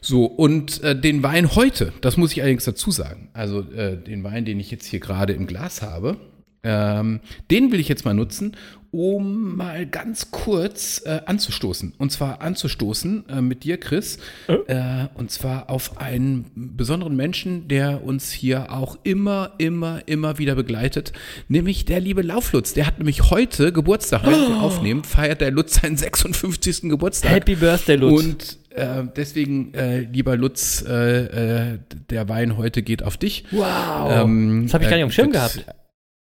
So, 0.00 0.26
und 0.26 0.80
äh, 0.84 0.94
den 0.98 1.22
Wein 1.24 1.56
heute, 1.56 1.92
das 2.02 2.16
muss 2.16 2.30
ich 2.32 2.40
allerdings 2.40 2.64
dazu 2.64 2.90
sagen. 2.92 3.30
Also 3.32 3.62
äh, 3.72 3.96
den 3.96 4.22
Wein, 4.22 4.44
den 4.44 4.60
ich 4.60 4.70
jetzt 4.70 4.86
hier 4.86 5.00
gerade 5.00 5.32
im 5.32 5.46
Glas 5.48 5.82
habe, 5.82 6.16
ähm, 6.62 7.20
den 7.50 7.72
will 7.72 7.80
ich 7.80 7.88
jetzt 7.88 8.04
mal 8.04 8.14
nutzen, 8.14 8.56
um 8.90 9.56
mal 9.56 9.86
ganz 9.86 10.30
kurz 10.30 11.02
äh, 11.04 11.20
anzustoßen. 11.26 11.94
Und 11.98 12.10
zwar 12.10 12.40
anzustoßen 12.40 13.28
äh, 13.28 13.40
mit 13.42 13.64
dir, 13.64 13.78
Chris. 13.78 14.18
Äh, 14.66 15.08
und 15.14 15.30
zwar 15.30 15.68
auf 15.68 16.00
einen 16.00 16.46
besonderen 16.54 17.14
Menschen, 17.16 17.68
der 17.68 18.02
uns 18.02 18.32
hier 18.32 18.72
auch 18.72 18.98
immer, 19.02 19.52
immer, 19.58 20.00
immer 20.06 20.38
wieder 20.38 20.54
begleitet. 20.54 21.12
Nämlich 21.48 21.84
der 21.84 22.00
liebe 22.00 22.22
Lauflutz. 22.22 22.72
Der 22.74 22.86
hat 22.86 22.98
nämlich 22.98 23.30
heute 23.30 23.72
Geburtstag. 23.72 24.24
Wenn 24.24 24.48
wir 24.48 24.60
aufnehmen, 24.60 25.04
feiert 25.04 25.40
der 25.40 25.50
Lutz 25.50 25.80
seinen 25.80 25.96
56. 25.96 26.82
Geburtstag. 26.82 27.30
Happy 27.30 27.56
Birthday, 27.56 27.96
Lutz. 27.96 28.24
Und 28.24 28.58
äh, 28.70 29.04
deswegen, 29.16 29.74
äh, 29.74 30.00
lieber 30.00 30.36
Lutz, 30.36 30.82
äh, 30.86 31.72
äh, 31.72 31.78
der 32.10 32.28
Wein 32.28 32.56
heute 32.56 32.82
geht 32.82 33.02
auf 33.02 33.16
dich. 33.16 33.44
wow. 33.50 34.24
Ähm, 34.24 34.62
das 34.64 34.74
habe 34.74 34.84
ich 34.84 34.90
gar 34.90 34.96
nicht 34.96 35.04
auf 35.04 35.10
dem 35.10 35.14
Schirm 35.14 35.32
gehabt. 35.32 35.64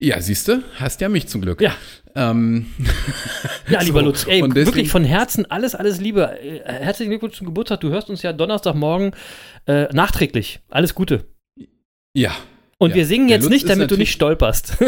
Ja, 0.00 0.20
siehst 0.20 0.46
du, 0.46 0.62
hast 0.76 1.00
ja 1.00 1.08
mich 1.08 1.26
zum 1.26 1.40
Glück. 1.40 1.60
Ja. 1.60 1.74
Ähm, 2.14 2.66
Ja, 3.68 3.82
lieber 3.82 4.00
So, 4.00 4.06
Lutz, 4.06 4.26
ey, 4.26 4.40
deswegen- 4.42 4.54
wirklich 4.66 4.90
von 4.90 5.04
Herzen 5.04 5.50
alles, 5.50 5.74
alles 5.74 6.00
Liebe. 6.00 6.38
Äh, 6.40 6.60
Herzlichen 6.64 7.10
Glückwunsch 7.10 7.36
zum 7.36 7.46
Geburtstag. 7.46 7.80
Du 7.80 7.88
hörst 7.90 8.08
uns 8.08 8.22
ja 8.22 8.32
Donnerstagmorgen 8.32 9.12
äh, 9.66 9.84
nachträglich. 9.92 10.60
Alles 10.70 10.94
Gute. 10.94 11.26
ja, 12.14 12.32
Und 12.78 12.90
Ja, 12.90 12.96
wir 12.96 13.06
singen 13.06 13.26
der 13.28 13.36
jetzt 13.38 13.44
Lutz 13.44 13.52
nicht, 13.52 13.68
damit 13.68 13.90
du 13.90 13.96
nicht 13.96 14.12
stolperst. 14.12 14.76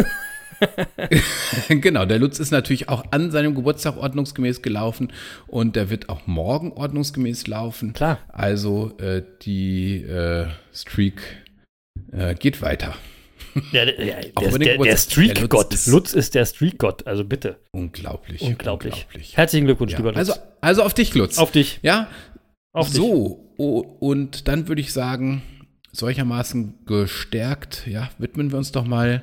genau. 1.68 2.05
Der 2.05 2.18
Lutz 2.18 2.38
ist 2.38 2.51
natürlich 2.51 2.88
auch 2.88 3.05
an 3.11 3.31
seinem 3.31 3.55
Geburtstag 3.55 3.96
ordnungsgemäß 3.96 4.62
gelaufen 4.62 5.12
und 5.46 5.75
der 5.75 5.90
wird 5.90 6.09
auch 6.09 6.27
morgen 6.27 6.73
ordnungsgemäß 6.73 7.46
laufen. 7.46 7.94
Klar. 7.94 8.18
Also 8.29 8.96
äh, 8.99 9.23
die 9.42 10.03
äh, 10.03 10.46
Streak 10.73 11.20
äh, 12.12 12.35
geht 12.35 12.62
weiter. 12.62 12.94
Ja, 13.73 13.85
der, 13.85 13.95
der, 13.97 14.21
der, 14.23 14.59
der, 14.59 14.79
der. 14.79 14.97
Streak-Gott. 14.97 15.71
Lutz 15.73 15.87
Lutz, 15.87 16.13
ist- 16.13 16.35
der 16.35 16.45
Streak-Gott. 16.47 17.07
Also 17.07 17.25
bitte. 17.25 17.59
Unglaublich. 17.73 18.43
Unglaublich. 18.43 19.07
Herzlichen 19.37 19.67
Glückwunsch, 19.67 19.93
Ja, 19.93 19.99
lieber 19.99 20.11
Lutz. 20.11 20.19
also, 20.19 20.35
also 20.61 20.83
auf 20.83 20.95
dich, 20.95 21.15
Lutz. 21.15 21.39
auf 21.39 21.51
dich. 21.51 21.79
ja, 21.83 22.09
Auf 22.73 22.87
dich. 22.89 22.97
so, 22.97 23.53
oh, 23.57 23.79
und 23.99 24.47
dann 24.49 24.69
würde 24.69 24.81
ich 24.81 24.93
sagen, 24.93 25.43
solchermaßen 25.93 26.85
gestärkt, 26.87 27.87
ja, 27.87 28.11
widmen 28.19 28.51
wir 28.53 28.59
uns 28.59 28.73
doch 28.73 28.85
mal 28.85 29.23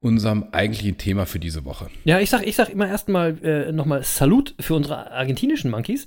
unserem 0.00 0.46
eigentlichen 0.52 0.96
Thema 0.96 1.26
für 1.26 1.38
diese 1.40 1.64
Woche. 1.64 1.88
Ja, 2.04 2.20
ich 2.20 2.30
sag, 2.30 2.46
ich 2.46 2.54
sag 2.56 2.68
immer 2.70 2.88
erstmal 2.88 3.36
äh, 3.44 3.72
nochmal 3.72 4.04
Salut 4.04 4.54
für 4.60 4.74
unsere 4.74 5.10
argentinischen 5.10 5.70
Monkeys. 5.70 6.06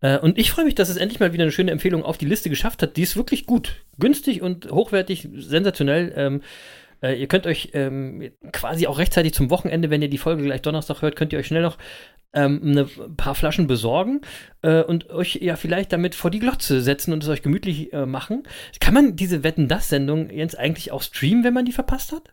Äh, 0.00 0.18
und 0.18 0.38
ich 0.38 0.50
freue 0.50 0.64
mich, 0.64 0.74
dass 0.74 0.88
es 0.88 0.96
endlich 0.96 1.20
mal 1.20 1.32
wieder 1.32 1.44
eine 1.44 1.52
schöne 1.52 1.70
Empfehlung 1.70 2.02
auf 2.02 2.18
die 2.18 2.26
Liste 2.26 2.50
geschafft 2.50 2.82
hat. 2.82 2.96
Die 2.96 3.02
ist 3.02 3.16
wirklich 3.16 3.46
gut. 3.46 3.84
Günstig 3.98 4.42
und 4.42 4.70
hochwertig, 4.70 5.28
sensationell. 5.34 6.12
Ähm, 6.16 6.42
äh, 7.02 7.18
ihr 7.18 7.26
könnt 7.26 7.46
euch 7.46 7.70
ähm, 7.74 8.30
quasi 8.52 8.86
auch 8.86 8.98
rechtzeitig 8.98 9.34
zum 9.34 9.50
Wochenende, 9.50 9.90
wenn 9.90 10.02
ihr 10.02 10.10
die 10.10 10.18
Folge 10.18 10.42
gleich 10.42 10.62
Donnerstag 10.62 11.02
hört, 11.02 11.16
könnt 11.16 11.32
ihr 11.32 11.38
euch 11.38 11.46
schnell 11.46 11.62
noch 11.62 11.78
ähm, 12.32 12.60
eine 12.62 12.84
paar 13.16 13.34
Flaschen 13.34 13.66
besorgen 13.66 14.20
äh, 14.62 14.82
und 14.82 15.10
euch 15.10 15.36
ja 15.36 15.56
vielleicht 15.56 15.92
damit 15.92 16.14
vor 16.14 16.30
die 16.30 16.38
Glotze 16.38 16.80
setzen 16.80 17.12
und 17.12 17.22
es 17.22 17.28
euch 17.28 17.42
gemütlich 17.42 17.92
äh, 17.92 18.06
machen. 18.06 18.42
Kann 18.80 18.94
man 18.94 19.16
diese 19.16 19.42
Wetten-Das-Sendung 19.42 20.30
jetzt 20.30 20.58
eigentlich 20.58 20.92
auch 20.92 21.02
streamen, 21.02 21.44
wenn 21.44 21.54
man 21.54 21.64
die 21.64 21.72
verpasst 21.72 22.12
hat? 22.12 22.32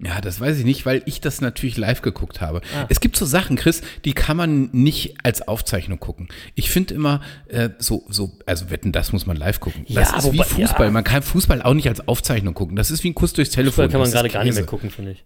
Ja, 0.00 0.20
das 0.20 0.38
weiß 0.40 0.58
ich 0.58 0.64
nicht, 0.64 0.86
weil 0.86 1.02
ich 1.06 1.20
das 1.20 1.40
natürlich 1.40 1.76
live 1.76 2.02
geguckt 2.02 2.40
habe. 2.40 2.60
Ah. 2.76 2.86
Es 2.88 3.00
gibt 3.00 3.16
so 3.16 3.26
Sachen, 3.26 3.56
Chris, 3.56 3.82
die 4.04 4.12
kann 4.12 4.36
man 4.36 4.68
nicht 4.70 5.16
als 5.24 5.46
Aufzeichnung 5.48 5.98
gucken. 5.98 6.28
Ich 6.54 6.70
finde 6.70 6.94
immer 6.94 7.20
äh, 7.48 7.70
so, 7.78 8.04
so, 8.08 8.38
also 8.46 8.70
wetten, 8.70 8.92
das 8.92 9.12
muss 9.12 9.26
man 9.26 9.36
live 9.36 9.58
gucken. 9.58 9.84
Das 9.88 10.10
Ja, 10.12 10.18
ist 10.18 10.32
wie 10.32 10.38
Fußball. 10.38 10.86
ja. 10.86 10.92
Man 10.92 11.02
kann 11.02 11.22
Fußball 11.22 11.62
auch 11.62 11.74
nicht 11.74 11.88
als 11.88 12.06
Aufzeichnung 12.06 12.54
gucken. 12.54 12.76
Das 12.76 12.92
ist 12.92 13.02
wie 13.02 13.10
ein 13.10 13.14
Kuss 13.14 13.32
durchs 13.32 13.50
Telefon. 13.50 13.86
Fußball 13.86 13.88
kann 13.88 14.00
man 14.00 14.10
gerade 14.12 14.28
gar 14.28 14.44
nicht 14.44 14.54
mehr 14.54 14.64
gucken, 14.66 14.90
finde 14.90 15.12
ich. 15.12 15.24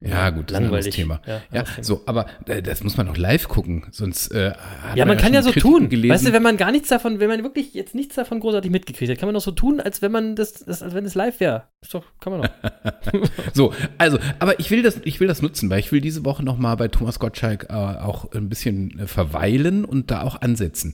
Ja, 0.00 0.28
gut, 0.28 0.50
das 0.50 0.52
ist 0.52 0.56
ein 0.56 0.62
Langweilig. 0.64 0.94
Thema. 0.94 1.22
Ja, 1.26 1.40
Ja, 1.50 1.62
Thema. 1.62 1.82
so, 1.82 2.02
aber 2.04 2.26
äh, 2.46 2.60
das 2.60 2.84
muss 2.84 2.98
man 2.98 3.06
doch 3.06 3.16
live 3.16 3.48
gucken, 3.48 3.86
sonst 3.92 4.28
äh, 4.28 4.52
Ja, 4.94 5.06
man 5.06 5.16
kann 5.16 5.32
ja 5.32 5.40
schon 5.40 5.44
so 5.44 5.52
Kritiken 5.52 5.72
tun. 5.72 5.88
Gelesen. 5.88 6.12
Weißt 6.14 6.26
du, 6.26 6.32
wenn 6.34 6.42
man 6.42 6.58
gar 6.58 6.70
nichts 6.70 6.90
davon, 6.90 7.18
wenn 7.18 7.28
man 7.28 7.42
wirklich 7.42 7.72
jetzt 7.72 7.94
nichts 7.94 8.14
davon 8.14 8.40
großartig 8.40 8.70
mitgekriegt 8.70 9.10
hat, 9.10 9.18
kann 9.18 9.26
man 9.26 9.32
doch 9.34 9.40
so 9.40 9.52
tun, 9.52 9.80
als 9.80 10.02
wenn 10.02 10.12
man 10.12 10.36
das, 10.36 10.52
das 10.64 10.82
als 10.82 10.92
wenn 10.92 11.06
es 11.06 11.14
live 11.14 11.40
wäre. 11.40 11.68
Ist 11.80 11.94
doch, 11.94 12.04
kann 12.20 12.34
man 12.34 12.42
doch. 12.42 12.50
So, 13.54 13.72
also, 13.96 14.18
aber 14.38 14.60
ich 14.60 14.70
will 14.70 14.82
das, 14.82 15.00
ich 15.04 15.18
will 15.18 15.28
das 15.28 15.40
nutzen, 15.40 15.70
weil 15.70 15.80
ich 15.80 15.90
will 15.92 16.02
diese 16.02 16.26
Woche 16.26 16.44
noch 16.44 16.58
mal 16.58 16.74
bei 16.74 16.88
Thomas 16.88 17.18
Gottschalk 17.18 17.68
äh, 17.70 17.72
auch 17.72 18.30
ein 18.32 18.50
bisschen 18.50 18.98
äh, 18.98 19.06
verweilen 19.06 19.86
und 19.86 20.10
da 20.10 20.22
auch 20.22 20.42
ansetzen. 20.42 20.92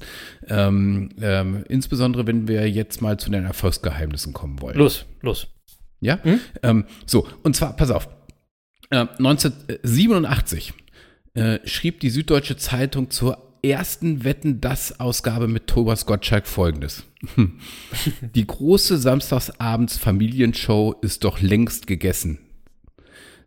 Ähm, 0.49 1.09
ähm, 1.21 1.65
insbesondere, 1.69 2.29
wenn 2.29 2.47
wir 2.47 2.71
jetzt 2.71 3.03
mal 3.03 3.17
zu 3.19 3.31
den 3.31 3.47
Erfolgsgeheimnissen 3.47 4.33
kommen 4.33 4.63
wollen. 4.63 4.77
los, 4.79 5.07
los. 5.23 5.49
Ja? 6.01 6.19
Ähm, 6.63 6.85
so, 7.07 7.27
und 7.43 7.57
zwar, 7.57 7.75
pass 7.75 7.91
auf. 7.91 8.09
Äh, 8.93 9.07
1987 9.19 10.75
äh, 11.33 11.59
schrieb 11.65 12.01
die 12.01 12.11
Süddeutsche 12.11 12.59
Zeitung 12.59 13.11
zur 13.11 13.39
ersten 13.63 14.23
Wetten-Das-Ausgabe 14.23 15.49
mit 15.49 15.67
Thomas 15.67 16.05
Gottschalk 16.05 16.47
folgendes. 16.47 17.05
Die 18.35 18.47
große 18.47 18.99
Samstagsabends 18.99 19.97
Familienshow 19.97 20.95
ist 21.01 21.25
doch 21.25 21.41
längst 21.41 21.87
gegessen. 21.87 22.39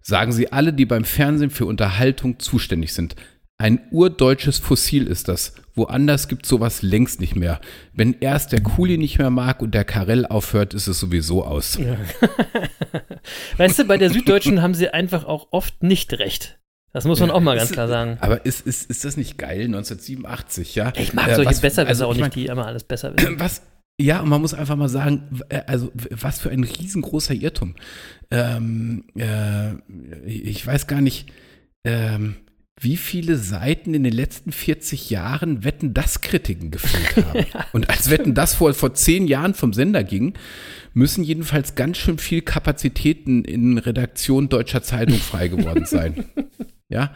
Sagen 0.02 0.32
sie 0.32 0.52
alle, 0.52 0.74
die 0.74 0.86
beim 0.86 1.04
Fernsehen 1.04 1.50
für 1.50 1.66
Unterhaltung 1.66 2.40
zuständig 2.40 2.94
sind. 2.94 3.16
Ein 3.58 3.80
urdeutsches 3.92 4.60
Fossil 4.60 5.08
ist 5.08 5.30
das. 5.30 5.54
Woanders 5.76 6.28
gibt 6.28 6.46
sowas 6.46 6.82
längst 6.82 7.22
nicht 7.22 7.36
mehr. 7.38 7.62
Wenn 7.94 8.14
erst 8.20 8.52
der 8.52 8.62
Kuli 8.62 8.98
nicht 8.98 9.18
mehr 9.18 9.30
mag 9.30 9.62
und 9.62 9.74
der 9.74 9.86
Karell 9.86 10.26
aufhört, 10.26 10.74
ist 10.74 10.88
es 10.88 11.00
sowieso 11.00 11.46
aus. 11.46 11.80
Weißt 13.58 13.80
du, 13.80 13.86
bei 13.86 13.98
der 13.98 14.10
Süddeutschen 14.10 14.62
haben 14.62 14.74
sie 14.74 14.90
einfach 14.90 15.24
auch 15.26 15.48
oft 15.52 15.84
nicht 15.84 16.14
recht. 16.20 16.60
Das 16.92 17.06
muss 17.06 17.20
man 17.20 17.32
auch 17.32 17.42
mal 17.42 17.58
ganz 17.58 17.72
klar 17.72 17.88
sagen. 17.88 18.18
Aber 18.22 18.46
ist, 18.46 18.66
ist, 18.66 18.90
ist 18.90 19.04
das 19.04 19.18
nicht 19.18 19.38
geil, 19.38 19.66
1987, 19.66 20.76
ja? 20.76 20.94
Ich 20.96 21.14
mag 21.14 21.28
Äh, 21.30 21.36
solche 21.36 21.50
was- 21.52 21.62
Besserwisser 21.62 21.90
also, 21.90 22.06
auch 22.08 22.12
ich 22.12 22.18
nicht, 22.18 22.24
mein, 22.24 22.32
die 22.32 22.46
immer 22.46 22.66
alles 22.68 22.84
besser 22.84 23.14
wissen. 23.18 23.40
Was, 23.40 23.62
ja, 24.00 24.22
und 24.22 24.30
man 24.30 24.40
muss 24.42 24.54
einfach 24.54 24.76
mal 24.78 24.88
sagen, 24.90 25.42
äh, 25.50 25.62
also 25.68 25.92
was 25.94 26.40
für 26.40 26.50
ein 26.52 26.64
riesengroßer 26.66 27.34
Irrtum. 27.34 27.76
Ähm, 28.32 29.06
äh, 29.18 29.74
ich 30.26 30.66
weiß 30.66 30.88
gar 30.88 31.00
nicht, 31.02 31.32
ähm, 31.86 32.36
wie 32.80 32.98
viele 32.98 33.38
Seiten 33.38 33.94
in 33.94 34.04
den 34.04 34.14
letzten 34.14 34.52
40 34.52 35.10
Jahren 35.10 35.64
Wetten 35.64 35.94
das 35.94 36.20
Kritiken 36.22 36.72
gefüllt 36.72 37.26
haben. 37.26 37.46
und 37.74 37.90
als 37.90 38.10
Wetten 38.10 38.34
das 38.34 38.56
vor, 38.56 38.74
vor 38.74 38.94
zehn 38.94 39.28
Jahren 39.28 39.54
vom 39.54 39.72
Sender 39.72 40.04
ging, 40.04 40.34
müssen 40.94 41.24
jedenfalls 41.24 41.76
ganz 41.76 41.98
schön 41.98 42.18
viel 42.18 42.42
Kapazitäten 42.42 43.46
in 43.46 43.78
Redaktion 43.78 44.50
deutscher 44.50 44.84
Zeitung 44.84 45.18
frei 45.18 45.48
geworden 45.48 45.86
sein. 45.86 46.26
Ja. 46.88 47.16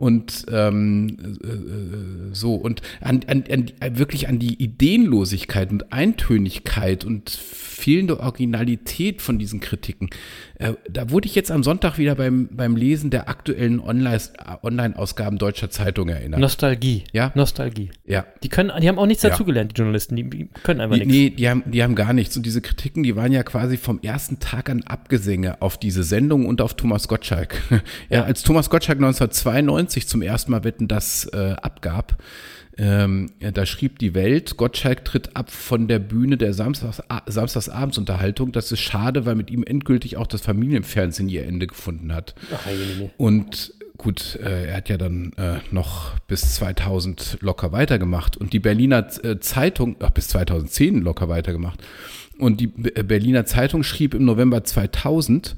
Und 0.00 0.46
ähm, 0.50 1.18
äh, 1.44 1.48
äh, 1.48 2.32
so, 2.32 2.54
und 2.54 2.80
an, 3.02 3.20
an, 3.26 3.44
an, 3.50 3.98
wirklich 3.98 4.28
an 4.28 4.38
die 4.38 4.54
Ideenlosigkeit 4.54 5.70
und 5.70 5.92
Eintönigkeit 5.92 7.04
und 7.04 7.28
fehlende 7.28 8.18
Originalität 8.20 9.20
von 9.20 9.38
diesen 9.38 9.60
Kritiken. 9.60 10.08
Äh, 10.54 10.72
da 10.90 11.10
wurde 11.10 11.26
ich 11.26 11.34
jetzt 11.34 11.50
am 11.50 11.62
Sonntag 11.62 11.98
wieder 11.98 12.14
beim, 12.14 12.48
beim 12.50 12.76
Lesen 12.76 13.10
der 13.10 13.28
aktuellen 13.28 13.78
Online- 13.78 14.22
äh, 14.38 14.56
Online-Ausgaben 14.62 15.36
deutscher 15.36 15.68
Zeitung 15.68 16.08
erinnert. 16.08 16.40
Nostalgie. 16.40 17.04
Ja. 17.12 17.30
Nostalgie. 17.34 17.90
ja. 18.06 18.24
Die 18.42 18.48
können, 18.48 18.72
die 18.80 18.88
haben 18.88 18.98
auch 18.98 19.04
nichts 19.06 19.22
Ja. 19.22 19.28
dazugelernt, 19.30 19.72
die 19.72 19.80
Journalisten. 19.80 20.16
Die, 20.16 20.48
können 20.62 20.80
einfach 20.80 20.96
nichts. 20.96 21.12
nee, 21.12 21.28
die 21.28 21.46
haben, 21.46 21.62
die 21.66 21.82
haben 21.82 21.94
gar 21.94 22.14
nichts. 22.14 22.34
Und 22.38 22.46
diese 22.46 22.62
Kritiken, 22.62 23.02
die 23.02 23.16
waren 23.16 23.32
ja 23.32 23.42
quasi 23.42 23.76
vom 23.76 24.00
ersten 24.00 24.38
Tag 24.38 24.70
an 24.70 24.82
Abgesänge 24.84 25.60
auf 25.60 25.76
diese 25.76 26.04
Sendung 26.04 26.46
und 26.46 26.62
auf 26.62 26.72
Thomas 26.74 27.06
Gottschalk. 27.06 27.60
Ja, 28.08 28.24
als 28.24 28.42
Thomas 28.42 28.70
Gottschalk 28.70 28.98
1992 28.98 29.89
zum 30.06 30.22
ersten 30.22 30.50
Mal 30.50 30.64
Wetten 30.64 30.88
das 30.88 31.26
äh, 31.26 31.54
abgab, 31.60 32.16
ähm, 32.80 33.32
da 33.40 33.66
schrieb 33.66 33.98
die 33.98 34.14
Welt, 34.14 34.56
Gottschalk 34.56 35.04
tritt 35.04 35.36
ab 35.36 35.50
von 35.50 35.86
der 35.86 35.98
Bühne 35.98 36.38
der 36.38 36.54
Samstags, 36.54 37.02
Samstagabendsunterhaltung. 37.26 38.52
Das 38.52 38.72
ist 38.72 38.80
schade, 38.80 39.26
weil 39.26 39.34
mit 39.34 39.50
ihm 39.50 39.64
endgültig 39.64 40.16
auch 40.16 40.26
das 40.26 40.40
Familienfernsehen 40.40 41.28
ihr 41.28 41.44
Ende 41.44 41.66
gefunden 41.66 42.14
hat. 42.14 42.34
Ach. 42.54 42.66
Und 43.18 43.74
gut, 43.98 44.38
äh, 44.42 44.68
er 44.68 44.78
hat 44.78 44.88
ja 44.88 44.96
dann 44.96 45.34
äh, 45.36 45.58
noch 45.70 46.18
bis 46.20 46.54
2000 46.54 47.38
locker 47.42 47.70
weitergemacht 47.72 48.38
und 48.38 48.54
die 48.54 48.60
Berliner 48.60 49.06
äh, 49.24 49.38
Zeitung, 49.40 49.96
ach, 50.00 50.10
bis 50.10 50.28
2010 50.28 51.02
locker 51.02 51.28
weitergemacht. 51.28 51.80
Und 52.38 52.62
die 52.62 52.68
B 52.68 52.88
äh, 52.94 53.02
Berliner 53.02 53.44
Zeitung 53.44 53.82
schrieb 53.82 54.14
im 54.14 54.24
November 54.24 54.64
2000, 54.64 55.54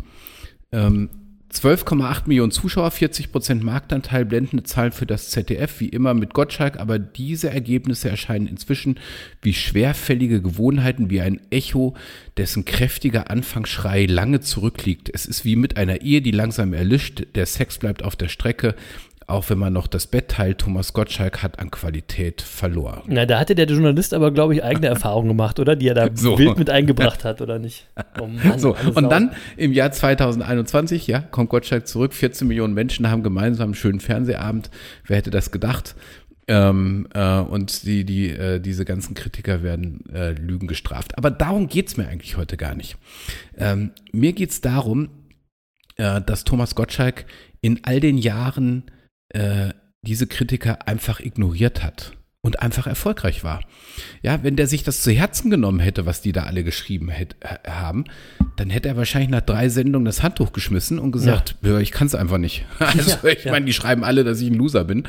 ähm, 0.72 1.08
12,8 1.52 2.22
Millionen 2.26 2.50
Zuschauer, 2.50 2.90
40 2.90 3.30
Prozent 3.30 3.62
Marktanteil, 3.62 4.24
blendende 4.24 4.64
Zahlen 4.64 4.92
für 4.92 5.04
das 5.06 5.30
ZDF, 5.30 5.80
wie 5.80 5.88
immer 5.88 6.14
mit 6.14 6.32
Gottschalk, 6.32 6.78
aber 6.78 6.98
diese 6.98 7.50
Ergebnisse 7.50 8.08
erscheinen 8.08 8.46
inzwischen 8.46 8.98
wie 9.42 9.52
schwerfällige 9.52 10.40
Gewohnheiten, 10.40 11.10
wie 11.10 11.20
ein 11.20 11.40
Echo, 11.50 11.94
dessen 12.38 12.64
kräftiger 12.64 13.30
Anfangsschrei 13.30 14.06
lange 14.06 14.40
zurückliegt. 14.40 15.10
Es 15.12 15.26
ist 15.26 15.44
wie 15.44 15.56
mit 15.56 15.76
einer 15.76 16.00
Ehe, 16.00 16.22
die 16.22 16.30
langsam 16.30 16.72
erlischt, 16.72 17.26
der 17.34 17.46
Sex 17.46 17.78
bleibt 17.78 18.02
auf 18.02 18.16
der 18.16 18.28
Strecke, 18.28 18.74
auch 19.32 19.48
wenn 19.50 19.58
man 19.58 19.72
noch 19.72 19.86
das 19.86 20.06
Bett 20.06 20.28
teilt, 20.28 20.58
Thomas 20.58 20.92
Gottschalk 20.92 21.42
hat 21.42 21.58
an 21.58 21.70
Qualität 21.70 22.42
verloren. 22.42 23.02
Na, 23.06 23.26
da 23.26 23.40
hatte 23.40 23.54
der 23.54 23.66
Journalist 23.66 24.14
aber, 24.14 24.30
glaube 24.30 24.54
ich, 24.54 24.62
eigene 24.62 24.86
Erfahrungen 24.88 25.28
gemacht, 25.28 25.58
oder? 25.58 25.74
Die 25.74 25.88
er 25.88 25.94
da 25.94 26.08
So. 26.14 26.38
wild 26.38 26.58
mit 26.58 26.70
eingebracht 26.70 27.24
hat, 27.24 27.40
oder 27.40 27.58
nicht? 27.58 27.88
Oh 28.20 28.26
Mann, 28.26 28.58
So, 28.58 28.76
und 28.94 29.10
dann 29.10 29.32
im 29.56 29.72
Jahr 29.72 29.90
2021, 29.90 31.06
ja, 31.06 31.20
kommt 31.20 31.50
Gottschalk 31.50 31.86
zurück. 31.86 32.12
14 32.14 32.46
Millionen 32.46 32.74
Menschen 32.74 33.10
haben 33.10 33.22
gemeinsam 33.22 33.68
einen 33.68 33.74
schönen 33.74 34.00
Fernsehabend. 34.00 34.70
Wer 35.06 35.16
hätte 35.16 35.30
das 35.30 35.50
gedacht? 35.50 35.94
Ähm, 36.48 37.06
äh, 37.14 37.38
und 37.38 37.84
die, 37.84 38.04
die, 38.04 38.28
äh, 38.30 38.60
diese 38.60 38.84
ganzen 38.84 39.14
Kritiker 39.14 39.62
werden 39.62 40.04
äh, 40.12 40.32
Lügen 40.32 40.66
gestraft. 40.66 41.16
Aber 41.16 41.30
darum 41.30 41.68
geht's 41.68 41.96
mir 41.96 42.08
eigentlich 42.08 42.36
heute 42.36 42.56
gar 42.56 42.74
nicht. 42.74 42.96
Ähm, 43.56 43.92
mir 44.12 44.32
geht's 44.32 44.60
darum, 44.60 45.08
äh, 45.96 46.20
dass 46.20 46.44
Thomas 46.44 46.74
Gottschalk 46.74 47.24
in 47.60 47.80
all 47.84 48.00
den 48.00 48.18
Jahren 48.18 48.84
äh, 49.34 49.72
diese 50.02 50.26
Kritiker 50.26 50.88
einfach 50.88 51.20
ignoriert 51.20 51.82
hat 51.82 52.12
und 52.44 52.60
einfach 52.60 52.88
erfolgreich 52.88 53.44
war. 53.44 53.60
Ja, 54.20 54.42
wenn 54.42 54.56
der 54.56 54.66
sich 54.66 54.82
das 54.82 55.02
zu 55.02 55.12
Herzen 55.12 55.48
genommen 55.48 55.78
hätte, 55.78 56.06
was 56.06 56.22
die 56.22 56.32
da 56.32 56.42
alle 56.42 56.64
geschrieben 56.64 57.08
hätt, 57.08 57.36
äh, 57.40 57.70
haben, 57.70 58.04
dann 58.56 58.68
hätte 58.68 58.88
er 58.88 58.96
wahrscheinlich 58.96 59.30
nach 59.30 59.42
drei 59.42 59.68
Sendungen 59.68 60.04
das 60.04 60.22
Handtuch 60.24 60.52
geschmissen 60.52 60.98
und 60.98 61.12
gesagt, 61.12 61.56
ja. 61.62 61.78
ich 61.78 61.92
kann 61.92 62.08
es 62.08 62.14
einfach 62.14 62.38
nicht. 62.38 62.66
Also 62.78 63.10
Ja, 63.22 63.32
ich 63.32 63.44
ja. 63.44 63.52
meine, 63.52 63.66
die 63.66 63.72
schreiben 63.72 64.02
alle, 64.02 64.24
dass 64.24 64.40
ich 64.40 64.48
ein 64.48 64.54
Loser 64.54 64.84
bin. 64.84 65.04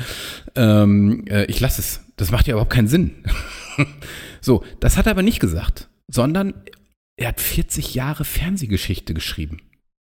Ähm, 0.56 1.26
äh, 1.28 1.46
ich 1.46 1.60
lasse 1.60 1.82
es. 1.82 2.02
Das 2.18 2.30
macht 2.30 2.48
ja 2.48 2.54
überhaupt 2.54 2.72
keinen 2.72 2.88
Sinn. 2.88 3.12
so, 4.42 4.64
das 4.80 4.98
hat 4.98 5.08
er 5.08 5.12
aber 5.12 5.24
nicht 5.24 5.40
gesagt, 5.40 5.90
sondern 6.08 6.54
er 7.18 7.30
hat 7.30 7.42
40 7.42 7.96
Jahre 7.96 8.26
Fernsehgeschichte 8.26 9.16
geschrieben. 9.16 9.58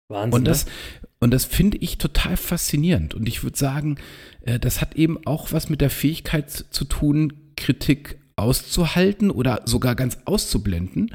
Wahnsinn. 0.09 0.33
Und 0.33 0.45
das, 0.45 0.65
ne? 0.65 0.71
und 1.19 1.31
das 1.31 1.45
finde 1.45 1.77
ich 1.77 1.97
total 1.97 2.35
faszinierend. 2.35 3.13
Und 3.13 3.27
ich 3.27 3.43
würde 3.43 3.57
sagen, 3.57 3.97
äh, 4.41 4.59
das 4.59 4.81
hat 4.81 4.95
eben 4.95 5.19
auch 5.25 5.51
was 5.51 5.69
mit 5.69 5.81
der 5.81 5.89
Fähigkeit 5.89 6.49
zu 6.49 6.85
tun, 6.85 7.33
Kritik 7.55 8.19
auszuhalten 8.35 9.31
oder 9.31 9.61
sogar 9.65 9.95
ganz 9.95 10.17
auszublenden 10.25 11.13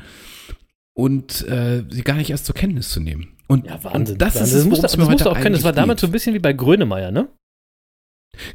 und 0.93 1.47
äh, 1.49 1.85
sie 1.91 2.03
gar 2.03 2.17
nicht 2.17 2.31
erst 2.31 2.47
zur 2.47 2.55
Kenntnis 2.55 2.91
zu 2.91 3.01
nehmen. 3.01 3.29
Und, 3.49 3.67
Ja, 3.67 3.83
Wahnsinn. 3.83 4.15
und 4.15 4.23
das 4.23 4.37
Wahnsinn. 4.37 4.45
ist 4.45 4.63
es, 4.63 4.65
musst, 4.67 4.85
das 4.85 4.97
musst 4.97 5.25
du 5.25 5.31
auch 5.31 5.41
können. 5.41 5.55
Das 5.55 5.65
war 5.65 5.73
damals 5.73 6.01
so 6.01 6.07
ein 6.07 6.13
bisschen 6.13 6.35
wie 6.35 6.39
bei 6.39 6.53
Grönemeyer, 6.53 7.11
ne? 7.11 7.29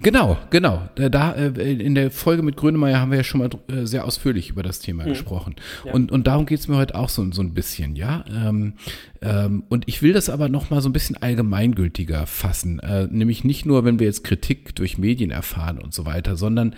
Genau, 0.01 0.38
genau. 0.49 0.89
Da, 0.95 1.34
äh, 1.34 1.47
in 1.73 1.95
der 1.95 2.11
Folge 2.11 2.43
mit 2.43 2.57
Grönemeyer 2.57 2.99
haben 2.99 3.11
wir 3.11 3.17
ja 3.17 3.23
schon 3.23 3.39
mal 3.39 3.49
äh, 3.67 3.86
sehr 3.86 4.05
ausführlich 4.05 4.49
über 4.49 4.63
das 4.63 4.80
Thema 4.80 5.05
gesprochen. 5.05 5.55
Mhm. 5.84 5.88
Ja. 5.88 5.93
Und, 5.93 6.11
und 6.11 6.27
darum 6.27 6.45
geht 6.45 6.59
es 6.59 6.67
mir 6.67 6.77
heute 6.77 6.95
auch 6.95 7.09
so, 7.09 7.30
so 7.32 7.41
ein 7.41 7.53
bisschen, 7.53 7.95
ja. 7.95 8.23
Ähm, 8.30 8.73
ähm, 9.21 9.63
und 9.69 9.88
ich 9.88 10.01
will 10.01 10.13
das 10.13 10.30
aber 10.30 10.49
noch 10.49 10.69
mal 10.69 10.82
so 10.82 10.89
ein 10.89 10.93
bisschen 10.93 11.17
allgemeingültiger 11.17 12.25
fassen. 12.25 12.80
Äh, 12.80 13.07
nämlich 13.09 13.43
nicht 13.43 13.65
nur, 13.65 13.86
wenn 13.86 13.99
wir 13.99 14.07
jetzt 14.07 14.23
Kritik 14.23 14.75
durch 14.75 14.97
Medien 14.97 15.32
erfahren 15.32 15.77
und 15.80 15.93
so 15.93 16.05
weiter, 16.05 16.36
sondern 16.36 16.75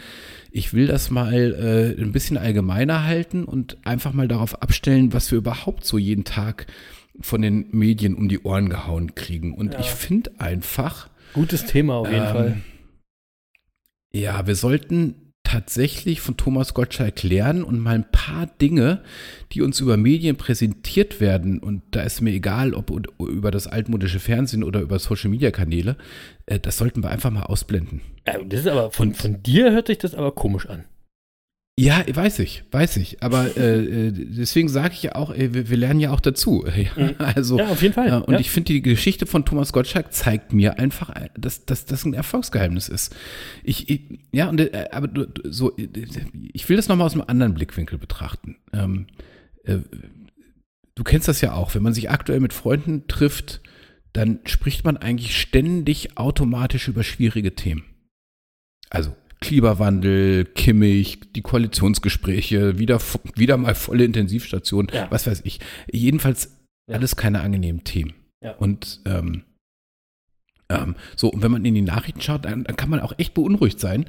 ich 0.52 0.74
will 0.74 0.88
das 0.88 1.12
mal 1.12 1.34
äh, 1.98 2.02
ein 2.02 2.12
bisschen 2.12 2.38
allgemeiner 2.38 3.06
halten 3.06 3.46
und 3.46 3.78
einfach 3.84 4.14
mal 4.14 4.28
darauf 4.28 4.62
abstellen, 4.62 5.14
was 5.14 5.32
wir 5.32 5.38
überhaupt 5.38 5.86
so 5.86 5.98
jeden 5.98 6.24
Tag 6.24 6.68
von 7.20 7.42
den 7.42 7.66
Medien 7.72 8.16
um 8.16 8.30
die 8.30 8.40
Ohren 8.42 8.70
gehauen 8.70 9.16
kriegen. 9.16 9.54
Und 9.54 9.74
Ja. 9.74 9.80
ich 9.80 9.90
finde 9.92 10.32
einfach, 10.40 11.10
Gutes 11.34 11.66
Thema 11.66 11.94
auf 11.96 12.10
jeden 12.12 12.26
Ähm, 12.26 12.32
Fall. 12.32 12.58
Ja, 14.14 14.46
wir 14.48 14.56
sollten 14.56 15.16
tatsächlich 15.44 16.22
von 16.22 16.38
Thomas 16.38 16.74
Gottschalk 16.74 17.24
lernen 17.24 17.64
und 17.64 17.80
mal 17.80 17.96
ein 17.96 18.10
paar 18.12 18.46
Dinge, 18.48 19.02
die 19.52 19.62
uns 19.62 19.80
über 19.82 19.98
Medien 19.98 20.38
präsentiert 20.38 21.20
werden, 21.20 21.60
und 21.60 21.82
da 21.92 22.04
ist 22.04 22.22
mir 22.22 22.32
egal, 22.32 22.74
ob 22.74 22.90
über 23.20 23.52
das 23.52 23.68
altmodische 23.68 24.20
Fernsehen 24.20 24.64
oder 24.64 24.80
über 24.82 24.98
Social-Media-Kanäle, 25.00 25.98
äh, 26.46 26.60
das 26.60 26.78
sollten 26.78 27.04
wir 27.04 27.10
einfach 27.10 27.32
mal 27.32 27.44
ausblenden. 27.44 28.02
Das 28.46 28.62
ist 28.62 28.68
aber 28.68 28.92
von, 28.92 29.10
und- 29.10 29.18
von 29.18 29.44
dir 29.44 29.72
hört 29.72 29.88
sich 29.88 29.98
das 29.98 30.16
aber 30.16 30.32
komisch 30.32 30.68
an. 30.68 30.86
Ja, 31.82 32.04
weiß 32.14 32.38
ich, 32.40 32.64
weiß 32.72 32.98
ich. 32.98 33.24
Aber 33.24 33.58
äh, 33.58 34.08
äh, 34.08 34.12
deswegen 34.12 34.70
sage 34.70 34.94
ich 34.94 35.02
ja 35.02 35.16
auch, 35.16 35.34
äh, 35.34 35.52
wir, 35.54 35.70
wir 35.70 35.78
lernen 35.78 36.00
ja 36.00 36.12
auch 36.12 36.20
dazu. 36.20 36.64
Also, 37.18 37.58
Ja, 37.58 37.70
auf 37.70 37.82
jeden 37.82 37.96
Fall. 37.96 38.08
Ja, 38.10 38.18
und 38.20 38.34
ja. 38.36 38.40
ich 38.40 38.52
finde, 38.52 38.74
die 38.74 38.84
Geschichte 38.84 39.26
von 39.26 39.46
Thomas 39.46 39.74
Gottschalk 39.74 40.14
zeigt 40.14 40.54
mir 40.54 40.78
einfach, 40.78 41.10
äh, 41.16 41.30
dass, 41.36 41.66
dass 41.66 41.86
das 41.86 42.06
ein 42.06 42.14
Erfolgsgeheimnis 42.14 42.88
ist. 42.88 43.16
Ich, 43.64 43.90
ich 43.90 44.20
ja, 44.32 44.48
und, 44.50 44.60
äh, 44.62 44.90
aber 44.92 45.08
du- 45.08 45.26
so, 45.50 45.76
äh, 45.76 45.88
ich 46.54 46.70
will 46.70 46.78
das 46.78 46.88
nochmal 46.88 47.08
aus 47.08 47.14
einem 47.14 47.24
anderen 47.28 47.56
Blickwinkel 47.56 47.98
betrachten. 47.98 48.58
Ähm, 48.74 49.08
äh, 49.64 49.78
du 50.94 51.04
kennst 51.04 51.28
das 51.28 51.42
ja 51.42 51.54
auch, 51.54 51.74
wenn 51.74 51.82
man 51.84 51.94
sich 51.94 52.12
aktuell 52.12 52.42
mit 52.42 52.54
Freunden 52.54 53.08
trifft, 53.08 53.62
dann 54.14 54.40
spricht 54.46 54.86
man 54.86 54.98
eigentlich 54.98 55.40
ständig 55.40 56.18
automatisch 56.18 56.88
über 56.90 57.02
schwierige 57.04 57.56
Themen. 57.56 57.86
Also 58.90 59.16
Klimawandel, 59.42 60.46
Kimmich, 60.46 61.20
die 61.36 61.42
Koalitionsgespräche, 61.42 62.78
wieder, 62.80 63.00
wieder 63.36 63.58
mal 63.58 63.76
volle 63.76 64.06
Intensivstation, 64.06 64.88
Ja. 64.94 65.08
was 65.10 65.28
weiß 65.28 65.42
ich. 65.44 65.60
Jedenfalls 65.92 66.58
Ja. 66.88 66.96
alles 66.96 67.16
keine 67.16 67.42
angenehmen 67.42 67.84
Themen. 67.84 68.14
Ja. 68.44 68.56
Und 68.56 69.02
ähm, 69.06 69.44
ähm, 70.72 70.96
so, 71.16 71.30
und 71.30 71.42
wenn 71.42 71.52
man 71.52 71.66
in 71.66 71.74
die 71.74 71.82
Nachrichten 71.82 72.22
schaut, 72.22 72.46
dann, 72.46 72.64
dann 72.64 72.76
kann 72.76 72.90
man 72.90 73.00
auch 73.00 73.14
echt 73.18 73.34
beunruhigt 73.34 73.80
sein, 73.80 74.06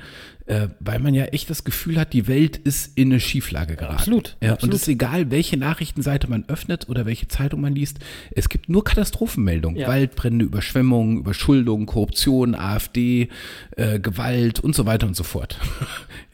äh, 0.47 0.69
weil 0.81 0.99
man 0.99 1.15
ja 1.15 1.25
echt 1.27 1.51
das 1.51 1.65
Gefühl 1.65 1.99
hat, 1.99 2.13
die 2.13 2.27
Welt 2.29 2.57
ist 2.57 2.97
in 2.99 3.11
eine 3.11 3.21
Schieflage 3.21 3.77
geraten. 3.77 3.97
absolut, 3.97 4.37
Ja, 4.41 4.53
absolut. 4.55 4.73
Und 4.73 4.77
es 4.77 4.83
ist 4.83 4.89
egal, 4.89 5.31
welche 5.31 5.57
Nachrichtenseite 5.57 6.29
man 6.29 6.45
öffnet 6.49 6.89
oder 6.89 7.07
welche 7.07 7.29
Zeitung 7.29 7.61
man 7.61 7.75
liest, 7.75 7.99
es 8.33 8.49
gibt 8.49 8.69
nur 8.69 8.85
Katastrophenmeldungen. 8.85 9.79
Ja. 9.81 9.89
Waldbrände, 9.89 10.45
Überschwemmungen, 10.45 11.19
Überschuldung, 11.19 11.87
Korruption, 11.87 12.55
AfD, 12.55 13.29
äh, 13.77 14.01
Gewalt 14.01 14.61
und 14.61 14.75
so 14.75 14.87
weiter 14.87 15.07
und 15.07 15.17
so 15.17 15.25
fort. 15.25 15.59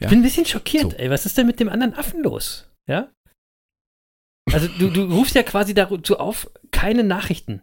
Ich 0.01 0.07
bin 0.07 0.19
ein 0.19 0.23
bisschen 0.23 0.45
schockiert, 0.45 0.91
So. 0.91 0.97
ey. 0.97 1.09
Was 1.09 1.25
ist 1.25 1.37
denn 1.37 1.45
mit 1.45 1.59
dem 1.59 1.67
anderen 1.67 1.93
Affen 1.93 2.23
los? 2.23 2.69
Ja? 2.87 3.09
Also, 4.51 4.67
du, 4.79 4.89
du 4.89 5.03
rufst 5.13 5.35
ja 5.35 5.43
quasi 5.43 5.73
dazu 5.73 6.17
auf, 6.17 6.49
keine 6.71 7.03
Nachrichten 7.03 7.61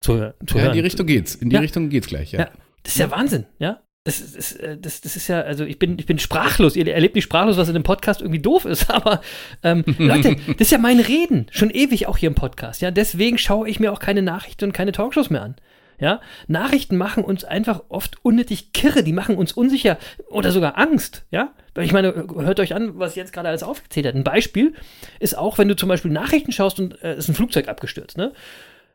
zu, 0.00 0.12
zu 0.12 0.18
ja, 0.18 0.32
in 0.32 0.60
hören. 0.64 0.72
die 0.74 0.80
Richtung 0.80 1.06
geht's. 1.06 1.34
In 1.34 1.50
die 1.50 1.54
Ja. 1.54 1.60
Richtung 1.60 1.88
geht's 1.88 2.06
gleich, 2.06 2.32
ja. 2.32 2.40
Ja. 2.40 2.50
Das 2.82 2.94
ist 2.94 2.98
ja 2.98 3.10
Wahnsinn, 3.10 3.46
ja? 3.58 3.80
Das 4.04 4.20
ist, 4.20 4.36
das, 4.36 4.52
äh, 4.52 4.78
das, 4.78 5.00
das 5.02 5.16
ist 5.16 5.28
ja, 5.28 5.40
also 5.42 5.64
ich 5.64 5.78
bin, 5.78 5.98
ich 5.98 6.06
bin 6.06 6.18
sprachlos. 6.18 6.76
Ihr 6.76 6.86
erlebt 6.86 7.14
nicht 7.14 7.24
sprachlos, 7.24 7.56
was 7.58 7.68
in 7.68 7.74
dem 7.74 7.82
Podcast 7.82 8.20
irgendwie 8.22 8.40
doof 8.40 8.64
ist, 8.64 8.90
aber 8.90 9.20
ähm, 9.62 9.84
Leute, 9.98 10.36
das 10.46 10.56
ist 10.58 10.70
ja 10.70 10.78
mein 10.78 11.00
Reden. 11.00 11.46
Schon 11.50 11.70
ewig 11.70 12.06
auch 12.06 12.16
hier 12.16 12.28
im 12.28 12.34
Podcast, 12.34 12.80
ja? 12.80 12.90
Deswegen 12.90 13.36
schaue 13.38 13.68
ich 13.68 13.80
mir 13.80 13.92
auch 13.92 14.00
keine 14.00 14.22
Nachrichten 14.22 14.64
und 14.66 14.72
keine 14.72 14.92
Talkshows 14.92 15.30
mehr 15.30 15.42
an. 15.42 15.56
Ja, 16.00 16.20
Nachrichten 16.46 16.96
machen 16.96 17.24
uns 17.24 17.42
einfach 17.42 17.82
oft 17.88 18.24
unnötig 18.24 18.72
kirre, 18.72 19.02
die 19.02 19.12
machen 19.12 19.34
uns 19.36 19.50
unsicher 19.50 19.98
oder 20.28 20.52
sogar 20.52 20.78
Angst, 20.78 21.24
ja. 21.32 21.52
Weil 21.74 21.86
Ich 21.86 21.92
meine, 21.92 22.14
hört 22.36 22.60
euch 22.60 22.72
an, 22.76 23.00
was 23.00 23.16
Jens 23.16 23.32
gerade 23.32 23.48
alles 23.48 23.64
aufgezählt 23.64 24.06
hat. 24.06 24.14
Ein 24.14 24.22
Beispiel 24.22 24.74
ist 25.18 25.36
auch, 25.36 25.58
wenn 25.58 25.66
du 25.66 25.74
zum 25.74 25.88
Beispiel 25.88 26.12
Nachrichten 26.12 26.52
schaust 26.52 26.78
und 26.78 27.02
äh, 27.02 27.16
ist 27.16 27.28
ein 27.28 27.34
Flugzeug 27.34 27.66
abgestürzt, 27.66 28.16
ne? 28.16 28.32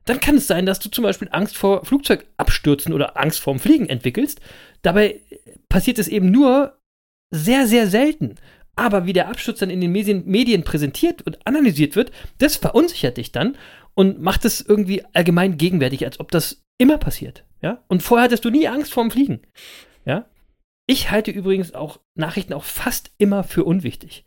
Dann 0.05 0.19
kann 0.19 0.35
es 0.35 0.47
sein, 0.47 0.65
dass 0.65 0.79
du 0.79 0.89
zum 0.89 1.03
Beispiel 1.03 1.29
Angst 1.31 1.57
vor 1.57 1.85
Flugzeugabstürzen 1.85 2.93
oder 2.93 3.17
Angst 3.17 3.39
vorm 3.39 3.59
Fliegen 3.59 3.87
entwickelst. 3.87 4.41
Dabei 4.81 5.21
passiert 5.69 5.99
es 5.99 6.07
eben 6.07 6.31
nur 6.31 6.77
sehr, 7.31 7.67
sehr 7.67 7.87
selten. 7.87 8.35
Aber 8.75 9.05
wie 9.05 9.13
der 9.13 9.27
Absturz 9.27 9.59
dann 9.59 9.69
in 9.69 9.81
den 9.81 9.91
Medien, 9.91 10.63
präsentiert 10.63 11.21
und 11.21 11.45
analysiert 11.45 11.95
wird, 11.95 12.11
das 12.39 12.55
verunsichert 12.55 13.17
dich 13.17 13.31
dann 13.31 13.55
und 13.93 14.21
macht 14.21 14.45
es 14.45 14.61
irgendwie 14.61 15.03
allgemein 15.13 15.57
gegenwärtig, 15.57 16.05
als 16.05 16.19
ob 16.19 16.31
das 16.31 16.63
immer 16.79 16.97
passiert. 16.97 17.45
Ja? 17.61 17.83
Und 17.87 18.01
vorher 18.01 18.25
hattest 18.25 18.45
du 18.45 18.49
nie 18.49 18.67
Angst 18.67 18.91
vorm 18.91 19.11
Fliegen. 19.11 19.41
Ja? 20.05 20.25
Ich 20.87 21.11
halte 21.11 21.31
übrigens 21.31 21.73
auch 21.73 21.99
Nachrichten 22.15 22.53
auch 22.53 22.63
fast 22.63 23.11
immer 23.17 23.43
für 23.43 23.63
unwichtig. 23.63 24.25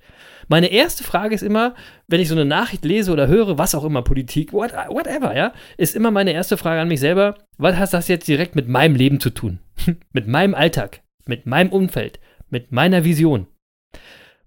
Meine 0.49 0.69
erste 0.69 1.05
Frage 1.05 1.35
ist 1.35 1.43
immer, 1.43 1.75
wenn 2.07 2.21
ich 2.21 2.29
so 2.29 2.35
eine 2.35 2.45
Nachricht 2.45 2.85
lese 2.85 3.13
oder 3.13 3.27
höre, 3.27 3.59
was 3.59 3.75
auch 3.75 3.85
immer, 3.85 4.03
Politik, 4.03 4.53
what, 4.53 4.73
whatever, 4.73 5.37
ja, 5.37 5.53
ist 5.77 5.97
immer 5.97 6.11
meine 6.11 6.33
erste 6.33 6.57
Frage 6.57 6.81
an 6.81 6.89
mich 6.89 7.01
selber, 7.01 7.37
was 7.59 7.77
hat 7.77 7.93
das 7.93 8.09
jetzt 8.09 8.29
direkt 8.29 8.55
mit 8.55 8.69
meinem 8.69 8.95
Leben 8.95 9.21
zu 9.21 9.31
tun? 9.31 9.59
mit 10.13 10.27
meinem 10.27 10.55
Alltag, 10.55 11.03
mit 11.27 11.47
meinem 11.47 11.71
Umfeld, 11.71 12.21
mit 12.49 12.73
meiner 12.73 13.05
Vision? 13.05 13.47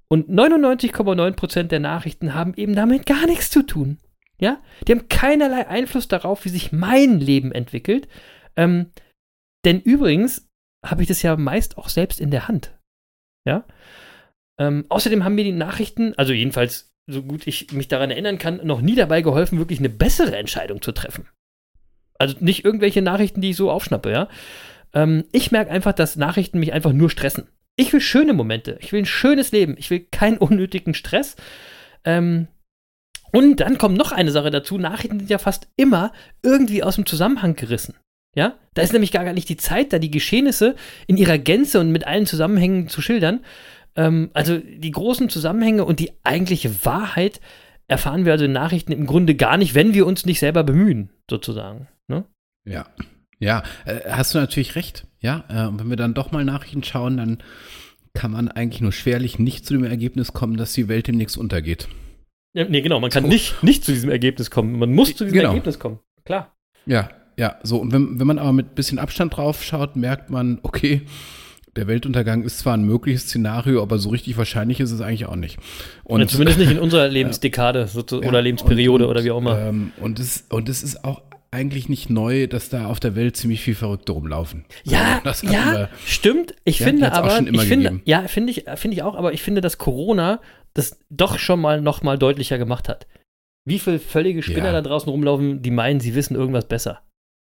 Und 0.08 0.30
99,9% 0.30 1.64
der 1.64 1.80
Nachrichten 1.80 2.34
haben 2.34 2.54
eben 2.56 2.76
damit 2.76 3.06
gar 3.06 3.26
nichts 3.28 3.52
zu 3.52 3.64
tun. 3.64 4.00
Ja, 4.42 4.62
die 4.88 4.94
haben 4.94 5.10
keinerlei 5.10 5.68
Einfluss 5.68 6.08
darauf, 6.08 6.46
wie 6.46 6.50
sich 6.50 6.72
mein 6.72 7.20
Leben 7.20 7.52
entwickelt. 7.52 8.08
Ähm, 8.56 8.92
denn 9.66 9.82
übrigens 9.82 10.48
habe 10.86 11.02
ich 11.02 11.10
das 11.10 11.22
ja 11.22 11.36
meist 11.36 11.78
auch 11.78 11.90
selbst 11.90 12.22
in 12.22 12.32
der 12.32 12.48
Hand. 12.48 12.74
Ja. 13.46 13.66
Ähm, 14.60 14.86
außerdem 14.90 15.24
haben 15.24 15.36
mir 15.36 15.46
die 15.46 15.54
Nachrichten, 15.54 16.14
also 16.18 16.34
jedenfalls 16.34 16.92
so 17.08 17.24
gut 17.24 17.48
ich 17.48 17.72
mich 17.72 17.88
daran 17.88 18.12
erinnern 18.12 18.38
kann, 18.38 18.60
noch 18.64 18.82
nie 18.82 18.96
dabei 18.96 19.22
geholfen, 19.22 19.58
wirklich 19.58 19.80
eine 19.80 19.90
bessere 19.90 20.36
Entscheidung 20.38 20.82
zu 20.82 20.92
treffen. 20.92 21.28
Also 22.20 22.36
nicht 22.40 22.66
irgendwelche 22.66 23.02
Nachrichten, 23.02 23.42
die 23.42 23.52
ich 23.52 23.56
so 23.56 23.72
aufschnappe, 23.72 24.12
ja. 24.12 24.28
Ähm, 24.94 25.24
ich 25.32 25.52
merke 25.52 25.72
einfach, 25.72 25.94
dass 25.94 26.18
Nachrichten 26.18 26.60
mich 26.60 26.74
einfach 26.74 26.92
nur 26.92 27.10
stressen. 27.10 27.48
Ich 27.78 27.94
will 27.94 28.02
schöne 28.02 28.34
Momente, 28.34 28.78
ich 28.82 28.92
will 28.92 29.02
ein 29.02 29.06
schönes 29.06 29.52
Leben, 29.52 29.76
ich 29.78 29.90
will 29.90 30.02
keinen 30.12 30.38
unnötigen 30.40 30.94
Stress. 30.94 31.36
Ähm, 32.04 32.48
und 33.32 33.60
dann 33.60 33.78
kommt 33.78 33.98
noch 33.98 34.12
eine 34.12 34.32
Sache 34.32 34.52
dazu: 34.52 34.78
Nachrichten 34.78 35.20
sind 35.20 35.30
ja 35.30 35.38
fast 35.38 35.68
immer 35.78 36.12
irgendwie 36.44 36.84
aus 36.84 36.96
dem 36.96 37.06
Zusammenhang 37.06 37.56
gerissen. 37.56 37.96
Ja, 38.36 38.56
da 38.74 38.82
ist 38.82 38.94
nämlich 38.94 39.12
gar 39.12 39.32
nicht 39.34 39.50
die 39.50 39.58
Zeit, 39.58 39.92
da 39.92 40.00
die 40.00 40.12
Geschehnisse 40.12 40.76
in 41.08 41.18
ihrer 41.18 41.38
Gänze 41.38 41.80
und 41.80 41.92
mit 41.92 42.06
allen 42.06 42.28
Zusammenhängen 42.28 42.88
zu 42.88 43.02
schildern. 43.02 43.44
Ähm, 44.00 44.30
also 44.34 44.58
die 44.58 44.92
großen 44.92 45.28
Zusammenhänge 45.28 45.84
und 45.84 46.00
die 46.00 46.12
eigentliche 46.24 46.86
Wahrheit 46.86 47.42
erfahren 47.90 48.24
wir 48.24 48.32
also 48.32 48.46
in 48.46 48.54
Nachrichten 48.54 48.94
im 48.94 49.06
Grunde 49.06 49.36
gar 49.36 49.58
nicht, 49.58 49.76
wenn 49.76 49.94
wir 49.94 50.08
uns 50.08 50.26
nicht 50.26 50.40
selber 50.40 50.64
bemühen, 50.64 51.10
sozusagen. 51.30 51.90
Ne? 52.08 52.24
Ja. 52.66 52.88
Ja, 53.40 53.64
äh, 53.86 54.00
hast 54.10 54.34
du 54.34 54.38
natürlich 54.38 54.76
recht. 54.76 55.06
Ja, 55.20 55.44
äh, 55.50 55.68
und 55.68 55.80
wenn 55.80 55.90
wir 55.90 55.98
dann 55.98 56.14
doch 56.14 56.32
mal 56.32 56.46
Nachrichten 56.46 56.84
schauen, 56.84 57.18
dann 57.18 57.38
kann 58.14 58.32
man 58.32 58.48
eigentlich 58.48 58.82
nur 58.82 58.92
schwerlich 58.92 59.38
nicht 59.38 59.66
zu 59.66 59.74
dem 59.74 59.84
Ergebnis 59.84 60.34
kommen, 60.34 60.58
dass 60.58 60.74
die 60.74 60.88
Welt 60.88 61.08
demnächst 61.08 61.38
untergeht. 61.38 61.88
Ja, 62.54 62.66
nee, 62.66 62.82
genau, 62.82 63.00
man 63.00 63.12
kann 63.12 63.24
so. 63.24 63.30
nicht, 63.30 63.64
nicht 63.64 63.84
zu 63.84 63.92
diesem 63.92 64.10
Ergebnis 64.10 64.50
kommen. 64.50 64.80
Man 64.80 64.94
muss 64.94 65.16
zu 65.16 65.26
diesem 65.26 65.40
genau. 65.40 65.50
Ergebnis 65.50 65.78
kommen. 65.78 66.00
Klar. 66.26 66.56
Ja, 66.86 67.10
ja, 67.38 67.60
so. 67.64 67.78
Und 67.78 67.94
wenn, 67.94 68.20
wenn 68.20 68.28
man 68.28 68.40
aber 68.40 68.54
mit 68.54 68.72
ein 68.72 68.76
bisschen 68.76 69.00
Abstand 69.00 69.38
drauf 69.38 69.64
schaut, 69.64 69.96
merkt 69.96 70.30
man, 70.30 70.60
okay, 70.64 71.04
der 71.76 71.88
Weltuntergang 71.88 72.44
ist 72.44 72.60
zwar 72.60 72.76
ein 72.76 72.84
mögliches 72.84 73.24
Szenario, 73.24 73.82
aber 73.82 74.00
so 74.00 74.10
richtig 74.10 74.38
wahrscheinlich 74.38 74.80
ist 74.80 74.92
es 74.92 75.02
eigentlich 75.02 75.26
auch 75.26 75.36
nicht. 75.36 75.58
Und, 76.04 76.22
ja, 76.22 76.28
zumindest 76.28 76.60
nicht 76.60 76.72
in 76.72 76.80
unserer 76.80 77.08
Lebensdekade 77.08 77.88
ja, 77.94 78.18
oder 78.18 78.42
Lebensperiode 78.42 79.06
und, 79.06 79.12
oder 79.12 79.24
wie 79.24 79.32
auch 79.32 79.38
immer. 79.40 79.60
Ähm, 79.60 79.92
und, 80.02 80.20
es, 80.20 80.46
und 80.50 80.70
es 80.70 80.84
ist 80.84 81.04
auch 81.04 81.22
eigentlich 81.52 81.90
nicht 81.90 82.10
neu, 82.10 82.48
dass 82.48 82.70
da 82.70 82.88
auf 82.88 83.00
der 83.00 83.16
Welt 83.16 83.36
ziemlich 83.36 83.62
viel 83.62 83.76
Verrückte 83.76 84.12
rumlaufen. 84.12 84.66
Ja, 84.84 85.22
ja, 85.24 85.34
wir, 85.52 85.90
stimmt. 86.06 86.54
Ich 86.64 86.78
finde 86.80 87.12
aber, 87.12 87.40
ich 87.40 87.62
finde, 87.62 88.02
ja, 88.06 88.28
finde 88.28 88.52
ich, 88.52 88.66
finde 88.76 88.96
ich 88.96 89.04
auch, 89.04 89.16
aber 89.16 89.34
ich 89.34 89.42
finde, 89.42 89.62
dass 89.62 89.78
Corona 89.78 90.42
das 90.74 91.00
doch 91.10 91.40
schon 91.40 91.60
mal 91.60 91.82
noch 91.82 92.04
mal 92.04 92.18
deutlicher 92.18 92.58
gemacht 92.58 92.88
hat. 92.88 93.08
Wie 93.66 93.80
viele 93.80 94.00
völlige 94.00 94.44
Spinner 94.44 94.68
ja. 94.68 94.74
da 94.74 94.82
draußen 94.82 95.10
rumlaufen, 95.10 95.62
die 95.62 95.72
meinen, 95.72 96.00
sie 96.00 96.16
wissen 96.16 96.36
irgendwas 96.36 96.68
besser. 96.68 97.02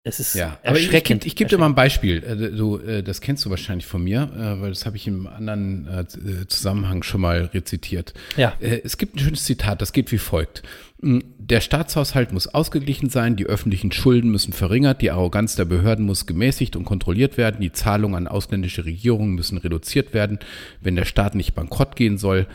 Es 0.07 0.21
ist 0.21 0.35
ja, 0.35 0.57
erschreckend. 0.63 1.25
ich, 1.25 1.33
ich 1.33 1.35
gebe 1.35 1.49
dir 1.49 1.57
mal 1.57 1.65
ein 1.65 1.75
Beispiel. 1.75 2.23
Äh, 2.23 2.55
du, 2.55 2.77
äh, 2.77 3.03
das 3.03 3.19
kennst 3.19 3.43
du 3.45 3.49
wahrscheinlich 3.49 3.85
von 3.85 4.01
mir, 4.03 4.31
äh, 4.33 4.61
weil 4.61 4.69
das 4.69 4.85
habe 4.85 4.95
ich 4.95 5.05
im 5.07 5.27
anderen 5.27 6.07
Zusammenhang 6.47 7.03
schon 7.03 7.21
mal 7.21 7.49
rezitiert. 7.53 8.13
Ja. 8.37 8.53
Es 8.59 8.97
gibt 8.97 9.15
ein 9.15 9.19
schönes 9.19 9.43
Zitat, 9.43 9.81
das 9.81 9.91
geht 9.91 10.11
wie 10.11 10.17
folgt. 10.17 10.63
Hm, 11.01 11.23
der 11.37 11.61
Staatshaushalt 11.61 12.31
muss 12.31 12.47
ausgeglichen 12.47 13.09
sein, 13.09 13.35
die 13.35 13.45
öffentlichen 13.45 13.91
Schulden 13.91 14.31
müssen 14.31 14.53
verringert, 14.53 15.01
die 15.01 15.11
Arroganz 15.11 15.55
der 15.55 15.65
Behörden 15.65 16.05
muss 16.05 16.25
gemäßigt 16.25 16.75
und 16.75 16.85
kontrolliert 16.85 17.37
werden, 17.37 17.61
die 17.61 17.71
Zahlungen 17.71 18.15
an 18.15 18.27
ausländische 18.27 18.85
Regierungen 18.85 19.35
müssen 19.35 19.57
reduziert 19.57 20.13
werden, 20.13 20.39
wenn 20.81 20.95
der 20.95 21.05
Staat 21.05 21.35
nicht 21.35 21.53
bankrott 21.53 21.95
gehen 21.95 22.17
soll. 22.17 22.47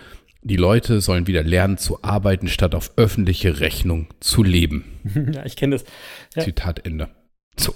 Die 0.45 0.57
Leute 0.57 1.01
sollen 1.01 1.29
wieder 1.29 1.45
lernen 1.45 1.79
zu 1.79 2.03
arbeiten, 2.03 2.49
statt 2.49 2.75
auf 2.75 2.93
öffentliche 2.97 3.61
Rechnung 3.61 4.09
zu 4.21 4.43
leben. 4.43 4.85
Ja, 5.33 5.45
ich 5.45 5.57
kenne 5.57 5.77
das. 5.77 5.85
Ja. 6.35 6.43
Zitat 6.43 6.85
Ende. 6.85 7.09
So, 7.57 7.73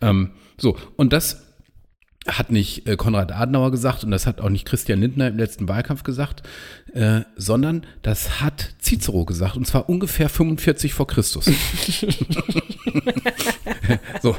ähm, 0.00 0.32
so, 0.58 0.76
und 0.96 1.12
das 1.12 1.42
hat 2.26 2.52
nicht 2.52 2.86
äh, 2.86 2.96
Konrad 2.96 3.32
Adenauer 3.32 3.70
gesagt 3.70 4.04
und 4.04 4.10
das 4.10 4.26
hat 4.26 4.40
auch 4.40 4.48
nicht 4.48 4.64
Christian 4.64 5.00
Lindner 5.00 5.28
im 5.28 5.38
letzten 5.38 5.68
Wahlkampf 5.68 6.04
gesagt, 6.04 6.42
äh, 6.92 7.22
sondern 7.36 7.84
das 8.02 8.40
hat 8.40 8.74
Cicero 8.80 9.24
gesagt 9.24 9.56
und 9.56 9.66
zwar 9.66 9.88
ungefähr 9.88 10.28
45 10.28 10.94
vor 10.94 11.06
Christus. 11.06 11.46
so. 14.22 14.36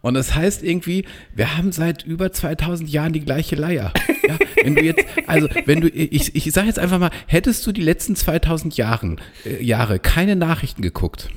Und 0.00 0.14
das 0.14 0.34
heißt 0.34 0.62
irgendwie, 0.62 1.06
wir 1.34 1.56
haben 1.56 1.72
seit 1.72 2.04
über 2.04 2.30
2000 2.30 2.90
Jahren 2.90 3.12
die 3.12 3.24
gleiche 3.24 3.56
Leier. 3.56 3.92
Ja, 4.28 4.38
wenn 4.62 4.76
du 4.76 4.82
jetzt, 4.82 5.04
also 5.26 5.48
wenn 5.64 5.80
du, 5.80 5.88
ich, 5.88 6.36
ich 6.36 6.52
sage 6.52 6.68
jetzt 6.68 6.78
einfach 6.78 6.98
mal, 6.98 7.10
hättest 7.26 7.66
du 7.66 7.72
die 7.72 7.80
letzten 7.80 8.14
2000 8.14 8.76
Jahren, 8.76 9.20
äh, 9.44 9.62
Jahre 9.62 9.98
keine 9.98 10.36
Nachrichten 10.36 10.82
geguckt, 10.82 11.30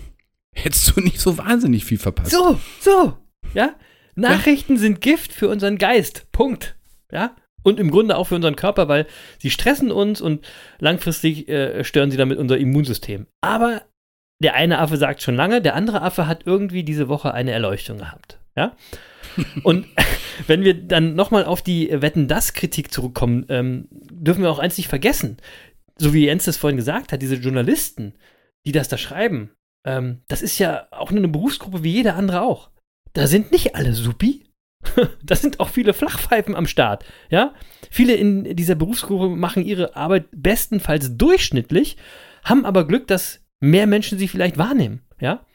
hättest 0.56 0.96
du 0.96 1.02
nicht 1.02 1.20
so 1.20 1.38
wahnsinnig 1.38 1.86
viel 1.86 2.00
verpasst. 2.00 2.32
So, 2.32 2.60
so, 2.80 3.18
ja. 3.54 3.76
Nachrichten 4.16 4.74
ja. 4.76 4.80
sind 4.80 5.02
Gift 5.02 5.34
für 5.34 5.50
unseren 5.50 5.78
Geist. 5.78 6.32
Punkt. 6.32 6.76
Ja. 7.12 7.36
Und 7.64 7.80
im 7.80 7.92
Grunde 7.92 8.18
auch 8.18 8.26
für 8.26 8.36
unseren 8.36 8.56
Körper, 8.56 8.88
weil 8.88 9.08
sie 9.40 9.50
stressen 9.50 9.92
uns 9.92 10.22
und 10.22 10.46
langfristig 10.80 11.50
äh, 11.50 11.84
stören 11.84 12.12
sie 12.12 12.18
damit 12.18 12.38
unser 12.38 12.58
Immunsystem. 12.58 13.28
Aber 13.42 13.82
der 14.40 14.54
eine 14.54 14.80
Affe 14.80 14.98
sagt 14.98 15.22
schon 15.22 15.36
lange, 15.36 15.62
der 15.62 15.76
andere 15.76 16.02
Affe 16.02 16.28
hat 16.28 16.44
irgendwie 16.46 16.84
diese 16.84 17.10
Woche 17.10 17.34
eine 17.34 17.52
Erleuchtung 17.52 17.98
gehabt. 17.98 18.40
Ja. 18.56 18.76
Und 19.64 19.88
wenn 20.48 20.64
wir 20.64 20.74
dann 20.74 21.16
nochmal 21.16 21.46
auf 21.46 21.62
die 21.62 21.90
Wetten 22.02 22.28
das 22.28 22.54
Kritik 22.54 22.92
zurückkommen, 22.92 23.46
ähm, 23.50 23.88
dürfen 23.92 24.44
wir 24.44 24.52
auch 24.52 24.60
eins 24.60 24.78
nicht 24.78 24.88
vergessen. 24.88 25.38
So 25.98 26.14
wie 26.14 26.26
Jens 26.26 26.46
das 26.46 26.58
vorhin 26.58 26.78
gesagt 26.78 27.12
hat, 27.12 27.22
diese 27.22 27.36
Journalisten, 27.36 28.14
die 28.66 28.72
das 28.74 28.90
da 28.90 28.98
schreiben, 28.98 29.52
ähm, 29.86 30.22
das 30.28 30.42
ist 30.42 30.58
ja 30.60 30.88
auch 30.92 31.12
nur 31.12 31.20
eine 31.20 31.28
Berufsgruppe 31.28 31.84
wie 31.84 31.94
jeder 31.94 32.16
andere 32.16 32.42
auch. 32.42 32.70
Da 33.14 33.28
sind 33.28 33.52
nicht 33.52 33.76
alle 33.76 33.94
Supi. 33.94 34.46
da 35.24 35.36
sind 35.36 35.60
auch 35.60 35.70
viele 35.70 35.94
Flachpfeifen 35.94 36.56
am 36.56 36.68
Start. 36.68 37.06
Ja? 37.30 37.54
Viele 37.90 38.14
in 38.14 38.56
dieser 38.56 38.76
Berufsgruppe 38.76 39.30
machen 39.30 39.64
ihre 39.64 39.96
Arbeit 39.96 40.26
bestenfalls 40.32 41.18
durchschnittlich, 41.18 41.98
haben 42.44 42.66
aber 42.66 42.86
Glück, 42.86 43.08
dass 43.08 43.40
mehr 43.60 43.88
Menschen 43.88 44.18
sie 44.18 44.28
vielleicht 44.28 44.58
wahrnehmen. 44.58 45.02
Ja? 45.20 45.46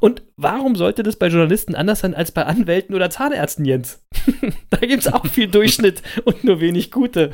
Und 0.00 0.22
warum 0.36 0.76
sollte 0.76 1.02
das 1.02 1.16
bei 1.16 1.28
Journalisten 1.28 1.74
anders 1.74 2.00
sein 2.00 2.14
als 2.14 2.32
bei 2.32 2.44
Anwälten 2.44 2.94
oder 2.94 3.10
Zahnärzten, 3.10 3.64
Jens? 3.64 4.04
da 4.70 4.78
gibt 4.78 5.02
es 5.02 5.12
auch 5.12 5.26
viel 5.26 5.48
Durchschnitt 5.48 6.02
und 6.24 6.44
nur 6.44 6.60
wenig 6.60 6.90
gute. 6.90 7.32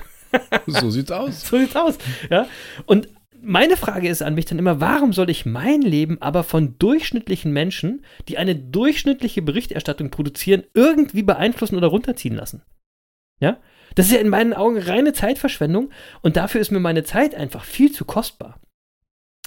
so 0.67 0.91
sieht's 0.91 1.13
aus. 1.13 1.43
So 1.49 1.59
sieht's 1.59 1.77
aus. 1.77 1.99
Ja? 2.31 2.47
Und 2.87 3.09
meine 3.45 3.77
Frage 3.77 4.09
ist 4.09 4.23
an 4.23 4.35
mich 4.35 4.47
dann 4.47 4.59
immer, 4.59 4.81
warum 4.81 5.13
soll 5.13 5.31
ich 5.31 5.47
mein 5.47 5.83
Leben 5.83 6.21
aber 6.21 6.43
von 6.45 6.79
durchschnittlichen 6.79 7.53
Menschen, 7.53 8.05
die 8.29 8.39
eine 8.39 8.57
durchschnittliche 8.57 9.43
Berichterstattung 9.43 10.11
produzieren, 10.11 10.65
irgendwie 10.75 11.23
beeinflussen 11.23 11.77
oder 11.77 11.89
runterziehen 11.89 12.35
lassen? 12.35 12.63
Ja? 13.41 13.59
Das 13.95 14.07
ist 14.07 14.13
ja 14.13 14.21
in 14.21 14.29
meinen 14.29 14.55
Augen 14.55 14.79
reine 14.79 15.13
Zeitverschwendung 15.13 15.91
und 16.23 16.37
dafür 16.37 16.61
ist 16.61 16.71
mir 16.71 16.81
meine 16.81 17.05
Zeit 17.05 17.35
einfach 17.35 17.65
viel 17.65 17.93
zu 17.93 18.05
kostbar. 18.05 18.61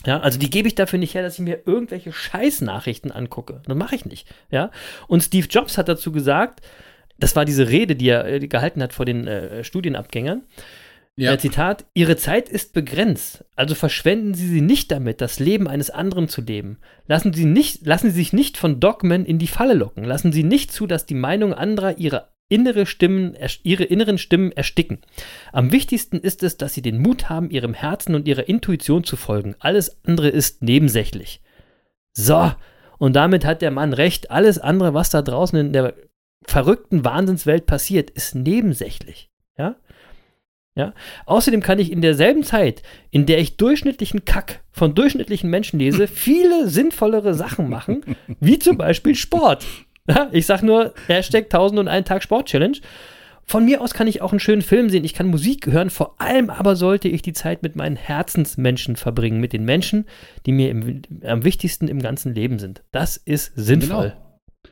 Ja, 0.06 0.20
also 0.20 0.38
die 0.40 0.50
gebe 0.50 0.68
ich 0.68 0.76
dafür 0.76 1.00
nicht 1.00 1.16
her, 1.16 1.24
dass 1.24 1.36
ich 1.36 1.40
mir 1.40 1.64
irgendwelche 1.66 2.14
Scheißnachrichten 2.14 3.12
angucke. 3.12 3.62
Das 3.66 3.76
mache 3.76 3.96
ich 3.96 4.06
nicht. 4.06 4.32
Ja, 4.52 4.72
und 5.08 5.24
Steve 5.24 5.48
Jobs 5.48 5.78
hat 5.78 5.90
dazu 5.90 6.12
gesagt, 6.12 6.62
das 7.18 7.36
war 7.36 7.46
diese 7.46 7.70
Rede, 7.70 7.96
die 7.96 8.10
er 8.10 8.26
äh, 8.26 8.48
gehalten 8.48 8.82
hat 8.84 8.94
vor 8.94 9.06
den 9.06 9.28
äh, 9.28 9.64
Studienabgängern. 9.64 10.44
Ja. 11.20 11.34
Äh, 11.34 11.40
Zitat, 11.40 11.86
Ihre 11.96 12.16
Zeit 12.16 12.48
ist 12.48 12.74
begrenzt, 12.74 13.44
also 13.56 13.74
verschwenden 13.74 14.36
Sie 14.36 14.48
sie 14.48 14.62
nicht 14.62 14.92
damit, 14.92 15.20
das 15.20 15.40
Leben 15.40 15.68
eines 15.68 15.90
anderen 15.90 16.28
zu 16.28 16.42
leben. 16.42 16.78
Lassen 17.08 17.34
Sie, 17.34 17.46
nicht, 17.46 17.86
lassen 17.88 18.12
Sie 18.12 18.18
sich 18.18 18.34
nicht 18.34 18.56
von 18.56 18.80
Dogmen 18.80 19.26
in 19.26 19.40
die 19.40 19.48
Falle 19.48 19.74
locken. 19.74 20.04
Lassen 20.04 20.32
Sie 20.32 20.44
nicht 20.44 20.72
zu, 20.72 20.86
dass 20.86 21.08
die 21.08 21.16
Meinung 21.16 21.54
anderer 21.54 21.98
Ihre 21.98 22.30
innere 22.50 22.86
Stimmen, 22.86 23.36
ihre 23.64 23.84
inneren 23.84 24.18
Stimmen 24.18 24.52
ersticken. 24.52 25.00
Am 25.52 25.72
wichtigsten 25.72 26.18
ist 26.20 26.44
es, 26.44 26.56
dass 26.56 26.74
sie 26.74 26.82
den 26.82 27.00
Mut 27.00 27.30
haben, 27.30 27.50
ihrem 27.50 27.74
Herzen 27.74 28.16
und 28.16 28.26
ihrer 28.28 28.48
Intuition 28.48 29.04
zu 29.04 29.18
folgen. 29.18 29.56
Alles 29.60 30.00
andere 30.06 30.30
ist 30.30 30.64
nebensächlich. 30.64 31.42
So, 32.14 32.54
und 33.00 33.18
damit 33.18 33.44
hat 33.44 33.62
der 33.62 33.72
Mann 33.72 33.92
recht. 33.92 34.32
Alles 34.32 34.60
andere, 34.60 34.94
was 34.94 35.10
da 35.10 35.22
draußen 35.22 35.60
in 35.60 35.74
der 35.74 35.96
verrückten 36.46 37.04
Wahnsinnswelt 37.04 37.66
passiert, 37.66 38.10
ist 38.12 38.34
nebensächlich. 38.34 39.30
Ja? 39.58 39.76
Ja? 40.78 40.94
Außerdem 41.26 41.62
kann 41.62 41.80
ich 41.80 41.92
in 41.92 42.02
derselben 42.02 42.44
Zeit, 42.44 42.84
in 43.10 43.26
der 43.26 43.40
ich 43.40 43.58
durchschnittlichen 43.58 44.26
Kack 44.26 44.62
von 44.72 44.94
durchschnittlichen 44.94 45.50
Menschen 45.50 45.80
lese, 45.80 46.08
viele 46.08 46.70
sinnvollere 46.70 47.34
Sachen 47.34 47.68
machen, 47.68 48.04
wie 48.40 48.60
zum 48.60 48.78
Beispiel 48.78 49.16
Sport. 49.16 49.66
Ja, 50.08 50.30
ich 50.32 50.46
sag 50.46 50.62
nur 50.62 50.94
Hashtag 51.08 51.46
1001 51.46 52.08
Tag 52.08 52.24
Sport 52.24 52.48
Challenge. 52.48 52.78
Von 53.44 53.66
mir 53.66 53.82
aus 53.82 53.94
kann 53.94 54.08
ich 54.08 54.22
auch 54.22 54.32
einen 54.32 54.40
schönen 54.40 54.62
Film 54.62 54.90
sehen, 54.90 55.04
ich 55.06 55.14
kann 55.14 55.28
Musik 55.28 55.68
hören, 55.68 55.90
vor 55.90 56.16
allem 56.22 56.50
aber 56.50 56.76
sollte 56.76 57.08
ich 57.08 57.22
die 57.22 57.34
Zeit 57.34 57.64
mit 57.64 57.76
meinen 57.76 57.96
Herzensmenschen 57.96 58.98
verbringen, 58.98 59.40
mit 59.40 59.54
den 59.54 59.64
Menschen, 59.64 60.06
die 60.46 60.52
mir 60.52 60.70
im, 60.70 61.02
am 61.24 61.44
wichtigsten 61.44 61.88
im 61.88 62.02
ganzen 62.02 62.36
Leben 62.36 62.60
sind. 62.60 62.84
Das 62.92 63.18
ist 63.18 63.54
sinnvoll. 63.56 64.10
Genau. 64.10 64.27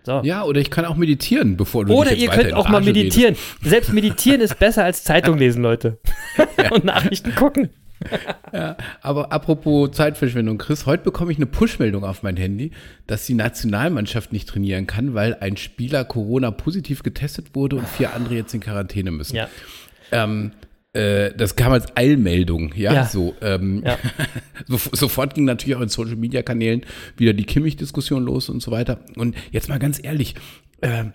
So. 0.05 0.21
Ja, 0.23 0.43
oder 0.43 0.61
ich 0.61 0.69
kann 0.69 0.85
auch 0.85 0.95
meditieren, 0.95 1.57
bevor 1.57 1.85
du 1.85 1.93
Oder 1.93 2.13
ihr 2.13 2.29
könnt 2.29 2.53
auch 2.53 2.69
mal 2.69 2.81
meditieren. 2.81 3.35
Redest. 3.35 3.69
Selbst 3.69 3.93
meditieren 3.93 4.41
ist 4.41 4.59
besser 4.59 4.83
als 4.83 5.03
Zeitung 5.03 5.37
lesen, 5.37 5.61
Leute. 5.61 5.97
Ja. 6.57 6.71
Und 6.71 6.85
Nachrichten 6.85 7.35
gucken 7.35 7.69
ja, 8.53 8.75
aber 9.01 9.31
apropos 9.31 9.91
Zeitverschwendung, 9.91 10.57
Chris, 10.57 10.85
heute 10.85 11.03
bekomme 11.03 11.31
ich 11.31 11.37
eine 11.37 11.45
Push-Meldung 11.45 12.03
auf 12.03 12.23
mein 12.23 12.37
Handy, 12.37 12.71
dass 13.07 13.25
die 13.25 13.33
Nationalmannschaft 13.33 14.33
nicht 14.33 14.49
trainieren 14.49 14.87
kann, 14.87 15.13
weil 15.13 15.35
ein 15.35 15.57
Spieler 15.57 16.03
Corona 16.05 16.51
positiv 16.51 17.03
getestet 17.03 17.55
wurde 17.55 17.77
und 17.77 17.87
vier 17.87 18.13
andere 18.13 18.35
jetzt 18.35 18.53
in 18.53 18.59
Quarantäne 18.59 19.11
müssen. 19.11 19.35
Ja. 19.35 19.47
Ähm, 20.11 20.51
äh, 20.61 20.64
das 20.95 21.55
kam 21.55 21.73
als 21.73 21.95
Eilmeldung, 21.97 22.73
ja, 22.75 22.93
ja. 22.93 23.05
so. 23.05 23.35
Ähm, 23.41 23.83
ja. 23.85 23.97
so, 24.67 24.79
sofort 24.93 25.35
ging 25.35 25.45
natürlich 25.45 25.75
auch 25.75 25.81
in 25.81 25.89
Social 25.89 26.15
Media 26.15 26.41
Kanälen 26.41 26.81
wieder 27.17 27.33
die 27.33 27.43
Kimmich-Diskussion 27.43 28.23
los 28.23 28.49
und 28.49 28.61
so 28.61 28.71
weiter. 28.71 28.99
Und 29.15 29.35
jetzt 29.51 29.67
mal 29.67 29.77
ganz 29.77 30.01
ehrlich, 30.01 30.35
äh, 30.81 31.05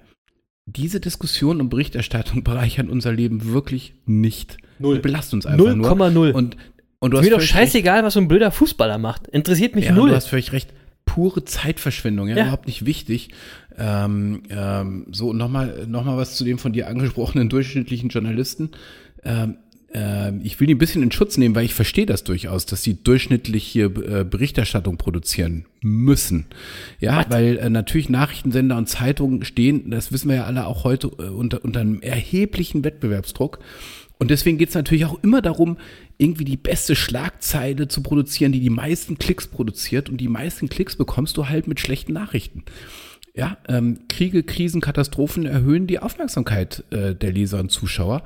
diese 0.66 1.00
Diskussion 1.00 1.60
und 1.60 1.68
Berichterstattung 1.68 2.44
bereichern 2.44 2.90
unser 2.90 3.12
Leben 3.12 3.52
wirklich 3.52 3.94
nicht. 4.06 4.58
Null. 4.78 4.96
Die 4.96 5.00
belasten 5.00 5.36
uns 5.36 5.46
einfach 5.46 5.58
0, 5.58 5.76
nur. 5.76 5.90
0,0. 5.90 6.32
Und, 6.32 6.56
und 7.00 7.10
du 7.12 7.18
hast 7.18 7.24
mir 7.24 7.30
doch 7.30 7.40
scheißegal, 7.40 7.96
recht. 7.96 8.04
was 8.04 8.14
so 8.14 8.20
ein 8.20 8.28
blöder 8.28 8.50
Fußballer 8.50 8.98
macht. 8.98 9.26
Interessiert 9.28 9.74
mich 9.74 9.86
ja, 9.86 9.92
null. 9.92 10.10
Du 10.10 10.14
hast 10.14 10.26
völlig 10.26 10.52
recht. 10.52 10.72
Pure 11.06 11.44
Zeitverschwendung, 11.44 12.28
ja, 12.28 12.36
ja. 12.36 12.42
überhaupt 12.42 12.66
nicht 12.68 12.86
wichtig. 12.86 13.30
Ähm, 13.76 14.42
ähm, 14.48 15.06
so, 15.10 15.32
nochmal 15.32 15.86
noch 15.88 16.04
mal 16.04 16.16
was 16.16 16.36
zu 16.36 16.44
dem 16.44 16.58
von 16.58 16.72
dir 16.72 16.86
angesprochenen 16.86 17.48
durchschnittlichen 17.48 18.10
Journalisten. 18.10 18.70
Ähm, 19.24 19.56
ich 19.92 20.60
will 20.60 20.68
die 20.68 20.74
ein 20.74 20.78
bisschen 20.78 21.02
in 21.02 21.10
Schutz 21.10 21.36
nehmen, 21.36 21.54
weil 21.56 21.64
ich 21.64 21.74
verstehe 21.74 22.06
das 22.06 22.22
durchaus, 22.22 22.64
dass 22.64 22.82
sie 22.82 23.02
durchschnittliche 23.02 23.82
äh, 23.82 24.24
Berichterstattung 24.24 24.98
produzieren 24.98 25.66
müssen. 25.80 26.46
Ja, 27.00 27.18
What? 27.18 27.30
weil 27.30 27.58
äh, 27.58 27.70
natürlich 27.70 28.08
Nachrichtensender 28.08 28.76
und 28.76 28.88
Zeitungen 28.88 29.44
stehen, 29.44 29.90
das 29.90 30.12
wissen 30.12 30.28
wir 30.28 30.36
ja 30.36 30.44
alle 30.44 30.66
auch 30.66 30.84
heute, 30.84 31.08
äh, 31.18 31.28
unter, 31.28 31.64
unter 31.64 31.80
einem 31.80 32.02
erheblichen 32.02 32.84
Wettbewerbsdruck. 32.84 33.58
Und 34.20 34.30
deswegen 34.30 34.58
geht 34.58 34.68
es 34.68 34.74
natürlich 34.74 35.06
auch 35.06 35.18
immer 35.24 35.40
darum, 35.40 35.78
irgendwie 36.18 36.44
die 36.44 36.58
beste 36.58 36.94
Schlagzeile 36.94 37.88
zu 37.88 38.02
produzieren, 38.02 38.52
die 38.52 38.60
die 38.60 38.70
meisten 38.70 39.18
Klicks 39.18 39.48
produziert. 39.48 40.10
Und 40.10 40.18
die 40.18 40.28
meisten 40.28 40.68
Klicks 40.68 40.94
bekommst 40.94 41.36
du 41.38 41.48
halt 41.48 41.66
mit 41.66 41.80
schlechten 41.80 42.12
Nachrichten. 42.12 42.64
Ja, 43.34 43.56
ähm, 43.68 44.00
Kriege, 44.08 44.42
Krisen, 44.42 44.80
Katastrophen 44.80 45.46
erhöhen 45.46 45.86
die 45.86 46.00
Aufmerksamkeit 46.00 46.82
äh, 46.90 47.14
der 47.14 47.32
Leser 47.32 47.60
und 47.60 47.70
Zuschauer. 47.70 48.22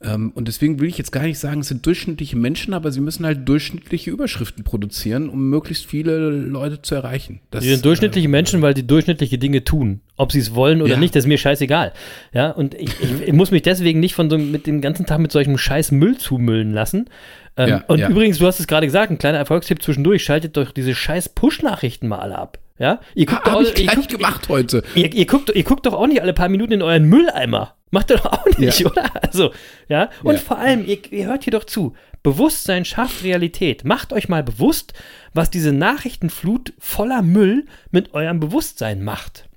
Ähm, 0.00 0.30
und 0.34 0.46
deswegen 0.46 0.78
will 0.78 0.88
ich 0.88 0.96
jetzt 0.96 1.10
gar 1.10 1.24
nicht 1.24 1.38
sagen, 1.40 1.60
es 1.60 1.68
sind 1.68 1.84
durchschnittliche 1.84 2.36
Menschen, 2.36 2.72
aber 2.72 2.92
sie 2.92 3.00
müssen 3.00 3.26
halt 3.26 3.48
durchschnittliche 3.48 4.10
Überschriften 4.10 4.62
produzieren, 4.62 5.28
um 5.28 5.50
möglichst 5.50 5.86
viele 5.86 6.30
Leute 6.30 6.80
zu 6.82 6.94
erreichen. 6.94 7.40
Das, 7.50 7.64
Die 7.64 7.70
sind 7.70 7.84
durchschnittliche 7.84 8.28
äh, 8.28 8.30
Menschen, 8.30 8.62
weil 8.62 8.76
sie 8.76 8.86
durchschnittliche 8.86 9.38
Dinge 9.38 9.64
tun. 9.64 10.00
Ob 10.16 10.30
sie 10.30 10.38
es 10.38 10.54
wollen 10.54 10.82
oder 10.82 10.92
Ja. 10.94 10.98
nicht, 11.00 11.16
das 11.16 11.24
ist 11.24 11.28
mir 11.28 11.38
scheißegal. 11.38 11.92
Ja, 12.32 12.50
und 12.50 12.74
ich, 12.74 12.90
ich, 13.00 13.22
ich 13.26 13.32
muss 13.32 13.50
mich 13.50 13.62
deswegen 13.62 13.98
nicht 14.00 14.14
von 14.14 14.30
so 14.30 14.38
mit 14.38 14.66
dem 14.68 14.80
ganzen 14.80 15.04
Tag 15.04 15.18
mit 15.18 15.32
solchem 15.32 15.58
scheiß 15.58 15.90
Müll 15.90 16.16
zumüllen 16.16 16.72
lassen. 16.72 17.10
Ähm, 17.56 17.68
Ja, 17.68 17.84
und 17.88 17.98
ja. 17.98 18.08
übrigens, 18.08 18.38
du 18.38 18.46
hast 18.46 18.60
es 18.60 18.68
gerade 18.68 18.86
gesagt, 18.86 19.10
ein 19.10 19.18
kleiner 19.18 19.38
Erfolgstipp 19.38 19.82
zwischendurch, 19.82 20.22
schaltet 20.22 20.56
doch 20.56 20.70
diese 20.70 20.94
scheiß 20.94 21.30
Push-Nachrichten 21.30 22.06
mal 22.06 22.20
alle 22.20 22.38
ab. 22.38 22.58
Ja, 22.78 23.00
ihr 23.14 23.26
guckt, 23.26 23.44
Habe 23.44 23.64
doch, 23.64 23.72
ich 23.72 23.78
ihr, 23.78 23.84
gleich 23.86 23.96
guckt, 23.96 24.08
gemacht 24.08 24.48
heute. 24.48 24.82
ihr, 24.94 25.12
ihr, 25.12 25.26
guckt, 25.26 25.50
ihr 25.54 25.64
guckt 25.64 25.84
doch 25.86 25.94
auch 25.94 26.06
nicht 26.06 26.22
alle 26.22 26.32
paar 26.32 26.48
Minuten 26.48 26.72
in 26.74 26.82
euren 26.82 27.04
Mülleimer. 27.04 27.74
Macht 27.90 28.10
ihr 28.10 28.18
doch 28.18 28.26
auch 28.26 28.44
nicht, 28.58 28.80
Ja. 28.80 28.86
oder? 28.90 29.22
Also, 29.24 29.52
ja. 29.88 30.10
Und 30.22 30.34
Ja. 30.34 30.40
vor 30.40 30.58
allem, 30.58 30.86
ihr, 30.86 30.98
ihr 31.12 31.26
hört 31.26 31.44
hier 31.44 31.52
doch 31.52 31.64
zu. 31.64 31.94
Bewusstsein 32.22 32.84
schafft 32.84 33.24
Realität. 33.24 33.84
Macht 33.84 34.12
euch 34.12 34.28
mal 34.28 34.42
bewusst, 34.42 34.92
was 35.34 35.50
diese 35.50 35.72
Nachrichtenflut 35.72 36.72
voller 36.78 37.22
Müll 37.22 37.66
mit 37.90 38.14
eurem 38.14 38.40
Bewusstsein 38.40 39.02
macht. 39.02 39.48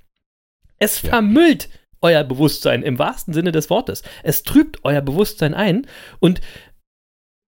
Es 0.79 0.97
vermüllt 0.97 1.69
euer 2.01 2.23
Bewusstsein 2.23 2.81
im 2.81 2.97
wahrsten 2.97 3.33
Sinne 3.33 3.51
des 3.51 3.69
Wortes. 3.69 4.01
Es 4.23 4.41
trübt 4.43 4.79
euer 4.83 5.01
Bewusstsein 5.01 5.53
ein 5.53 5.85
und 6.19 6.41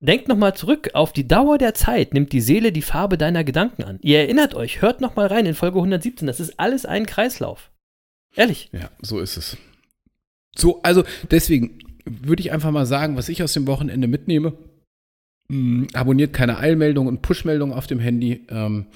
denkt 0.03 0.27
nochmal 0.27 0.55
zurück, 0.55 0.89
auf 0.93 1.13
die 1.13 1.27
Dauer 1.27 1.57
der 1.57 1.73
Zeit 1.73 2.13
nimmt 2.13 2.33
die 2.33 2.41
Seele 2.41 2.71
die 2.71 2.81
Farbe 2.81 3.17
deiner 3.17 3.43
Gedanken 3.43 3.83
an. 3.83 3.99
Ihr 4.01 4.19
erinnert 4.19 4.53
euch, 4.53 4.81
hört 4.81 5.01
nochmal 5.01 5.27
rein 5.27 5.45
in 5.45 5.55
Folge 5.55 5.77
117, 5.77 6.27
das 6.27 6.39
ist 6.39 6.59
alles 6.59 6.85
ein 6.85 7.05
Kreislauf. 7.05 7.71
Ehrlich. 8.35 8.69
Ja, 8.73 8.89
so 9.01 9.19
ist 9.19 9.37
es. 9.37 9.57
So, 10.55 10.81
also 10.83 11.03
deswegen 11.31 11.79
würde 12.05 12.41
ich 12.41 12.51
einfach 12.51 12.71
mal 12.71 12.85
sagen, 12.85 13.15
was 13.15 13.29
ich 13.29 13.41
aus 13.43 13.53
dem 13.53 13.67
Wochenende 13.67 14.07
mitnehme. 14.07 14.53
Mm, 15.47 15.85
abonniert 15.93 16.33
keine 16.33 16.57
Eilmeldungen 16.57 17.15
und 17.15 17.21
Pushmeldungen 17.21 17.75
auf 17.75 17.87
dem 17.87 17.99
Handy, 17.99 18.45
ähm, 18.49 18.87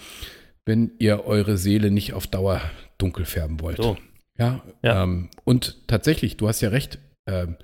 wenn 0.65 0.91
ihr 0.99 1.25
eure 1.25 1.57
Seele 1.57 1.91
nicht 1.91 2.13
auf 2.13 2.27
Dauer 2.27 2.61
dunkel 2.97 3.25
färben 3.25 3.59
wollt. 3.61 3.77
So. 3.77 3.97
Ja, 4.37 4.61
Ja. 4.83 5.03
Ähm, 5.03 5.29
und 5.45 5.87
tatsächlich, 5.87 6.37
du 6.37 6.47
hast 6.47 6.61
ja 6.61 6.69
recht, 6.69 6.99
ähm, 7.27 7.55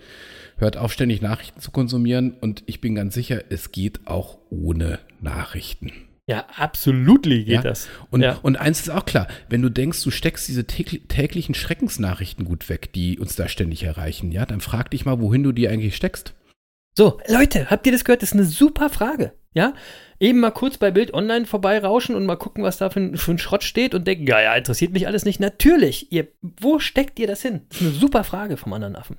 hört 0.57 0.77
auf, 0.77 0.93
ständig 0.93 1.21
Nachrichten 1.21 1.59
zu 1.59 1.71
konsumieren 1.71 2.35
und 2.41 2.63
ich 2.67 2.79
bin 2.81 2.95
ganz 2.95 3.13
sicher, 3.13 3.41
es 3.49 3.71
geht 3.71 4.05
auch 4.05 4.37
ohne 4.49 4.99
Nachrichten. 5.21 5.91
Ja, 6.25 6.45
absolut 6.55 7.23
geht 7.23 7.47
Ja. 7.49 7.61
das. 7.61 7.89
Und, 8.09 8.21
Ja. 8.21 8.39
und 8.43 8.55
eins 8.55 8.79
ist 8.79 8.89
auch 8.89 9.03
klar, 9.05 9.27
wenn 9.49 9.61
du 9.61 9.69
denkst, 9.69 10.01
du 10.03 10.09
steckst 10.11 10.47
diese 10.47 10.61
tägli- 10.61 11.05
täglichen 11.07 11.53
Schreckensnachrichten 11.53 12.45
gut 12.45 12.69
weg, 12.69 12.93
die 12.93 13.19
uns 13.19 13.35
da 13.35 13.49
ständig 13.49 13.83
erreichen, 13.83 14.31
ja, 14.31 14.45
dann 14.45 14.61
frag 14.61 14.89
dich 14.91 15.05
mal, 15.05 15.19
wohin 15.19 15.43
du 15.43 15.51
die 15.51 15.67
eigentlich 15.67 15.95
steckst. 15.97 16.33
So, 16.97 17.19
Leute, 17.27 17.69
habt 17.69 17.85
ihr 17.87 17.91
das 17.91 18.05
gehört? 18.05 18.21
Das 18.21 18.29
ist 18.29 18.35
eine 18.35 18.45
super 18.45 18.89
Frage. 18.89 19.33
Ja, 19.55 19.73
eben 20.19 20.39
mal 20.39 20.51
kurz 20.51 20.77
bei 20.77 20.89
Bild 20.91 21.13
Online 21.13 21.45
vorbeirauschen 21.45 22.15
und 22.15 22.25
mal 22.25 22.37
gucken, 22.37 22.63
was 22.63 22.77
da 22.77 22.89
für 22.89 23.01
ein, 23.01 23.17
für 23.17 23.31
ein 23.31 23.37
Schrott 23.37 23.63
steht 23.63 23.93
und 23.93 24.07
denken, 24.07 24.25
ja, 24.25 24.41
ja, 24.41 24.55
interessiert 24.55 24.93
mich 24.93 25.05
alles 25.07 25.25
nicht. 25.25 25.39
Natürlich, 25.39 26.11
ihr, 26.11 26.27
wo 26.41 26.79
steckt 26.79 27.19
ihr 27.19 27.27
das 27.27 27.41
hin? 27.41 27.61
Das 27.69 27.81
ist 27.81 27.87
eine 27.87 27.95
super 27.95 28.23
Frage 28.23 28.57
vom 28.57 28.73
anderen 28.73 28.95
Affen. 28.95 29.17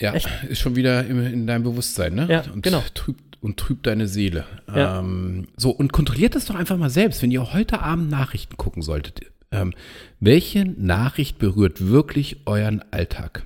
Ja, 0.00 0.12
Echt? 0.14 0.28
ist 0.48 0.60
schon 0.60 0.76
wieder 0.76 1.06
im, 1.06 1.24
in 1.24 1.46
deinem 1.46 1.62
Bewusstsein, 1.62 2.14
ne? 2.14 2.26
Ja, 2.28 2.44
und 2.52 2.62
genau. 2.62 2.82
Trübt, 2.94 3.38
und 3.40 3.58
trübt 3.58 3.86
deine 3.86 4.08
Seele. 4.08 4.44
Ja. 4.74 4.98
Ähm, 5.00 5.48
so, 5.56 5.70
und 5.70 5.92
kontrolliert 5.92 6.34
das 6.34 6.46
doch 6.46 6.54
einfach 6.54 6.76
mal 6.76 6.90
selbst, 6.90 7.22
wenn 7.22 7.30
ihr 7.30 7.52
heute 7.52 7.80
Abend 7.80 8.10
Nachrichten 8.10 8.56
gucken 8.56 8.82
solltet. 8.82 9.20
Ähm, 9.52 9.72
welche 10.18 10.64
Nachricht 10.64 11.38
berührt 11.38 11.86
wirklich 11.86 12.38
euren 12.46 12.82
Alltag? 12.90 13.44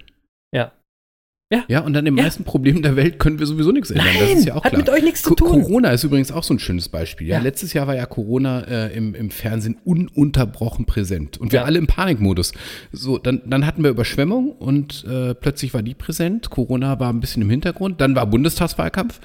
Ja. 1.50 1.64
Ja. 1.68 1.80
Und 1.80 1.96
an 1.96 2.04
den 2.04 2.14
Ja. 2.16 2.24
meisten 2.24 2.44
Problemen 2.44 2.82
der 2.82 2.94
Welt 2.94 3.18
können 3.18 3.38
wir 3.38 3.46
sowieso 3.46 3.72
nichts 3.72 3.90
ändern. 3.90 4.06
das 4.18 4.28
Nein, 4.28 4.36
ist 4.38 4.44
ja 4.44 4.54
auch 4.54 4.64
hat 4.64 4.72
klar. 4.72 4.80
mit 4.82 4.90
euch 4.90 5.02
nichts 5.02 5.22
zu 5.22 5.34
tun. 5.34 5.48
Corona 5.48 5.90
ist 5.92 6.04
übrigens 6.04 6.30
auch 6.30 6.42
so 6.42 6.52
ein 6.52 6.58
schönes 6.58 6.90
Beispiel. 6.90 7.26
Ja, 7.26 7.36
Ja. 7.38 7.42
letztes 7.42 7.72
Jahr 7.72 7.86
war 7.86 7.96
ja 7.96 8.04
Corona 8.04 8.60
äh, 8.68 8.94
im, 8.94 9.14
im 9.14 9.30
Fernsehen 9.30 9.78
ununterbrochen 9.84 10.84
präsent 10.84 11.38
und 11.38 11.52
wir 11.52 11.60
Ja. 11.60 11.64
alle 11.64 11.78
im 11.78 11.86
Panikmodus. 11.86 12.52
So, 12.92 13.16
dann, 13.16 13.40
dann 13.46 13.64
hatten 13.64 13.82
wir 13.82 13.90
Überschwemmung 13.90 14.52
und 14.52 15.04
äh, 15.08 15.34
plötzlich 15.34 15.72
war 15.72 15.80
die 15.82 15.94
präsent. 15.94 16.50
Corona 16.50 17.00
war 17.00 17.10
ein 17.10 17.20
bisschen 17.20 17.40
im 17.40 17.48
Hintergrund. 17.50 18.00
Dann 18.02 18.14
war 18.14 18.26
Bundestagswahlkampf. 18.26 19.18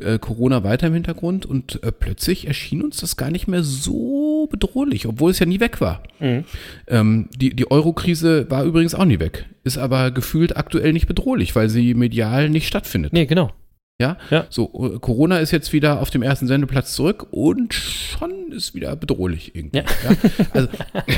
Äh, 0.00 0.18
Corona 0.18 0.64
weiter 0.64 0.86
im 0.86 0.94
Hintergrund 0.94 1.44
und 1.44 1.82
äh, 1.82 1.92
plötzlich 1.92 2.46
erschien 2.46 2.82
uns 2.82 2.96
das 2.96 3.18
gar 3.18 3.30
nicht 3.30 3.46
mehr 3.46 3.62
so 3.62 4.48
bedrohlich, 4.50 5.06
obwohl 5.06 5.30
es 5.30 5.38
ja 5.38 5.44
nie 5.44 5.60
weg 5.60 5.82
war. 5.82 6.02
Mhm. 6.18 6.44
Ähm, 6.88 7.28
die 7.36 7.54
die 7.54 7.70
Euro-Krise 7.70 8.50
war 8.50 8.64
übrigens 8.64 8.94
auch 8.94 9.04
nie 9.04 9.20
weg, 9.20 9.44
ist 9.64 9.76
aber 9.76 10.10
gefühlt 10.10 10.56
aktuell 10.56 10.94
nicht 10.94 11.08
bedrohlich, 11.08 11.54
weil 11.54 11.68
sie 11.68 11.92
medial 11.92 12.48
nicht 12.48 12.68
stattfindet. 12.68 13.12
Nee, 13.12 13.26
genau. 13.26 13.52
Ja? 14.00 14.16
Ja. 14.30 14.46
So, 14.48 14.94
äh, 14.94 14.98
Corona 14.98 15.38
ist 15.38 15.50
jetzt 15.50 15.72
wieder 15.74 16.00
auf 16.00 16.10
dem 16.10 16.22
ersten 16.22 16.46
Sendeplatz 16.46 16.94
zurück 16.94 17.28
und 17.30 17.74
schon 17.74 18.50
ist 18.50 18.74
wieder 18.74 18.96
bedrohlich 18.96 19.54
irgendwie. 19.54 19.78
Ja. 19.78 19.84
Also, 20.52 20.68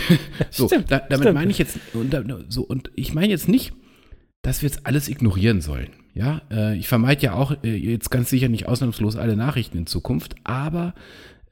so, 0.50 0.66
Stimmt, 0.66 0.90
da, 0.90 0.98
damit 0.98 1.20
stimmt. 1.26 1.34
meine 1.34 1.50
ich 1.50 1.58
jetzt, 1.58 1.78
und, 1.92 2.14
so, 2.48 2.62
und 2.62 2.90
ich 2.96 3.14
meine 3.14 3.28
jetzt 3.28 3.48
nicht, 3.48 3.72
dass 4.42 4.62
wir 4.62 4.68
jetzt 4.68 4.84
alles 4.84 5.08
ignorieren 5.08 5.60
sollen. 5.60 5.90
Ja, 6.14 6.42
äh, 6.50 6.76
ich 6.76 6.86
vermeide 6.88 7.22
ja 7.22 7.34
auch 7.34 7.52
äh, 7.64 7.74
jetzt 7.74 8.10
ganz 8.10 8.30
sicher 8.30 8.48
nicht 8.48 8.68
ausnahmslos 8.68 9.16
alle 9.16 9.36
Nachrichten 9.36 9.78
in 9.78 9.86
Zukunft, 9.86 10.36
aber 10.44 10.94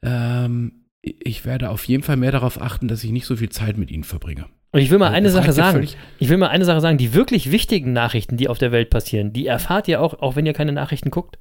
ähm, 0.01 0.85
ich 1.01 1.43
werde 1.45 1.69
auf 1.69 1.85
jeden 1.85 2.01
Fall 2.01 2.15
mehr 2.15 2.31
darauf 2.31 2.61
achten, 2.61 2.87
dass 2.87 3.03
ich 3.03 3.11
nicht 3.11 3.25
so 3.25 3.35
viel 3.35 3.49
Zeit 3.49 3.77
mit 3.77 3.91
ihnen 3.91 4.05
verbringe. 4.05 4.45
Und 4.71 4.79
ich 4.79 4.89
will 4.89 4.97
mal 4.97 5.11
eine 5.11 5.27
Das 5.27 5.33
Sache 5.33 5.53
sagen. 5.53 5.87
Ich 6.17 6.29
will 6.29 6.37
mal 6.37 6.47
eine 6.47 6.65
Sache 6.65 6.81
sagen. 6.81 6.97
Die 6.97 7.13
wirklich 7.13 7.51
wichtigen 7.51 7.93
Nachrichten, 7.93 8.37
die 8.37 8.47
auf 8.47 8.57
der 8.57 8.71
Welt 8.71 8.89
passieren, 8.89 9.33
die 9.33 9.45
erfahrt 9.45 9.87
ihr 9.87 10.01
auch, 10.01 10.15
auch 10.21 10.35
wenn 10.35 10.45
ihr 10.45 10.53
keine 10.53 10.71
Nachrichten 10.71 11.11
guckt. 11.11 11.37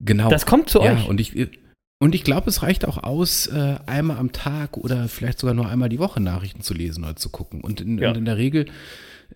Genau. 0.00 0.28
Das 0.28 0.46
kommt 0.46 0.68
zu 0.68 0.80
ja, 0.80 0.92
euch. 0.92 1.08
Und 1.08 1.20
ich, 1.20 1.48
und 1.98 2.14
ich 2.14 2.22
glaube, 2.22 2.50
es 2.50 2.62
reicht 2.62 2.86
auch 2.86 3.02
aus, 3.02 3.46
äh, 3.46 3.76
einmal 3.86 4.18
am 4.18 4.32
Tag 4.32 4.76
oder 4.76 5.08
vielleicht 5.08 5.38
sogar 5.38 5.54
nur 5.54 5.68
einmal 5.68 5.88
die 5.88 5.98
Woche 5.98 6.20
Nachrichten 6.20 6.60
zu 6.60 6.74
lesen 6.74 7.04
oder 7.04 7.16
zu 7.16 7.30
gucken. 7.30 7.62
Und 7.62 7.80
in, 7.80 7.98
Ja. 7.98 8.10
und 8.10 8.18
in 8.18 8.24
der 8.24 8.36
Regel 8.36 8.66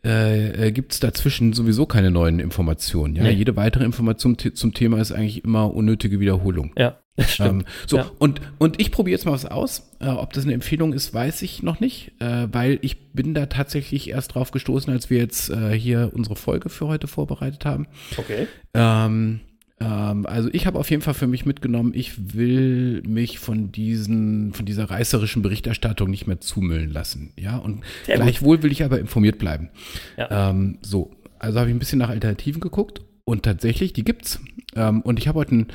äh, 0.02 0.70
gibt 0.72 0.92
es 0.92 1.00
dazwischen 1.00 1.52
sowieso 1.52 1.86
keine 1.86 2.10
neuen 2.10 2.40
Informationen. 2.40 3.16
Ja? 3.16 3.24
Nee. 3.24 3.30
Jede 3.32 3.56
weitere 3.56 3.84
Information 3.84 4.36
zum 4.38 4.74
Thema 4.74 5.00
ist 5.00 5.12
eigentlich 5.12 5.44
immer 5.44 5.72
unnötige 5.74 6.20
Wiederholung. 6.20 6.72
Ja, 6.78 6.98
das 7.16 7.34
stimmt. 7.34 7.62
Ähm, 7.62 7.68
so, 7.86 7.96
Ja. 7.98 8.10
und, 8.18 8.40
und 8.58 8.80
ich 8.80 8.90
probiere 8.92 9.16
jetzt 9.16 9.24
mal 9.26 9.32
was 9.32 9.44
aus. 9.44 9.90
Äh, 10.00 10.08
ob 10.08 10.32
das 10.32 10.44
eine 10.44 10.54
Empfehlung 10.54 10.92
ist, 10.92 11.12
weiß 11.12 11.42
ich 11.42 11.62
noch 11.62 11.80
nicht, 11.80 12.12
äh, 12.20 12.46
weil 12.52 12.78
ich 12.82 13.12
bin 13.12 13.34
da 13.34 13.46
tatsächlich 13.46 14.10
erst 14.10 14.34
drauf 14.34 14.50
gestoßen, 14.52 14.92
als 14.92 15.10
wir 15.10 15.18
jetzt 15.18 15.50
äh, 15.50 15.72
hier 15.76 16.10
unsere 16.14 16.36
Folge 16.36 16.68
für 16.68 16.86
heute 16.86 17.08
vorbereitet 17.08 17.64
haben. 17.64 17.86
okay. 18.16 18.46
Ähm, 18.74 19.40
also 19.80 20.48
ich 20.52 20.66
habe 20.66 20.78
auf 20.78 20.90
jeden 20.90 21.02
Fall 21.02 21.14
für 21.14 21.26
mich 21.28 21.46
mitgenommen, 21.46 21.92
ich 21.94 22.34
will 22.34 23.02
mich 23.06 23.38
von 23.38 23.70
diesen, 23.70 24.52
von 24.52 24.66
dieser 24.66 24.90
reißerischen 24.90 25.42
Berichterstattung 25.42 26.10
nicht 26.10 26.26
mehr 26.26 26.40
zumüllen 26.40 26.90
lassen. 26.90 27.32
Ja, 27.38 27.56
und 27.58 27.82
Sehr 28.04 28.16
gut. 28.16 28.24
gleichwohl 28.24 28.62
will 28.62 28.72
ich 28.72 28.82
aber 28.84 28.98
informiert 28.98 29.38
bleiben. 29.38 29.70
Ja. 30.16 30.50
Ähm, 30.50 30.78
so, 30.82 31.12
also 31.38 31.60
habe 31.60 31.70
ich 31.70 31.76
ein 31.76 31.78
bisschen 31.78 32.00
nach 32.00 32.08
Alternativen 32.08 32.60
geguckt 32.60 33.02
und 33.24 33.44
tatsächlich, 33.44 33.92
die 33.92 34.04
gibt's. 34.04 34.40
Ähm, 34.74 35.00
und 35.02 35.18
ich 35.18 35.28
habe 35.28 35.38
heute 35.38 35.54
ein 35.54 35.66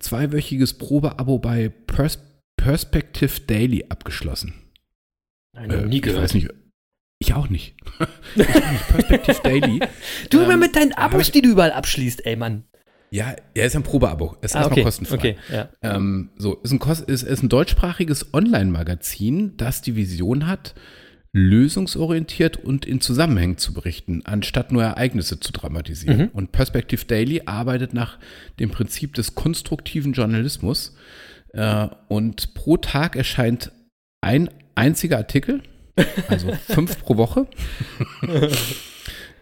zweiwöchiges 0.00 0.74
Probeabo 0.74 1.38
bei 1.38 1.68
Pers 1.68 2.18
Perspective 2.56 3.40
Daily 3.46 3.84
abgeschlossen. 3.88 4.54
Nein, 5.54 5.70
Äh, 5.70 5.86
nie 5.86 5.96
Ich 5.96 6.02
gehört. 6.02 6.22
weiß 6.22 6.34
nicht. 6.34 6.48
Ich 7.20 7.34
auch 7.34 7.48
nicht. 7.48 7.74
ich 8.34 8.42
auch 8.48 8.72
nicht. 8.72 8.88
Perspective 8.88 9.40
Daily. 9.44 9.80
Du 10.30 10.40
immer 10.40 10.54
Ähm, 10.54 10.60
mit 10.60 10.74
deinen 10.76 10.92
Abos, 10.94 11.22
ich- 11.22 11.32
die 11.32 11.42
du 11.42 11.50
überall 11.50 11.72
abschließt, 11.72 12.24
ey 12.26 12.36
Mann. 12.36 12.64
Ja, 13.14 13.36
er 13.54 13.66
ist 13.66 13.76
ein 13.76 13.84
Probeabo. 13.84 14.36
Es 14.40 14.50
ist 14.50 14.56
Ah, 14.56 14.60
erstmal 14.60 14.72
okay. 14.72 14.82
kostenfrei. 14.82 15.14
Okay, 15.16 15.36
ja. 15.52 15.68
Ähm, 15.82 16.30
so, 16.36 16.54
ist 16.54 16.72
ein, 16.72 16.80
ist, 17.06 17.22
ist 17.22 17.42
ein 17.44 17.48
deutschsprachiges 17.48 18.34
Online-Magazin, 18.34 19.56
das 19.56 19.82
die 19.82 19.94
Vision 19.94 20.48
hat, 20.48 20.74
lösungsorientiert 21.32 22.56
und 22.56 22.84
in 22.84 23.00
Zusammenhängen 23.00 23.56
zu 23.56 23.72
berichten, 23.72 24.22
anstatt 24.24 24.72
nur 24.72 24.82
Ereignisse 24.82 25.38
zu 25.38 25.52
dramatisieren. 25.52 26.18
Mhm. 26.18 26.30
Und 26.32 26.50
Perspective 26.50 27.04
Daily 27.04 27.42
arbeitet 27.46 27.94
nach 27.94 28.18
dem 28.58 28.70
Prinzip 28.70 29.14
des 29.14 29.36
konstruktiven 29.36 30.12
Journalismus. 30.12 30.96
Äh, 31.52 31.86
und 32.08 32.54
pro 32.54 32.78
Tag 32.78 33.14
erscheint 33.14 33.70
ein 34.22 34.50
einziger 34.74 35.18
Artikel 35.18 35.62
Also 36.28 36.52
fünf 36.68 37.00
pro 37.00 37.16
Woche. 37.16 37.46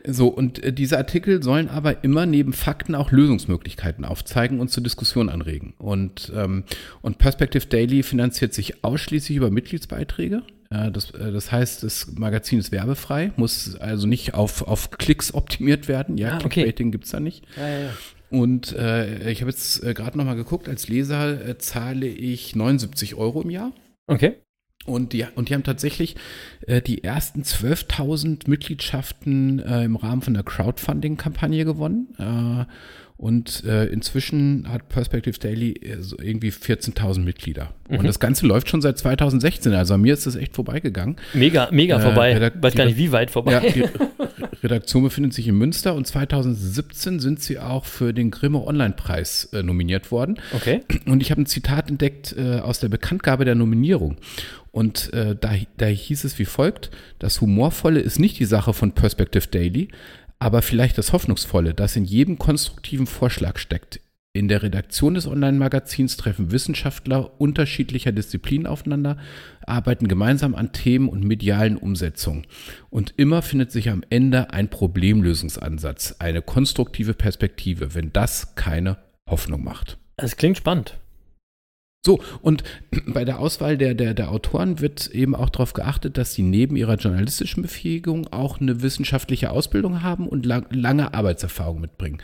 So, 0.06 0.28
und 0.28 0.62
äh, 0.62 0.72
diese 0.72 0.98
Artikel 0.98 1.42
sollen 1.42 1.68
aber 1.68 2.02
immer 2.04 2.26
neben 2.26 2.52
Fakten 2.52 2.94
auch 2.94 3.12
Lösungsmöglichkeiten 3.12 4.04
aufzeigen 4.04 4.58
und 4.60 4.68
zur 4.68 4.82
Diskussion 4.82 5.28
anregen. 5.28 5.74
Und, 5.78 6.32
ähm, 6.34 6.64
und 7.02 7.18
Perspective 7.18 7.66
Daily 7.66 8.02
finanziert 8.02 8.52
sich 8.54 8.84
ausschließlich 8.84 9.36
über 9.36 9.50
Mitgliedsbeiträge. 9.50 10.42
Äh, 10.70 10.90
das, 10.90 11.10
äh, 11.12 11.30
das 11.30 11.52
heißt, 11.52 11.82
das 11.84 12.08
Magazin 12.16 12.58
ist 12.58 12.72
werbefrei, 12.72 13.32
muss 13.36 13.76
also 13.76 14.06
nicht 14.06 14.34
auf, 14.34 14.62
auf 14.62 14.90
Klicks 14.90 15.34
optimiert 15.34 15.86
werden. 15.88 16.18
Ja, 16.18 16.32
Ah, 16.32 16.36
okay. 16.38 16.48
Clickbaiting 16.48 16.90
gibt's 16.92 17.10
da 17.10 17.20
nicht. 17.20 17.44
Ja, 17.56 17.68
ja, 17.68 17.78
ja. 17.80 17.90
Und 18.30 18.72
äh, 18.72 19.30
ich 19.30 19.42
habe 19.42 19.50
jetzt 19.50 19.84
äh, 19.84 19.92
gerade 19.92 20.16
nochmal 20.16 20.36
geguckt, 20.36 20.66
als 20.68 20.88
Leser 20.88 21.46
äh, 21.46 21.58
zahle 21.58 22.06
ich 22.06 22.56
79 22.56 23.14
Euro 23.14 23.42
im 23.42 23.50
Jahr. 23.50 23.72
Okay. 24.06 24.36
Und 24.84 25.12
die, 25.12 25.24
und 25.36 25.48
die 25.48 25.54
haben 25.54 25.62
tatsächlich 25.62 26.16
äh, 26.66 26.82
die 26.82 27.04
ersten 27.04 27.42
12.000 27.42 28.48
Mitgliedschaften 28.48 29.60
äh, 29.60 29.84
im 29.84 29.96
Rahmen 29.96 30.22
von 30.22 30.34
der 30.34 30.42
Crowdfunding-Kampagne 30.42 31.64
gewonnen. 31.64 32.08
Äh, 32.18 32.64
und 33.16 33.62
äh, 33.64 33.84
inzwischen 33.86 34.66
hat 34.68 34.88
Perspective 34.88 35.38
Daily 35.38 35.74
äh, 35.74 35.98
so 36.02 36.16
irgendwie 36.18 36.50
14.000 36.50 37.20
Mitglieder. 37.20 37.72
Mhm. 37.88 37.98
Und 37.98 38.06
das 38.08 38.18
Ganze 38.18 38.46
läuft 38.46 38.68
schon 38.68 38.82
seit 38.82 38.98
2016. 38.98 39.72
Also 39.74 39.94
an 39.94 40.00
mir 40.00 40.14
ist 40.14 40.26
das 40.26 40.34
echt 40.34 40.56
vorbeigegangen. 40.56 41.14
Mega, 41.32 41.68
mega 41.70 41.98
Äh, 41.98 42.02
vorbei. 42.02 42.36
Redak- 42.36 42.60
Weiß 42.60 42.74
gar 42.74 42.86
nicht, 42.86 42.96
wie 42.98 43.12
weit 43.12 43.30
vorbei. 43.30 43.52
Ja, 43.52 43.60
die 43.60 43.84
Redaktion 44.64 45.04
befindet 45.04 45.34
sich 45.34 45.46
in 45.46 45.56
Münster 45.56 45.94
und 45.94 46.06
2017 46.08 47.20
sind 47.20 47.40
sie 47.40 47.60
auch 47.60 47.84
für 47.84 48.12
den 48.12 48.32
Grimme 48.32 48.64
Online-Preis 48.66 49.50
äh, 49.52 49.62
nominiert 49.62 50.10
worden. 50.10 50.40
Okay. 50.52 50.80
Und 51.06 51.20
ich 51.22 51.30
habe 51.30 51.42
ein 51.42 51.46
Zitat 51.46 51.90
entdeckt 51.90 52.34
äh, 52.36 52.58
aus 52.58 52.80
der 52.80 52.88
Bekanntgabe 52.88 53.44
der 53.44 53.54
Nominierung. 53.54 54.16
Und 54.72 55.12
äh, 55.12 55.36
da, 55.38 55.52
da 55.76 55.86
hieß 55.86 56.24
es 56.24 56.38
wie 56.38 56.44
folgt: 56.44 56.90
Das 57.18 57.40
Humorvolle 57.40 58.00
ist 58.00 58.18
nicht 58.18 58.38
die 58.38 58.46
Sache 58.46 58.72
von 58.72 58.92
Perspective 58.92 59.46
Daily, 59.46 59.88
aber 60.38 60.62
vielleicht 60.62 60.98
das 60.98 61.12
Hoffnungsvolle, 61.12 61.74
das 61.74 61.94
in 61.94 62.04
jedem 62.04 62.38
konstruktiven 62.38 63.06
Vorschlag 63.06 63.58
steckt. 63.58 64.00
In 64.34 64.48
der 64.48 64.62
Redaktion 64.62 65.12
des 65.12 65.26
Online-Magazins 65.26 66.16
treffen 66.16 66.52
Wissenschaftler 66.52 67.38
unterschiedlicher 67.38 68.12
Disziplinen 68.12 68.66
aufeinander, 68.66 69.18
arbeiten 69.66 70.08
gemeinsam 70.08 70.54
an 70.54 70.72
Themen 70.72 71.10
und 71.10 71.22
medialen 71.22 71.76
Umsetzungen. 71.76 72.46
Und 72.88 73.12
immer 73.18 73.42
findet 73.42 73.70
sich 73.70 73.90
am 73.90 74.02
Ende 74.08 74.50
ein 74.50 74.70
Problemlösungsansatz, 74.70 76.16
eine 76.18 76.40
konstruktive 76.40 77.12
Perspektive, 77.12 77.94
wenn 77.94 78.10
das 78.10 78.54
keine 78.54 78.96
Hoffnung 79.28 79.62
macht. 79.62 79.98
Das 80.16 80.36
klingt 80.38 80.56
spannend. 80.56 80.98
So, 82.04 82.20
und 82.40 82.64
bei 83.06 83.24
der 83.24 83.38
Auswahl 83.38 83.78
der, 83.78 83.94
der, 83.94 84.14
der 84.14 84.32
Autoren 84.32 84.80
wird 84.80 85.08
eben 85.08 85.34
auch 85.36 85.50
darauf 85.50 85.72
geachtet, 85.72 86.18
dass 86.18 86.34
sie 86.34 86.42
neben 86.42 86.76
ihrer 86.76 86.96
journalistischen 86.96 87.62
Befähigung 87.62 88.26
auch 88.32 88.60
eine 88.60 88.82
wissenschaftliche 88.82 89.50
Ausbildung 89.50 90.02
haben 90.02 90.26
und 90.28 90.44
lang, 90.44 90.66
lange 90.70 91.14
Arbeitserfahrung 91.14 91.80
mitbringen. 91.80 92.18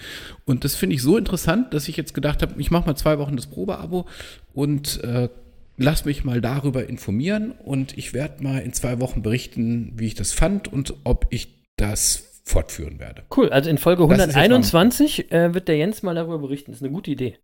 Und 0.45 0.65
das 0.65 0.75
finde 0.75 0.97
ich 0.97 1.03
so 1.03 1.17
interessant, 1.17 1.73
dass 1.75 1.89
ich 1.89 1.97
jetzt 1.97 2.13
gedacht 2.15 2.43
habe, 2.43 2.61
ich 2.61 2.71
mache 2.71 2.87
mal 2.87 2.97
zwei 2.97 3.19
Wochen 3.19 3.37
das 3.37 3.47
Probeabo 3.47 4.07
und 4.53 5.03
äh, 5.05 5.29
lass 5.77 6.05
mich 6.05 6.25
mal 6.25 6.41
darüber 6.41 6.89
informieren 6.89 7.53
und 7.53 7.97
ich 7.97 8.13
werde 8.15 8.43
mal 8.43 8.59
in 8.59 8.73
zwei 8.73 9.01
Wochen 9.01 9.23
berichten, 9.23 9.93
wie 9.97 10.07
ich 10.07 10.15
das 10.17 10.33
fand 10.33 10.67
und 10.73 10.95
ob 11.05 11.27
ich 11.31 11.55
das 11.77 12.43
fortführen 12.45 12.99
werde. 12.99 13.23
Cool. 13.37 13.51
Also 13.51 13.71
in 13.71 13.79
Folge 13.79 14.03
Das 14.09 14.19
ist 14.19 14.27
jetzt 14.27 14.35
mal- 14.35 14.43
121 14.43 15.31
äh, 15.31 15.55
wird 15.55 15.69
der 15.69 15.77
Jens 15.77 16.03
mal 16.03 16.17
darüber 16.17 16.39
berichten. 16.39 16.73
Das 16.73 16.81
ist 16.81 16.85
eine 16.85 16.93
gute 16.93 17.13
Idee. 17.13 17.37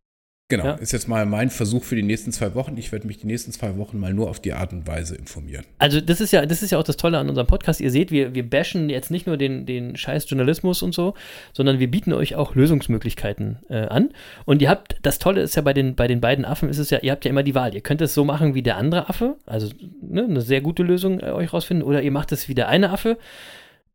Genau, 0.48 0.64
Ja. 0.64 0.72
ist 0.74 0.92
jetzt 0.92 1.08
mal 1.08 1.24
mein 1.24 1.48
Versuch 1.48 1.84
für 1.84 1.96
die 1.96 2.02
nächsten 2.02 2.30
zwei 2.30 2.54
Wochen. 2.54 2.76
Ich 2.76 2.92
werde 2.92 3.06
mich 3.06 3.16
die 3.16 3.26
nächsten 3.26 3.50
zwei 3.50 3.78
Wochen 3.78 3.98
mal 3.98 4.12
nur 4.12 4.28
auf 4.28 4.40
die 4.40 4.52
Art 4.52 4.74
und 4.74 4.86
Weise 4.86 5.16
informieren. 5.16 5.64
Also 5.78 6.02
das 6.02 6.20
ist 6.20 6.32
ja, 6.32 6.44
das 6.44 6.62
ist 6.62 6.70
ja 6.70 6.78
auch 6.78 6.82
das 6.82 6.98
Tolle 6.98 7.16
an 7.16 7.30
unserem 7.30 7.46
Podcast. 7.46 7.80
Ihr 7.80 7.90
seht, 7.90 8.10
wir, 8.10 8.34
wir 8.34 8.48
bashen 8.48 8.90
jetzt 8.90 9.10
nicht 9.10 9.26
nur 9.26 9.38
den, 9.38 9.64
den 9.64 9.96
scheiß 9.96 10.28
Journalismus 10.28 10.82
und 10.82 10.94
so, 10.94 11.14
sondern 11.54 11.78
wir 11.78 11.90
bieten 11.90 12.12
euch 12.12 12.34
auch 12.34 12.54
Lösungsmöglichkeiten 12.54 13.60
äh, 13.70 13.86
an. 13.86 14.10
Und 14.44 14.60
ihr 14.60 14.68
habt, 14.68 14.96
das 15.00 15.18
Tolle 15.18 15.40
ist 15.40 15.54
ja 15.56 15.62
bei 15.62 15.72
den, 15.72 15.94
bei 15.94 16.08
den 16.08 16.20
beiden 16.20 16.44
Affen, 16.44 16.68
ist 16.68 16.76
es 16.78 16.90
ja, 16.90 16.98
ihr 16.98 17.12
habt 17.12 17.24
ja 17.24 17.30
immer 17.30 17.42
die 17.42 17.54
Wahl. 17.54 17.74
Ihr 17.74 17.80
könnt 17.80 18.02
es 18.02 18.12
so 18.12 18.26
machen 18.26 18.54
wie 18.54 18.62
der 18.62 18.76
andere 18.76 19.08
Affe, 19.08 19.36
also 19.46 19.70
ne, 20.02 20.24
eine 20.24 20.42
sehr 20.42 20.60
gute 20.60 20.82
Lösung 20.82 21.20
äh, 21.20 21.30
euch 21.30 21.54
rausfinden, 21.54 21.86
oder 21.86 22.02
ihr 22.02 22.12
macht 22.12 22.32
es 22.32 22.50
wie 22.50 22.54
der 22.54 22.68
eine 22.68 22.90
Affe. 22.90 23.16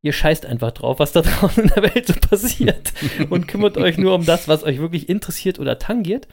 Ihr 0.02 0.14
scheißt 0.14 0.46
einfach 0.46 0.72
drauf, 0.72 1.00
was 1.00 1.12
da 1.12 1.22
draußen 1.24 1.64
in 1.64 1.70
der 1.76 1.84
Welt 1.94 2.08
so 2.08 2.14
passiert 2.14 2.94
und 3.30 3.48
kümmert 3.48 3.78
euch 3.78 3.98
nur 3.98 4.16
um 4.16 4.26
das, 4.26 4.48
was 4.48 4.64
euch 4.64 4.80
wirklich 4.80 5.10
interessiert 5.10 5.60
oder 5.60 5.78
tangiert. 5.80 6.28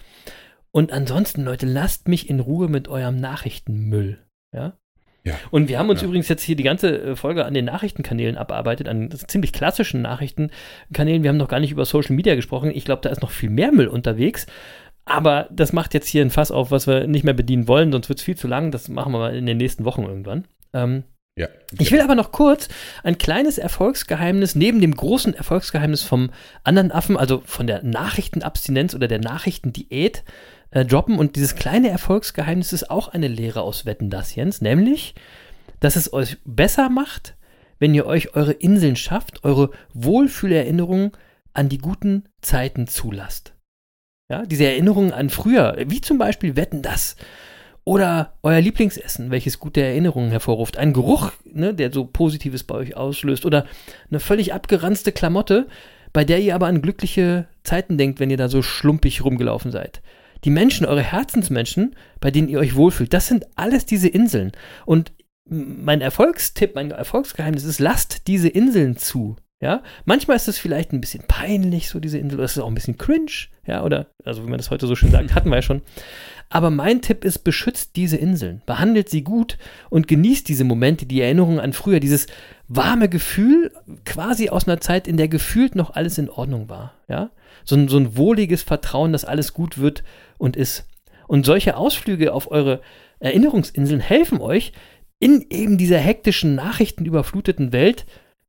Und 0.71 0.93
ansonsten, 0.93 1.43
Leute, 1.43 1.67
lasst 1.67 2.07
mich 2.09 2.29
in 2.29 2.41
Ruhe 2.41 2.69
mit 2.69 2.87
eurem 2.89 3.17
Nachrichtenmüll. 3.17 4.19
Ja? 4.53 4.75
Ja. 5.25 5.35
Und 5.51 5.69
wir 5.69 5.79
haben 5.79 5.89
uns 5.91 6.03
Ja. 6.03 6.07
übrigens 6.07 6.29
jetzt 6.29 6.43
hier 6.43 6.55
die 6.55 6.63
ganze 6.63 7.01
äh, 7.03 7.17
Folge 7.17 7.45
an 7.47 7.55
den 7.55 7.65
Nachrichtenkanälen 7.65 8.37
abarbeitet, 8.37 8.87
an 8.87 9.11
ziemlich 9.11 9.53
klassischen 9.53 10.03
Nachrichtenkanälen. 10.03 11.23
Wir 11.23 11.31
haben 11.31 11.37
noch 11.37 11.49
gar 11.49 11.59
nicht 11.61 11.73
über 11.73 11.85
Social 11.85 12.15
Media 12.15 12.35
gesprochen. 12.37 12.71
Ich 12.73 12.85
glaube, 12.85 13.03
da 13.03 13.09
ist 13.09 13.23
noch 13.23 13.31
viel 13.33 13.51
mehr 13.51 13.73
Müll 13.73 13.89
unterwegs. 13.89 14.47
Aber 15.05 15.49
das 15.51 15.73
macht 15.73 15.95
jetzt 15.95 16.09
hier 16.09 16.23
ein 16.23 16.31
Fass 16.31 16.51
auf, 16.51 16.71
was 16.71 16.87
wir 16.87 17.07
nicht 17.07 17.25
mehr 17.25 17.35
bedienen 17.35 17.69
wollen, 17.69 17.91
sonst 17.93 18.09
wird 18.09 18.19
es 18.19 18.25
viel 18.25 18.37
zu 18.37 18.47
lang. 18.49 18.71
Das 18.71 18.89
machen 18.89 19.13
wir 19.13 19.19
mal 19.19 19.37
in 19.37 19.47
den 19.47 19.57
nächsten 19.57 19.85
Wochen 19.85 20.03
irgendwann. 20.03 20.47
Ähm, 20.73 21.05
Ja. 21.39 21.49
ich 21.79 21.93
will 21.93 22.01
aber 22.01 22.15
noch 22.15 22.33
kurz 22.33 22.69
ein 23.03 23.19
kleines 23.19 23.59
Erfolgsgeheimnis 23.59 24.55
neben 24.55 24.81
dem 24.81 24.97
großen 24.97 25.35
Erfolgsgeheimnis 25.35 26.03
vom 26.03 26.31
anderen 26.65 26.91
Affen, 26.91 27.19
also 27.19 27.43
von 27.45 27.67
der 27.67 27.83
Nachrichtenabstinenz 27.83 28.95
oder 28.95 29.07
der 29.07 29.19
Nachrichtendiät, 29.19 30.25
äh, 30.71 30.87
droppen. 30.87 31.19
Und 31.19 31.37
dieses 31.37 31.55
kleine 31.55 31.91
Erfolgsgeheimnis 31.91 32.73
ist 32.73 32.91
auch 32.91 33.09
eine 33.09 33.29
Lehre 33.29 33.61
aus 33.61 33.85
Wetten 33.85 34.09
das, 34.09 34.35
Jens, 34.35 34.63
nämlich, 34.63 35.15
dass 35.81 35.97
es 35.97 36.13
euch 36.13 36.39
besser 36.47 36.89
macht, 36.89 37.37
wenn 37.79 37.95
ihr 37.95 38.07
euch 38.07 38.35
eure 38.35 38.53
Inseln 38.53 38.97
schafft, 38.97 39.45
eure 39.45 39.71
Wohlfühlerinnerungen 39.93 41.13
an 41.53 41.69
die 41.69 41.79
guten 41.79 42.25
Zeiten 42.41 42.87
zulasst. 42.87 43.55
Ja, 44.31 44.45
diese 44.45 44.65
Erinnerungen 44.65 45.13
an 45.13 45.31
früher, 45.31 45.77
wie 45.87 46.01
zum 46.01 46.19
Beispiel 46.19 46.57
Wetten 46.57 46.83
das. 46.83 47.17
Oder 47.87 48.33
euer 48.43 48.61
Lieblingsessen, 48.61 49.31
welches 49.31 49.61
gute 49.61 49.81
Erinnerungen 49.81 50.31
hervorruft. 50.31 50.77
Ein 50.77 50.93
Geruch, 50.93 51.31
ne, 51.45 51.73
der 51.73 51.93
so 51.93 52.05
Positives 52.05 52.65
bei 52.65 52.75
euch 52.75 52.97
auslöst. 52.97 53.47
Oder 53.47 53.65
eine 54.11 54.19
völlig 54.19 54.53
abgeranzte 54.53 55.13
Klamotte, 55.13 55.69
bei 56.13 56.25
der 56.25 56.41
ihr 56.41 56.57
aber 56.57 56.67
an 56.67 56.83
glückliche 56.83 57.47
Zeiten 57.63 57.97
denkt, 57.97 58.19
wenn 58.19 58.29
ihr 58.29 58.37
da 58.37 58.49
so 58.49 58.61
schlumpig 58.61 59.25
rumgelaufen 59.25 59.71
seid. 59.71 60.03
Die 60.43 60.51
Menschen, 60.51 60.85
eure 60.85 61.03
Herzensmenschen, 61.03 61.95
bei 62.19 62.33
denen 62.33 62.49
ihr 62.49 62.59
euch 62.59 62.75
wohlfühlt, 62.75 63.15
das 63.15 63.29
sind 63.29 63.47
alles 63.55 63.87
diese 63.87 64.09
Inseln. 64.09 64.51
Und 64.85 65.13
mein 65.49 66.01
Erfolgstipp, 66.01 66.75
mein 66.75 66.91
Erfolgsgeheimnis 66.91 67.63
ist, 67.63 67.79
lasst 67.79 68.27
diese 68.27 68.49
Inseln 68.49 68.97
zu. 68.97 69.37
Ja, 69.63 69.83
manchmal 70.05 70.37
ist 70.37 70.49
es 70.49 70.59
vielleicht 70.59 70.93
ein 70.93 71.01
bisschen 71.01 71.25
peinlich, 71.27 71.89
so 71.89 71.99
diese 71.99 72.19
Insel, 72.19 72.37
oder 72.37 72.45
es 72.45 72.57
ist 72.57 72.63
auch 72.63 72.69
ein 72.69 72.75
bisschen 72.75 72.99
cringe, 72.99 73.49
ja, 73.67 73.85
oder, 73.85 74.09
also 74.23 74.45
wie 74.45 74.51
man 74.51 74.59
das 74.59 74.71
heute 74.71 74.87
so 74.87 74.95
schön 74.95 75.11
sagt, 75.11 75.35
hatten 75.35 75.49
wir 75.49 75.57
ja 75.57 75.63
schon. 75.63 75.81
Aber 76.51 76.69
mein 76.71 77.01
Tipp 77.01 77.25
ist, 77.25 77.39
beschützt 77.39 77.97
diese 77.97 78.19
Inseln, 78.19 78.61
behandelt 78.67 79.09
sie 79.09 79.25
gut 79.25 79.57
und 79.89 80.09
genießt 80.09 80.47
diese 80.47 80.65
Momente, 80.65 81.07
die 81.07 81.23
Erinnerungen 81.23 81.59
an 81.59 81.73
früher, 81.73 82.01
dieses 82.01 82.27
warme 82.69 83.09
Gefühl, 83.09 83.73
quasi 84.05 84.51
aus 84.51 84.69
einer 84.69 84.81
Zeit, 84.81 85.09
in 85.09 85.17
der 85.17 85.29
gefühlt 85.29 85.75
noch 85.75 85.95
alles 85.95 86.19
in 86.19 86.29
Ordnung 86.29 86.69
war, 86.69 86.93
ja. 87.09 87.31
So 87.65 87.77
ein, 87.77 87.89
so 87.89 87.97
ein 87.97 88.17
wohliges 88.17 88.63
Vertrauen, 88.63 89.13
dass 89.13 89.25
alles 89.25 89.55
gut 89.55 89.79
wird 89.79 90.05
und 90.37 90.57
ist. 90.57 90.87
Und 91.27 91.47
solche 91.47 91.77
Ausflüge 91.77 92.33
auf 92.33 92.51
eure 92.51 92.81
Erinnerungsinseln 93.21 94.01
helfen 94.01 94.41
euch, 94.41 94.73
in 95.19 95.47
eben 95.49 95.79
dieser 95.79 95.99
hektischen, 95.99 96.55
nachrichtenüberfluteten 96.55 97.73
Welt, 97.73 98.05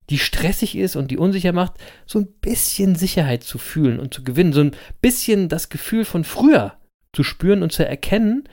die 0.09 0.17
stressig 0.17 0.75
ist 0.77 0.95
und 0.95 1.11
die 1.11 1.17
unsicher 1.17 1.53
macht, 1.53 1.73
so 2.05 2.19
ein 2.19 2.27
bisschen 2.41 2.95
Sicherheit 2.95 3.43
zu 3.43 3.57
fühlen 3.57 3.99
und 3.99 4.13
zu 4.13 4.23
gewinnen, 4.23 4.53
so 4.53 4.61
ein 4.61 4.75
bisschen 5.01 5.49
das 5.49 5.69
Gefühl 5.69 6.05
von 6.05 6.23
früher 6.23 6.77
zu 7.13 7.23
spüren 7.23 7.63
und 7.63 7.71
zu 7.71 7.85
erkennen, 7.85 8.47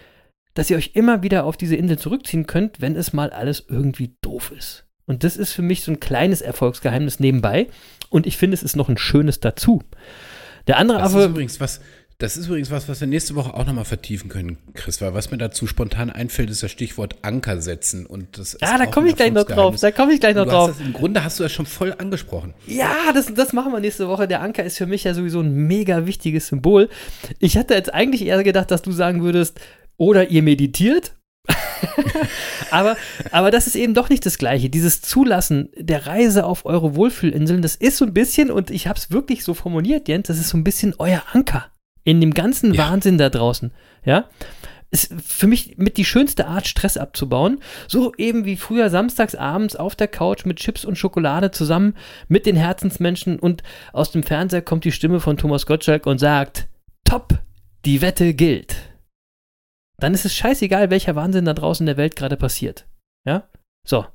dass 0.54 0.70
ihr 0.70 0.76
euch 0.76 0.92
immer 0.94 1.22
wieder 1.22 1.44
auf 1.44 1.56
diese 1.56 1.76
Insel 1.76 1.98
zurückziehen 1.98 2.46
könnt, 2.46 2.80
wenn 2.80 2.96
es 2.96 3.12
mal 3.12 3.30
alles 3.30 3.64
irgendwie 3.68 4.16
doof 4.22 4.52
ist. 4.56 4.86
Und 5.06 5.22
das 5.22 5.36
ist 5.36 5.52
für 5.52 5.62
mich 5.62 5.82
so 5.82 5.92
ein 5.92 6.00
kleines 6.00 6.40
Erfolgsgeheimnis 6.40 7.20
nebenbei. 7.20 7.68
Und 8.08 8.26
ich 8.26 8.36
finde, 8.36 8.54
es 8.54 8.62
ist 8.62 8.76
noch 8.76 8.88
ein 8.88 8.96
schönes 8.96 9.40
dazu. 9.40 9.82
Der 10.66 10.78
andere 10.78 10.98
Das 10.98 11.10
ist 11.10 11.16
Affe, 11.16 11.26
übrigens 11.26 11.60
was, 11.60 11.80
das 12.24 12.38
ist 12.38 12.46
übrigens 12.46 12.70
was, 12.70 12.88
was 12.88 13.00
wir 13.00 13.06
nächste 13.06 13.34
Woche 13.34 13.52
auch 13.52 13.66
nochmal 13.66 13.84
vertiefen 13.84 14.30
können, 14.30 14.56
Chris, 14.72 15.02
weil 15.02 15.12
was 15.12 15.30
mir 15.30 15.36
dazu 15.36 15.66
spontan 15.66 16.08
einfällt, 16.08 16.48
ist 16.48 16.62
das 16.62 16.70
Stichwort 16.70 17.16
Anker 17.20 17.60
setzen. 17.60 18.06
Und 18.06 18.38
das 18.38 18.56
ja, 18.62 18.72
ist 18.72 18.80
da 18.80 18.86
komme 18.86 19.10
ich 19.10 19.16
gleich 19.16 19.32
noch 19.32 19.44
drauf. 19.44 19.76
Da 19.78 19.90
komme 19.90 20.14
ich 20.14 20.20
gleich 20.20 20.34
noch 20.34 20.46
drauf. 20.46 20.70
das, 20.70 20.80
Im 20.80 20.94
Grunde 20.94 21.22
hast 21.22 21.38
du 21.38 21.42
das 21.42 21.52
schon 21.52 21.66
voll 21.66 21.94
angesprochen. 21.96 22.54
Ja, 22.66 23.12
das, 23.12 23.26
das 23.34 23.52
machen 23.52 23.72
wir 23.72 23.80
nächste 23.80 24.08
Woche. 24.08 24.26
Der 24.26 24.40
Anker 24.40 24.64
ist 24.64 24.78
für 24.78 24.86
mich 24.86 25.04
ja 25.04 25.12
sowieso 25.12 25.40
ein 25.40 25.52
mega 25.52 26.06
wichtiges 26.06 26.46
Symbol. 26.46 26.88
Ich 27.40 27.58
hatte 27.58 27.74
jetzt 27.74 27.92
eigentlich 27.92 28.24
eher 28.24 28.42
gedacht, 28.42 28.70
dass 28.70 28.80
du 28.80 28.92
sagen 28.92 29.22
würdest, 29.22 29.60
oder 29.98 30.30
ihr 30.30 30.42
meditiert. 30.42 31.12
aber, 32.70 32.96
aber 33.32 33.50
das 33.50 33.66
ist 33.66 33.76
eben 33.76 33.92
doch 33.92 34.08
nicht 34.08 34.24
das 34.24 34.38
Gleiche. 34.38 34.70
Dieses 34.70 35.02
Zulassen 35.02 35.68
der 35.76 36.06
Reise 36.06 36.46
auf 36.46 36.64
eure 36.64 36.96
Wohlfühlinseln, 36.96 37.60
das 37.60 37.76
ist 37.76 37.98
so 37.98 38.06
ein 38.06 38.14
bisschen, 38.14 38.50
und 38.50 38.70
ich 38.70 38.86
habe 38.86 38.98
es 38.98 39.10
wirklich 39.10 39.44
so 39.44 39.52
formuliert, 39.52 40.08
Jens, 40.08 40.28
das 40.28 40.38
ist 40.38 40.48
so 40.48 40.56
ein 40.56 40.64
bisschen 40.64 40.94
euer 40.96 41.22
Anker 41.32 41.66
in 42.04 42.20
dem 42.20 42.32
ganzen 42.34 42.74
Ja. 42.74 42.90
Wahnsinn 42.90 43.18
da 43.18 43.30
draußen. 43.30 43.72
Ja. 44.04 44.28
ist 44.90 45.12
für 45.26 45.48
mich 45.48 45.76
mit 45.76 45.96
die 45.96 46.04
schönste 46.04 46.46
Art, 46.46 46.68
Stress 46.68 46.96
abzubauen. 46.96 47.58
So 47.88 48.14
eben 48.16 48.44
wie 48.44 48.56
früher 48.56 48.90
samstags 48.90 49.34
abends 49.34 49.74
auf 49.74 49.96
der 49.96 50.06
Couch 50.06 50.44
mit 50.44 50.58
Chips 50.58 50.84
und 50.84 50.96
Schokolade 50.96 51.50
zusammen 51.50 51.96
mit 52.28 52.46
den 52.46 52.54
Herzensmenschen 52.54 53.40
und 53.40 53.64
aus 53.92 54.12
dem 54.12 54.22
Fernseher 54.22 54.62
kommt 54.62 54.84
die 54.84 54.92
Stimme 54.92 55.18
von 55.18 55.36
Thomas 55.36 55.66
Gottschalk 55.66 56.06
und 56.06 56.18
sagt, 56.18 56.68
top, 57.04 57.40
die 57.84 58.02
Wette 58.02 58.34
gilt. 58.34 58.76
Dann 59.98 60.14
ist 60.14 60.24
es 60.24 60.34
scheißegal, 60.36 60.90
welcher 60.90 61.16
Wahnsinn 61.16 61.44
da 61.44 61.54
draußen 61.54 61.82
in 61.84 61.86
der 61.88 61.96
Welt 61.96 62.14
gerade 62.14 62.36
passiert. 62.36 62.86
Ja? 63.26 63.48
So. 63.84 64.06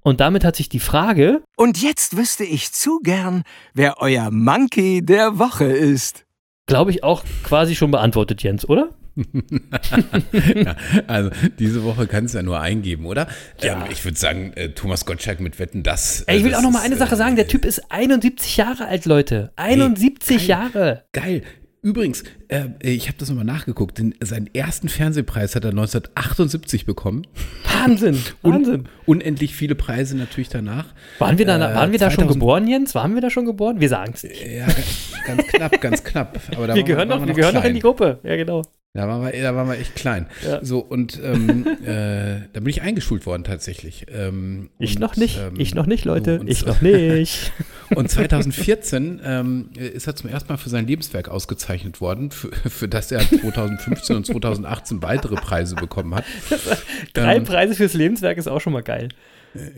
Und 0.00 0.20
damit 0.20 0.42
hat 0.42 0.56
sich 0.56 0.70
die 0.70 0.80
Frage. 0.80 1.42
Und 1.56 1.82
jetzt 1.82 2.16
wüsste 2.16 2.44
ich 2.44 2.72
zu 2.72 3.00
gern, 3.00 3.42
wer 3.74 4.00
euer 4.00 4.30
Monkey 4.30 5.04
der 5.04 5.38
Woche 5.38 5.66
ist. 5.66 6.24
Glaube 6.68 6.92
ich 6.92 7.02
auch 7.02 7.24
quasi 7.42 7.74
schon 7.74 7.90
beantwortet, 7.90 8.42
Jens, 8.42 8.68
oder? 8.68 8.90
ja, 10.54 10.76
also 11.08 11.30
diese 11.58 11.82
Woche 11.82 12.06
kann 12.06 12.26
es 12.26 12.34
ja 12.34 12.42
nur 12.42 12.60
eingeben, 12.60 13.04
oder? 13.06 13.26
Ja. 13.60 13.72
Ähm, 13.72 13.90
ich 13.90 14.04
würde 14.04 14.16
sagen, 14.16 14.52
äh, 14.54 14.68
Thomas 14.68 15.04
Gottschalk 15.06 15.40
mit 15.40 15.58
Wetten, 15.58 15.82
das. 15.82 16.22
Ey, 16.22 16.38
ich 16.38 16.44
will 16.44 16.52
das 16.52 16.60
auch 16.60 16.62
noch 16.62 16.70
mal 16.70 16.80
ist, 16.80 16.84
eine 16.84 16.96
Sache 16.96 17.14
äh, 17.14 17.18
sagen. 17.18 17.34
Der 17.34 17.48
Typ 17.48 17.64
ist 17.64 17.90
71 17.90 18.56
Jahre 18.56 18.86
alt, 18.86 19.06
Leute. 19.06 19.50
71 19.56 20.36
geil. 20.36 20.46
Jahre. 20.46 21.04
Geil. 21.12 21.42
Übrigens, 21.88 22.22
äh, 22.48 22.66
ich 22.82 23.08
habe 23.08 23.16
das 23.16 23.30
nochmal 23.30 23.46
nachgeguckt. 23.46 23.96
Den, 23.96 24.14
seinen 24.20 24.52
ersten 24.54 24.90
Fernsehpreis 24.90 25.56
hat 25.56 25.64
er 25.64 25.70
1978 25.70 26.84
bekommen. 26.84 27.26
Wahnsinn, 27.64 28.22
Wahnsinn. 28.42 28.74
Un, 28.74 28.88
unendlich 29.06 29.54
viele 29.54 29.74
Preise 29.74 30.14
natürlich 30.14 30.50
danach. 30.50 30.84
Waren 31.18 31.38
wir 31.38 31.46
da, 31.46 31.56
Äh, 31.56 31.74
waren 31.74 31.92
wir 31.92 31.98
da 31.98 32.10
schon 32.10 32.24
2000 32.24 32.40
geboren, 32.40 32.68
Jens? 32.68 32.94
Waren 32.94 33.14
wir 33.14 33.22
da 33.22 33.30
schon 33.30 33.46
geboren? 33.46 33.80
Wir 33.80 33.88
sagen 33.88 34.12
es 34.14 34.22
nicht. 34.22 34.46
Ja, 34.46 34.66
ganz, 34.66 35.12
ganz 35.26 35.46
knapp, 35.46 35.80
ganz 35.80 36.04
knapp. 36.04 36.40
Aber 36.54 36.66
da 36.66 36.74
Wir 36.74 36.82
waren 36.82 36.84
gehören, 36.84 37.08
waren 37.08 37.20
noch, 37.20 37.26
wir 37.26 37.34
gehören 37.34 37.54
noch 37.54 37.64
in 37.64 37.72
die 37.74 37.80
Gruppe. 37.80 38.18
Ja, 38.22 38.36
genau. 38.36 38.60
Da 38.94 39.06
waren 39.06 39.22
wir, 39.22 39.42
da 39.42 39.54
waren 39.54 39.68
wir 39.68 39.78
echt 39.78 39.94
klein. 39.94 40.26
Ja. 40.44 40.64
So, 40.64 40.78
und 40.80 41.20
ähm, 41.22 41.66
äh, 41.84 42.48
da 42.52 42.60
bin 42.60 42.68
ich 42.68 42.82
eingeschult 42.82 43.26
worden 43.26 43.44
tatsächlich. 43.44 44.06
Ähm, 44.10 44.70
Ich 44.78 44.96
und, 44.96 45.00
noch 45.00 45.16
nicht. 45.16 45.38
ähm, 45.38 45.54
ich 45.58 45.74
noch 45.74 45.86
nicht, 45.86 46.04
Leute. 46.04 46.38
so, 46.38 46.46
ich 46.46 46.66
noch 46.66 46.80
nicht. 46.80 47.52
Und 47.94 48.10
2014 48.10 49.20
ähm, 49.24 49.70
ist 49.76 50.06
er 50.06 50.14
zum 50.14 50.28
ersten 50.28 50.52
Mal 50.52 50.58
für 50.58 50.68
sein 50.68 50.86
Lebenswerk 50.86 51.28
ausgezeichnet 51.30 52.02
worden, 52.02 52.30
für, 52.30 52.50
für 52.68 52.86
das 52.86 53.10
er 53.10 53.20
2015 53.20 54.14
und 54.14 54.26
2018 54.26 55.02
weitere 55.02 55.36
Preise 55.36 55.74
bekommen 55.74 56.14
hat. 56.14 56.24
Drei 57.14 57.36
Ähm, 57.36 57.44
Preise 57.44 57.74
fürs 57.74 57.94
Lebenswerk 57.94 58.36
ist 58.36 58.46
auch 58.46 58.60
schon 58.60 58.74
mal 58.74 58.82
geil. 58.82 59.08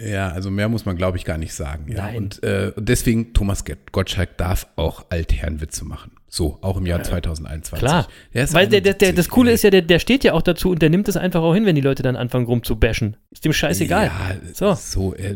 Ja, 0.04 0.30
also 0.30 0.50
mehr 0.50 0.68
muss 0.68 0.84
man, 0.84 0.96
glaube 0.96 1.18
ich, 1.18 1.24
gar 1.24 1.38
nicht 1.38 1.54
sagen. 1.54 1.86
Ja. 1.92 2.06
Nein. 2.06 2.16
Und 2.16 2.42
äh, 2.42 2.72
deswegen, 2.76 3.32
Thomas 3.32 3.62
Gottschalk 3.92 4.36
darf 4.36 4.66
auch 4.74 5.06
Altherrenwitze 5.10 5.84
machen. 5.84 6.10
So, 6.32 6.58
auch 6.62 6.76
im 6.76 6.86
Jahr 6.86 7.02
2021. 7.02 7.78
Klar. 7.80 8.06
Der 8.34 8.52
Weil 8.52 8.68
der, 8.68 8.80
der, 8.80 8.94
der, 8.94 9.08
71. 9.08 9.14
das 9.16 9.28
Coole 9.28 9.50
ist 9.50 9.64
ja, 9.64 9.70
der, 9.70 9.82
der 9.82 9.98
steht 9.98 10.22
ja 10.22 10.32
auch 10.32 10.42
dazu 10.42 10.70
und 10.70 10.80
der 10.80 10.88
nimmt 10.88 11.08
es 11.08 11.16
einfach 11.16 11.42
auch 11.42 11.54
hin, 11.54 11.66
wenn 11.66 11.74
die 11.74 11.80
Leute 11.80 12.04
dann 12.04 12.14
anfangen 12.14 12.46
rumzubashen. 12.46 13.16
Ist 13.32 13.44
dem 13.44 13.52
scheißegal. 13.52 14.06
Ja, 14.06 14.36
So. 14.54 14.74
so. 14.74 15.12
er, 15.14 15.30
er 15.30 15.34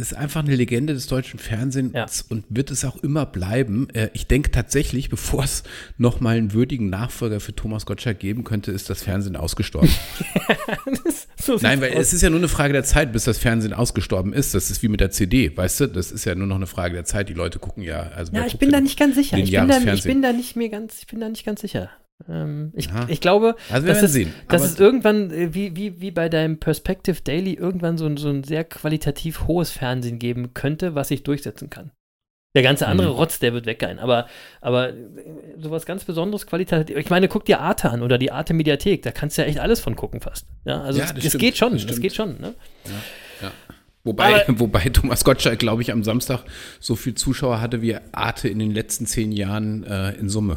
ist 0.00 0.14
einfach 0.14 0.44
eine 0.44 0.54
Legende 0.54 0.94
des 0.94 1.08
deutschen 1.08 1.40
Fernsehens 1.40 1.92
Ja. 1.92 2.06
und 2.28 2.44
wird 2.50 2.70
es 2.70 2.84
auch 2.84 2.96
immer 3.02 3.26
bleiben. 3.26 3.88
Äh, 3.94 4.10
Ich 4.12 4.28
denke 4.28 4.52
tatsächlich, 4.52 5.08
bevor 5.10 5.42
es 5.42 5.64
nochmal 5.96 6.36
einen 6.36 6.52
würdigen 6.52 6.88
Nachfolger 6.88 7.40
für 7.40 7.56
Thomas 7.56 7.84
Gottschalk 7.84 8.20
geben 8.20 8.44
könnte, 8.44 8.70
ist 8.70 8.88
das 8.90 9.02
Fernsehen 9.02 9.34
ausgestorben. 9.34 9.90
so 11.40 11.56
Nein, 11.60 11.80
weil 11.80 11.92
aus. 11.94 11.98
es 11.98 12.12
ist 12.12 12.22
ja 12.22 12.30
nur 12.30 12.38
eine 12.38 12.48
Frage 12.48 12.72
der 12.72 12.84
Zeit, 12.84 13.12
bis 13.12 13.24
das 13.24 13.38
Fernsehen 13.38 13.72
ausgestorben 13.72 14.32
ist. 14.32 14.54
Das 14.54 14.70
ist 14.70 14.82
wie 14.82 14.88
mit 14.88 15.00
der 15.00 15.10
CD, 15.10 15.56
weißt 15.56 15.80
du? 15.80 15.86
Das 15.88 16.12
ist 16.12 16.24
ja 16.24 16.34
nur 16.34 16.46
noch 16.46 16.56
eine 16.56 16.66
Frage 16.66 16.94
der 16.94 17.04
Zeit. 17.04 17.28
Die 17.28 17.34
Leute 17.34 17.58
gucken 17.58 17.82
ja. 17.82 18.10
Also 18.14 18.32
Ja, 18.34 18.46
ich 18.46 18.58
bin 18.58 18.70
da 18.70 18.80
nicht 18.80 18.98
ganz 18.98 19.14
sicher. 19.16 19.36
Ich 19.36 19.44
bin, 19.50 19.52
lineares 19.52 19.68
da, 19.70 19.78
ich 19.78 19.84
Fernsehen? 19.84 20.12
bin 20.12 20.22
da 20.22 20.27
nicht 20.32 20.56
mehr 20.56 20.68
ganz, 20.68 21.00
ich 21.00 21.06
bin 21.06 21.20
da 21.20 21.28
nicht 21.28 21.44
ganz 21.44 21.60
sicher. 21.60 21.90
Ähm, 22.28 22.72
ich, 22.74 22.88
ich 23.06 23.20
glaube, 23.20 23.54
Also 23.70 23.86
dass, 23.86 24.02
es, 24.02 24.18
dass 24.48 24.64
es 24.64 24.80
irgendwann, 24.80 25.30
äh, 25.30 25.54
wie, 25.54 25.76
wie, 25.76 26.00
wie 26.00 26.10
bei 26.10 26.28
deinem 26.28 26.58
Perspective 26.58 27.20
Daily, 27.22 27.54
irgendwann 27.54 27.96
so 27.96 28.06
ein, 28.06 28.16
so 28.16 28.28
ein 28.28 28.42
sehr 28.42 28.64
qualitativ 28.64 29.46
hohes 29.46 29.70
Fernsehen 29.70 30.18
geben 30.18 30.52
könnte, 30.54 30.94
was 30.96 31.08
sich 31.08 31.22
durchsetzen 31.22 31.70
kann. 31.70 31.92
Der 32.56 32.62
ganze 32.62 32.88
andere 32.88 33.10
Mhm. 33.10 33.14
Rotz, 33.14 33.38
der 33.38 33.52
wird 33.52 33.66
weggehen. 33.66 33.98
Aber, 34.00 34.26
aber 34.60 34.88
äh, 34.88 34.94
sowas 35.58 35.86
ganz 35.86 36.04
Besonderes, 36.04 36.46
qualitativ. 36.46 36.96
Ich 36.96 37.10
meine, 37.10 37.28
guck 37.28 37.44
dir 37.44 37.60
Arte 37.60 37.90
an 37.90 38.02
oder 38.02 38.18
die 38.18 38.32
Arte 38.32 38.52
Mediathek. 38.54 39.02
Da 39.02 39.12
kannst 39.12 39.38
du 39.38 39.42
ja 39.42 39.48
echt 39.48 39.60
alles 39.60 39.78
von 39.78 39.94
gucken 39.94 40.20
fast. 40.20 40.46
Ja, 40.64 40.80
also 40.80 40.98
Ja, 40.98 41.04
es, 41.04 41.14
das 41.14 41.22
es 41.24 41.28
stimmt, 41.30 41.40
geht 41.42 41.56
schon. 41.56 41.72
das 41.74 41.82
Es 41.82 41.88
stimmt. 41.90 42.02
geht 42.02 42.14
schon. 42.16 42.40
Ne? 42.40 42.54
Wobei, 44.08 44.46
Aber- 44.46 44.58
wobei 44.60 44.80
Thomas 44.88 45.22
Gottschalk, 45.22 45.58
glaube 45.58 45.82
ich, 45.82 45.92
am 45.92 46.02
Samstag 46.02 46.44
so 46.80 46.96
viel 46.96 47.14
Zuschauer 47.14 47.60
hatte 47.60 47.82
wie 47.82 47.94
Arte 48.12 48.48
in 48.48 48.58
den 48.58 48.70
letzten 48.72 49.04
zehn 49.04 49.32
Jahren 49.32 49.84
äh, 49.84 50.12
in 50.12 50.30
Summe. 50.30 50.56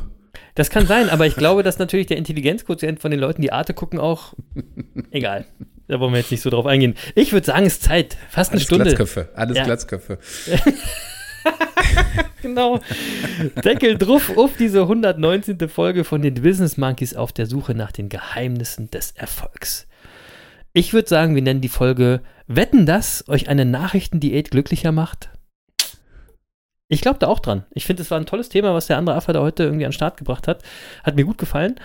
Das 0.55 0.69
kann 0.69 0.87
sein, 0.87 1.09
aber 1.09 1.27
ich 1.27 1.35
glaube, 1.35 1.63
dass 1.63 1.79
natürlich 1.79 2.07
der 2.07 2.15
Intelligenzquotient 2.17 2.99
von 3.01 3.11
den 3.11 3.19
Leuten, 3.19 3.41
die 3.41 3.51
Arte 3.51 3.73
gucken, 3.73 3.99
auch. 3.99 4.33
Egal. 5.11 5.45
Da 5.89 5.99
wollen 5.99 6.13
wir 6.13 6.19
jetzt 6.19 6.31
nicht 6.31 6.41
so 6.41 6.49
drauf 6.49 6.65
eingehen. 6.65 6.95
Ich 7.15 7.33
würde 7.33 7.45
sagen, 7.45 7.65
es 7.65 7.73
ist 7.73 7.83
Zeit. 7.83 8.17
Fast 8.29 8.51
eine 8.51 8.57
Alles 8.59 8.63
Stunde. 8.63 8.83
Glatzköpfe, 8.85 9.29
alles 9.35 9.57
Ja. 9.57 9.63
Glatzköpfe. 9.65 10.17
Genau. 12.41 12.79
Deckel 13.63 13.97
drauf 13.97 14.35
auf 14.35 14.57
diese 14.57 14.81
119. 14.81 15.69
Folge 15.69 16.03
von 16.03 16.21
den 16.21 16.35
Business 16.35 16.77
Monkeys 16.77 17.13
auf 17.15 17.31
der 17.31 17.45
Suche 17.45 17.75
nach 17.75 17.91
den 17.91 18.09
Geheimnissen 18.09 18.89
des 18.89 19.11
Erfolgs. 19.11 19.87
Ich 20.73 20.93
würde 20.93 21.07
sagen, 21.07 21.35
wir 21.35 21.41
nennen 21.41 21.61
die 21.61 21.69
Folge 21.69 22.21
Wetten, 22.55 22.85
dass 22.85 23.27
euch 23.27 23.49
eine 23.49 23.65
Nachrichtendiät 23.65 24.51
glücklicher 24.51 24.91
macht? 24.91 25.29
Ich 26.87 27.01
glaube 27.01 27.19
da 27.19 27.27
auch 27.27 27.39
dran. 27.39 27.65
Ich 27.71 27.85
finde, 27.85 28.01
es 28.01 28.11
war 28.11 28.19
ein 28.19 28.25
tolles 28.25 28.49
Thema, 28.49 28.73
was 28.73 28.87
der 28.87 28.97
andere 28.97 29.15
Affe 29.15 29.31
da 29.31 29.41
heute 29.41 29.63
irgendwie 29.63 29.85
an 29.85 29.91
den 29.91 29.95
Start 29.95 30.17
gebracht 30.17 30.47
hat. 30.47 30.61
Hat 31.03 31.15
mir 31.15 31.23
gut 31.23 31.37
gefallen. 31.37 31.75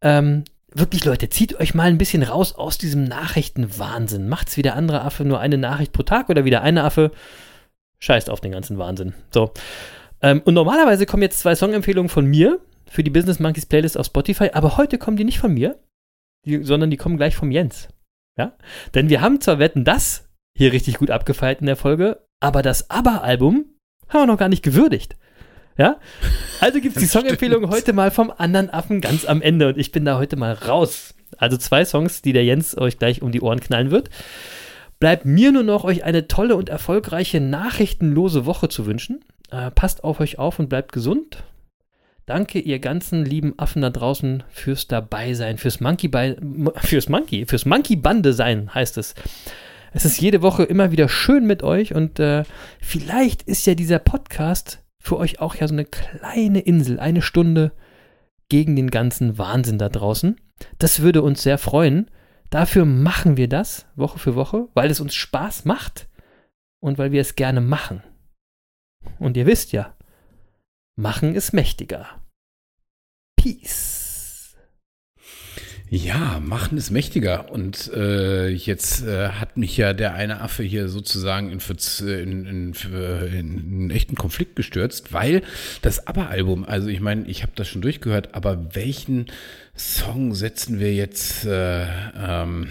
Ähm, 0.00 0.44
wirklich, 0.72 1.04
Leute, 1.04 1.28
zieht 1.28 1.58
euch 1.60 1.74
mal 1.74 1.88
ein 1.88 1.98
bisschen 1.98 2.24
raus 2.24 2.54
aus 2.54 2.76
diesem 2.76 3.04
Nachrichtenwahnsinn. 3.04 4.28
Macht's 4.28 4.56
wie 4.56 4.62
der 4.62 4.74
andere 4.74 5.02
Affe 5.02 5.24
nur 5.24 5.38
eine 5.38 5.58
Nachricht 5.58 5.92
pro 5.92 6.02
Tag 6.02 6.28
oder 6.28 6.44
wie 6.44 6.50
der 6.50 6.62
eine 6.62 6.82
Affe 6.82 7.12
scheißt 8.00 8.30
auf 8.30 8.40
den 8.40 8.52
ganzen 8.52 8.78
Wahnsinn. 8.78 9.14
So. 9.32 9.52
Ähm, 10.20 10.42
und 10.44 10.54
normalerweise 10.54 11.06
kommen 11.06 11.22
jetzt 11.22 11.40
zwei 11.40 11.54
Songempfehlungen 11.54 12.08
von 12.08 12.26
mir 12.26 12.60
für 12.86 13.04
die 13.04 13.10
Business 13.10 13.38
Monkeys 13.38 13.66
Playlist 13.66 13.96
auf 13.98 14.06
Spotify, 14.06 14.50
aber 14.52 14.76
heute 14.76 14.98
kommen 14.98 15.16
die 15.16 15.24
nicht 15.24 15.38
von 15.38 15.54
mir, 15.54 15.78
die, 16.44 16.64
sondern 16.64 16.90
die 16.90 16.96
kommen 16.96 17.16
gleich 17.16 17.36
vom 17.36 17.50
Jens. 17.50 17.88
Ja? 18.38 18.56
Denn 18.94 19.10
wir 19.10 19.20
haben 19.20 19.40
zwar 19.40 19.58
Wetten 19.58 19.84
das 19.84 20.28
hier 20.56 20.72
richtig 20.72 20.98
gut 20.98 21.10
abgefeiert 21.10 21.60
in 21.60 21.66
der 21.66 21.76
Folge, 21.76 22.24
aber 22.40 22.62
das 22.62 22.88
ABBA-Album 22.90 23.66
haben 24.08 24.22
wir 24.22 24.26
noch 24.26 24.38
gar 24.38 24.48
nicht 24.48 24.62
gewürdigt. 24.62 25.16
Ja? 25.76 25.96
Also 26.60 26.80
gibt 26.80 26.96
es 26.96 27.02
die 27.02 27.08
Songempfehlung 27.08 27.68
heute 27.68 27.92
mal 27.92 28.10
vom 28.10 28.32
anderen 28.36 28.70
Affen 28.70 29.00
ganz 29.00 29.24
am 29.24 29.42
Ende 29.42 29.68
und 29.68 29.78
ich 29.78 29.92
bin 29.92 30.04
da 30.04 30.18
heute 30.18 30.36
mal 30.36 30.52
raus. 30.52 31.14
Also 31.36 31.56
zwei 31.56 31.84
Songs, 31.84 32.22
die 32.22 32.32
der 32.32 32.44
Jens 32.44 32.76
euch 32.78 32.98
gleich 32.98 33.22
um 33.22 33.32
die 33.32 33.40
Ohren 33.40 33.60
knallen 33.60 33.90
wird. 33.90 34.08
Bleibt 34.98 35.24
mir 35.24 35.52
nur 35.52 35.62
noch, 35.62 35.84
euch 35.84 36.02
eine 36.04 36.26
tolle 36.26 36.56
und 36.56 36.68
erfolgreiche 36.68 37.40
nachrichtenlose 37.40 38.46
Woche 38.46 38.68
zu 38.68 38.86
wünschen. 38.86 39.24
Äh, 39.50 39.70
passt 39.70 40.02
auf 40.02 40.20
euch 40.20 40.38
auf 40.38 40.58
und 40.58 40.68
bleibt 40.68 40.92
gesund. 40.92 41.44
Danke, 42.28 42.58
ihr 42.58 42.78
ganzen 42.78 43.24
lieben 43.24 43.58
Affen 43.58 43.80
da 43.80 43.88
draußen, 43.88 44.42
fürs 44.50 44.86
Dabeisein, 44.86 45.56
fürs 45.56 45.80
Monkey, 45.80 46.08
bei, 46.08 46.36
fürs 46.76 47.08
Monkey, 47.08 47.46
fürs 47.46 47.64
Monkey-Bande 47.64 48.34
sein, 48.34 48.74
heißt 48.74 48.98
es. 48.98 49.14
Es 49.94 50.04
ist 50.04 50.20
jede 50.20 50.42
Woche 50.42 50.64
immer 50.64 50.92
wieder 50.92 51.08
schön 51.08 51.46
mit 51.46 51.62
euch 51.62 51.94
und 51.94 52.20
äh, 52.20 52.42
vielleicht 52.82 53.44
ist 53.44 53.66
ja 53.66 53.74
dieser 53.74 53.98
Podcast 53.98 54.84
für 54.98 55.16
euch 55.16 55.40
auch 55.40 55.54
ja 55.54 55.66
so 55.66 55.72
eine 55.72 55.86
kleine 55.86 56.60
Insel, 56.60 57.00
eine 57.00 57.22
Stunde 57.22 57.72
gegen 58.50 58.76
den 58.76 58.90
ganzen 58.90 59.38
Wahnsinn 59.38 59.78
da 59.78 59.88
draußen. 59.88 60.38
Das 60.76 61.00
würde 61.00 61.22
uns 61.22 61.42
sehr 61.42 61.56
freuen. 61.56 62.10
Dafür 62.50 62.84
machen 62.84 63.38
wir 63.38 63.48
das 63.48 63.86
Woche 63.96 64.18
für 64.18 64.34
Woche, 64.34 64.68
weil 64.74 64.90
es 64.90 65.00
uns 65.00 65.14
Spaß 65.14 65.64
macht 65.64 66.10
und 66.78 66.98
weil 66.98 67.10
wir 67.10 67.22
es 67.22 67.36
gerne 67.36 67.62
machen. 67.62 68.02
Und 69.18 69.38
ihr 69.38 69.46
wisst 69.46 69.72
ja, 69.72 69.94
machen 70.94 71.34
ist 71.34 71.54
mächtiger. 71.54 72.17
Peace. 73.38 74.54
Ja, 75.90 76.38
machen 76.44 76.76
ist 76.76 76.90
mächtiger. 76.90 77.50
Und 77.50 77.90
äh, 77.94 78.48
jetzt 78.48 79.02
äh, 79.06 79.30
hat 79.30 79.56
mich 79.56 79.76
ja 79.76 79.94
der 79.94 80.12
eine 80.12 80.42
Affe 80.42 80.62
hier 80.62 80.88
sozusagen 80.88 81.50
in, 81.50 81.60
Verz- 81.60 82.02
in, 82.02 82.44
in, 82.44 82.74
in 82.74 83.58
einen 83.58 83.90
echten 83.90 84.14
Konflikt 84.14 84.54
gestürzt, 84.56 85.14
weil 85.14 85.42
das 85.80 86.06
ABBA-Album, 86.06 86.64
also 86.64 86.88
ich 86.88 87.00
meine, 87.00 87.26
ich 87.26 87.42
habe 87.42 87.52
das 87.54 87.68
schon 87.68 87.80
durchgehört, 87.80 88.34
aber 88.34 88.74
welchen 88.74 89.26
Song 89.74 90.34
setzen 90.34 90.78
wir 90.78 90.92
jetzt 90.92 91.46
äh, 91.46 91.86
ähm, 92.14 92.68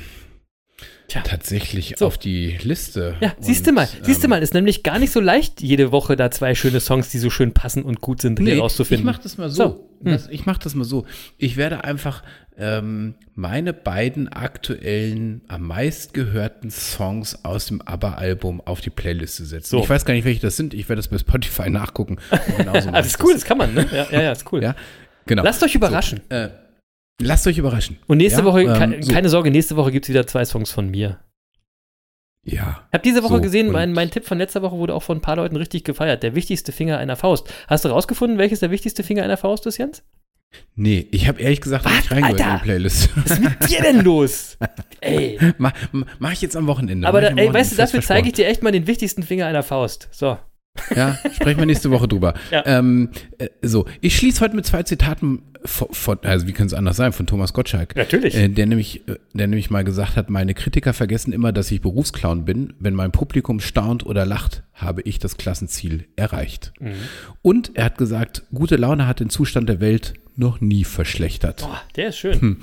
Tja. 1.08 1.22
tatsächlich 1.22 1.94
So. 1.98 2.06
auf 2.08 2.18
die 2.18 2.58
Liste? 2.62 3.16
Ja, 3.22 3.34
siehst 3.40 3.66
du 3.66 3.72
mal, 3.72 3.88
siehst 4.02 4.22
du 4.24 4.26
ähm, 4.26 4.32
mal, 4.32 4.44
ist 4.44 4.54
nämlich 4.54 4.84
gar 4.84 5.00
nicht 5.00 5.12
so 5.14 5.20
leicht, 5.22 5.62
jede 5.62 5.92
Woche 5.92 6.16
da 6.18 6.30
zwei 6.32 6.54
schöne 6.54 6.80
Songs, 6.82 7.10
die 7.10 7.18
so 7.20 7.30
schön 7.30 7.54
passen 7.54 7.84
und 7.84 8.02
gut 8.02 8.22
sind, 8.22 8.40
hier 8.40 8.56
Nee, 8.56 8.60
rauszufinden. 8.60 9.08
ich 9.08 9.14
mach 9.16 9.20
das 9.24 9.38
mal 9.38 9.50
so. 9.50 9.56
So, 9.56 9.90
hm. 10.04 10.12
Das, 10.12 10.28
ich 10.28 10.46
mach 10.46 10.58
das 10.58 10.76
mal 10.76 10.84
so. 10.84 11.06
Ich 11.38 11.56
werde 11.56 11.84
einfach 11.86 12.24
ähm, 12.58 13.16
meine 13.36 13.72
beiden 13.74 14.28
aktuellen, 14.28 15.42
am 15.48 15.68
meistgehörten 15.68 16.72
Songs 16.72 17.46
aus 17.46 17.68
dem 17.68 17.82
ABBA-Album 17.82 18.62
auf 18.66 18.82
die 18.82 18.90
Playliste 18.90 19.46
setzen. 19.46 19.70
So. 19.70 19.80
Ich 19.80 19.90
weiß 19.90 20.04
gar 20.06 20.14
nicht, 20.14 20.26
welche 20.26 20.42
das 20.42 20.58
sind. 20.58 20.74
Ich 20.74 20.90
werde 20.90 20.98
das 21.00 21.08
bei 21.08 21.18
Spotify 21.18 21.70
nachgucken. 21.70 22.18
Genauso 22.58 22.92
das 22.92 23.08
ist 23.08 23.24
cool, 23.24 23.34
das 23.34 23.46
kann 23.46 23.58
man, 23.58 23.74
ne? 23.74 23.86
Ja, 23.94 24.08
ja, 24.12 24.22
ja 24.24 24.32
ist 24.34 24.52
cool. 24.52 24.62
Ja, 24.62 24.76
genau. 25.26 25.44
Lasst 25.44 25.64
euch 25.64 25.76
überraschen. 25.76 26.20
Äh, 26.30 26.50
Lasst 27.22 27.48
euch 27.48 27.58
überraschen. 27.58 27.98
Und 28.08 28.18
nächste 28.18 28.42
Ja, 28.42 28.46
Woche, 28.46 28.62
ähm, 28.64 29.02
so. 29.02 29.12
keine 29.12 29.30
Sorge, 29.30 29.50
nächste 29.52 29.76
Woche 29.76 29.92
gibt 29.92 30.06
es 30.06 30.10
wieder 30.10 30.28
zwei 30.28 30.46
Songs 30.46 30.72
von 30.72 30.90
mir. 30.90 31.20
Ja. 32.44 32.84
Ich 32.90 32.94
habe 32.94 33.04
diese 33.04 33.24
Woche 33.24 33.36
So, 33.36 33.42
gesehen, 33.42 33.72
mein, 33.72 33.92
mein 33.92 34.10
Tipp 34.10 34.26
von 34.26 34.38
letzter 34.38 34.62
Woche 34.62 34.78
wurde 34.78 34.94
auch 34.94 35.04
von 35.04 35.18
ein 35.18 35.22
paar 35.22 35.36
Leuten 35.36 35.56
richtig 35.58 35.84
gefeiert. 35.84 36.24
Der 36.24 36.34
wichtigste 36.36 36.72
Finger 36.72 36.98
einer 36.98 37.16
Faust. 37.18 37.52
Hast 37.68 37.84
du 37.84 37.90
rausgefunden, 37.90 38.38
welches 38.38 38.60
der 38.62 38.72
wichtigste 38.72 39.04
Finger 39.04 39.24
einer 39.24 39.36
Faust 39.36 39.66
ist, 39.66 39.78
Jens? 39.78 40.04
Nee, 40.76 41.08
ich 41.12 41.28
habe 41.28 41.42
ehrlich 41.42 41.60
gesagt 41.60 41.84
Was, 41.84 41.92
nicht 41.94 42.12
reingehört 42.12 42.40
in 42.40 42.46
Alter? 42.46 42.58
die 42.60 42.64
Playlist. 42.64 43.10
Was 43.18 43.32
ist 43.32 43.42
mit 43.44 43.70
dir 43.70 43.82
denn 43.82 44.02
los? 44.02 44.58
Ey. 45.02 45.38
mach, 45.58 45.74
mach 46.20 46.32
ich 46.32 46.42
jetzt 46.42 46.56
am 46.56 46.68
Wochenende. 46.68 47.06
Aber 47.06 47.20
da, 47.20 47.28
ey, 47.28 47.34
Wochenende 47.34 47.54
weißt 47.60 47.72
du, 47.74 47.76
dafür 47.76 48.02
zeige 48.02 48.28
ich 48.28 48.34
dir 48.34 48.48
echt 48.48 48.64
mal 48.64 48.72
den 48.72 48.88
wichtigsten 48.88 49.24
Finger 49.24 49.46
einer 49.48 49.62
Faust. 49.64 50.08
So. 50.12 50.38
Ja, 50.96 51.18
sprechen 51.34 51.60
wir 51.60 51.66
nächste 51.66 51.92
Woche 51.92 52.08
drüber. 52.08 52.34
Ja. 52.52 52.64
Ähm, 52.66 53.10
äh, 53.40 53.50
so, 53.62 53.86
ich 54.00 54.16
schließe 54.16 54.40
heute 54.40 54.56
mit 54.56 54.66
zwei 54.66 54.84
Zitaten 54.84 55.42
von, 55.66 55.90
von 55.92 56.20
also 56.24 56.48
wie 56.48 56.54
kann 56.54 56.68
es 56.68 56.74
anders 56.74 56.96
sein, 56.96 57.12
von 57.12 57.28
Thomas 57.28 57.54
Gottschalk. 57.54 57.96
Natürlich. 57.96 58.36
Äh, 58.36 58.48
der, 58.48 58.66
nämlich, 58.68 59.08
äh, 59.08 59.16
der 59.34 59.48
nämlich 59.48 59.70
mal 59.70 59.84
gesagt 59.84 60.16
hat, 60.16 60.30
meine 60.30 60.54
Kritiker 60.54 60.94
vergessen 60.94 61.34
immer, 61.34 61.52
dass 61.52 61.72
ich 61.72 61.82
Berufsclown 61.82 62.46
bin. 62.46 62.74
Wenn 62.80 62.94
mein 62.94 63.12
Publikum 63.12 63.60
staunt 63.60 64.06
oder 64.06 64.26
lacht, 64.26 64.64
habe 64.74 65.02
ich 65.02 65.20
das 65.20 65.38
Klassenziel 65.38 66.06
erreicht. 66.16 66.72
Mhm. 66.80 66.94
Und 67.42 67.72
er 67.76 67.86
hat 67.86 67.98
gesagt, 67.98 68.44
gute 68.54 68.78
Laune 68.78 69.08
hat 69.08 69.20
den 69.20 69.30
Zustand 69.30 69.68
der 69.68 69.82
Welt 69.82 70.14
noch 70.38 70.62
nie 70.62 70.84
verschlechtert. 70.84 71.62
Boah, 71.62 71.82
der 71.96 72.10
ist 72.10 72.18
schön. 72.18 72.58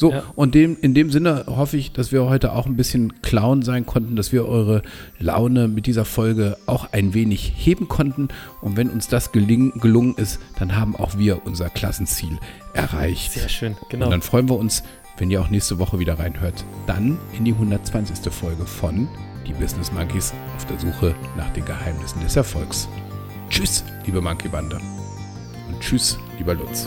So, 0.00 0.12
Ja. 0.12 0.22
und 0.36 0.54
dem, 0.54 0.76
in 0.80 0.94
dem 0.94 1.10
Sinne 1.10 1.44
hoffe 1.48 1.76
ich, 1.76 1.90
dass 1.92 2.12
wir 2.12 2.24
heute 2.26 2.52
auch 2.52 2.66
ein 2.66 2.76
bisschen 2.76 3.20
Clown 3.20 3.62
sein 3.62 3.84
konnten, 3.84 4.14
dass 4.14 4.30
wir 4.32 4.46
eure 4.46 4.82
Laune 5.18 5.66
mit 5.66 5.86
dieser 5.86 6.04
Folge 6.04 6.56
auch 6.66 6.92
ein 6.92 7.14
wenig 7.14 7.52
heben 7.56 7.88
konnten. 7.88 8.28
Und 8.62 8.76
wenn 8.76 8.90
uns 8.90 9.08
das 9.08 9.32
geling, 9.32 9.72
gelungen 9.80 10.14
ist, 10.16 10.38
dann 10.60 10.76
haben 10.76 10.94
auch 10.94 11.18
wir 11.18 11.44
unser 11.44 11.68
Klassenziel 11.68 12.38
erreicht. 12.74 13.32
Sehr 13.32 13.48
schön, 13.48 13.72
Und 13.74 13.90
genau. 13.90 14.08
dann 14.08 14.22
freuen 14.22 14.48
wir 14.48 14.56
uns, 14.56 14.84
wenn 15.18 15.32
ihr 15.32 15.40
auch 15.40 15.50
nächste 15.50 15.80
Woche 15.80 15.98
wieder 15.98 16.16
reinhört. 16.16 16.64
Dann 16.86 17.18
in 17.36 17.44
die 17.44 17.52
120. 17.52 18.32
Folge 18.32 18.64
von 18.66 19.08
Die 19.48 19.52
Business 19.54 19.90
Monkeys 19.90 20.32
auf 20.56 20.64
der 20.66 20.78
Suche 20.78 21.12
nach 21.36 21.50
den 21.54 21.64
Geheimnissen 21.64 22.20
des 22.22 22.36
Erfolgs. 22.36 22.88
Tschüss, 23.50 23.82
liebe 24.06 24.20
Monkey 24.20 24.46
Bande. 24.48 24.76
Und 25.68 25.80
tschüss, 25.80 26.18
lieber 26.38 26.54
Lutz. 26.54 26.86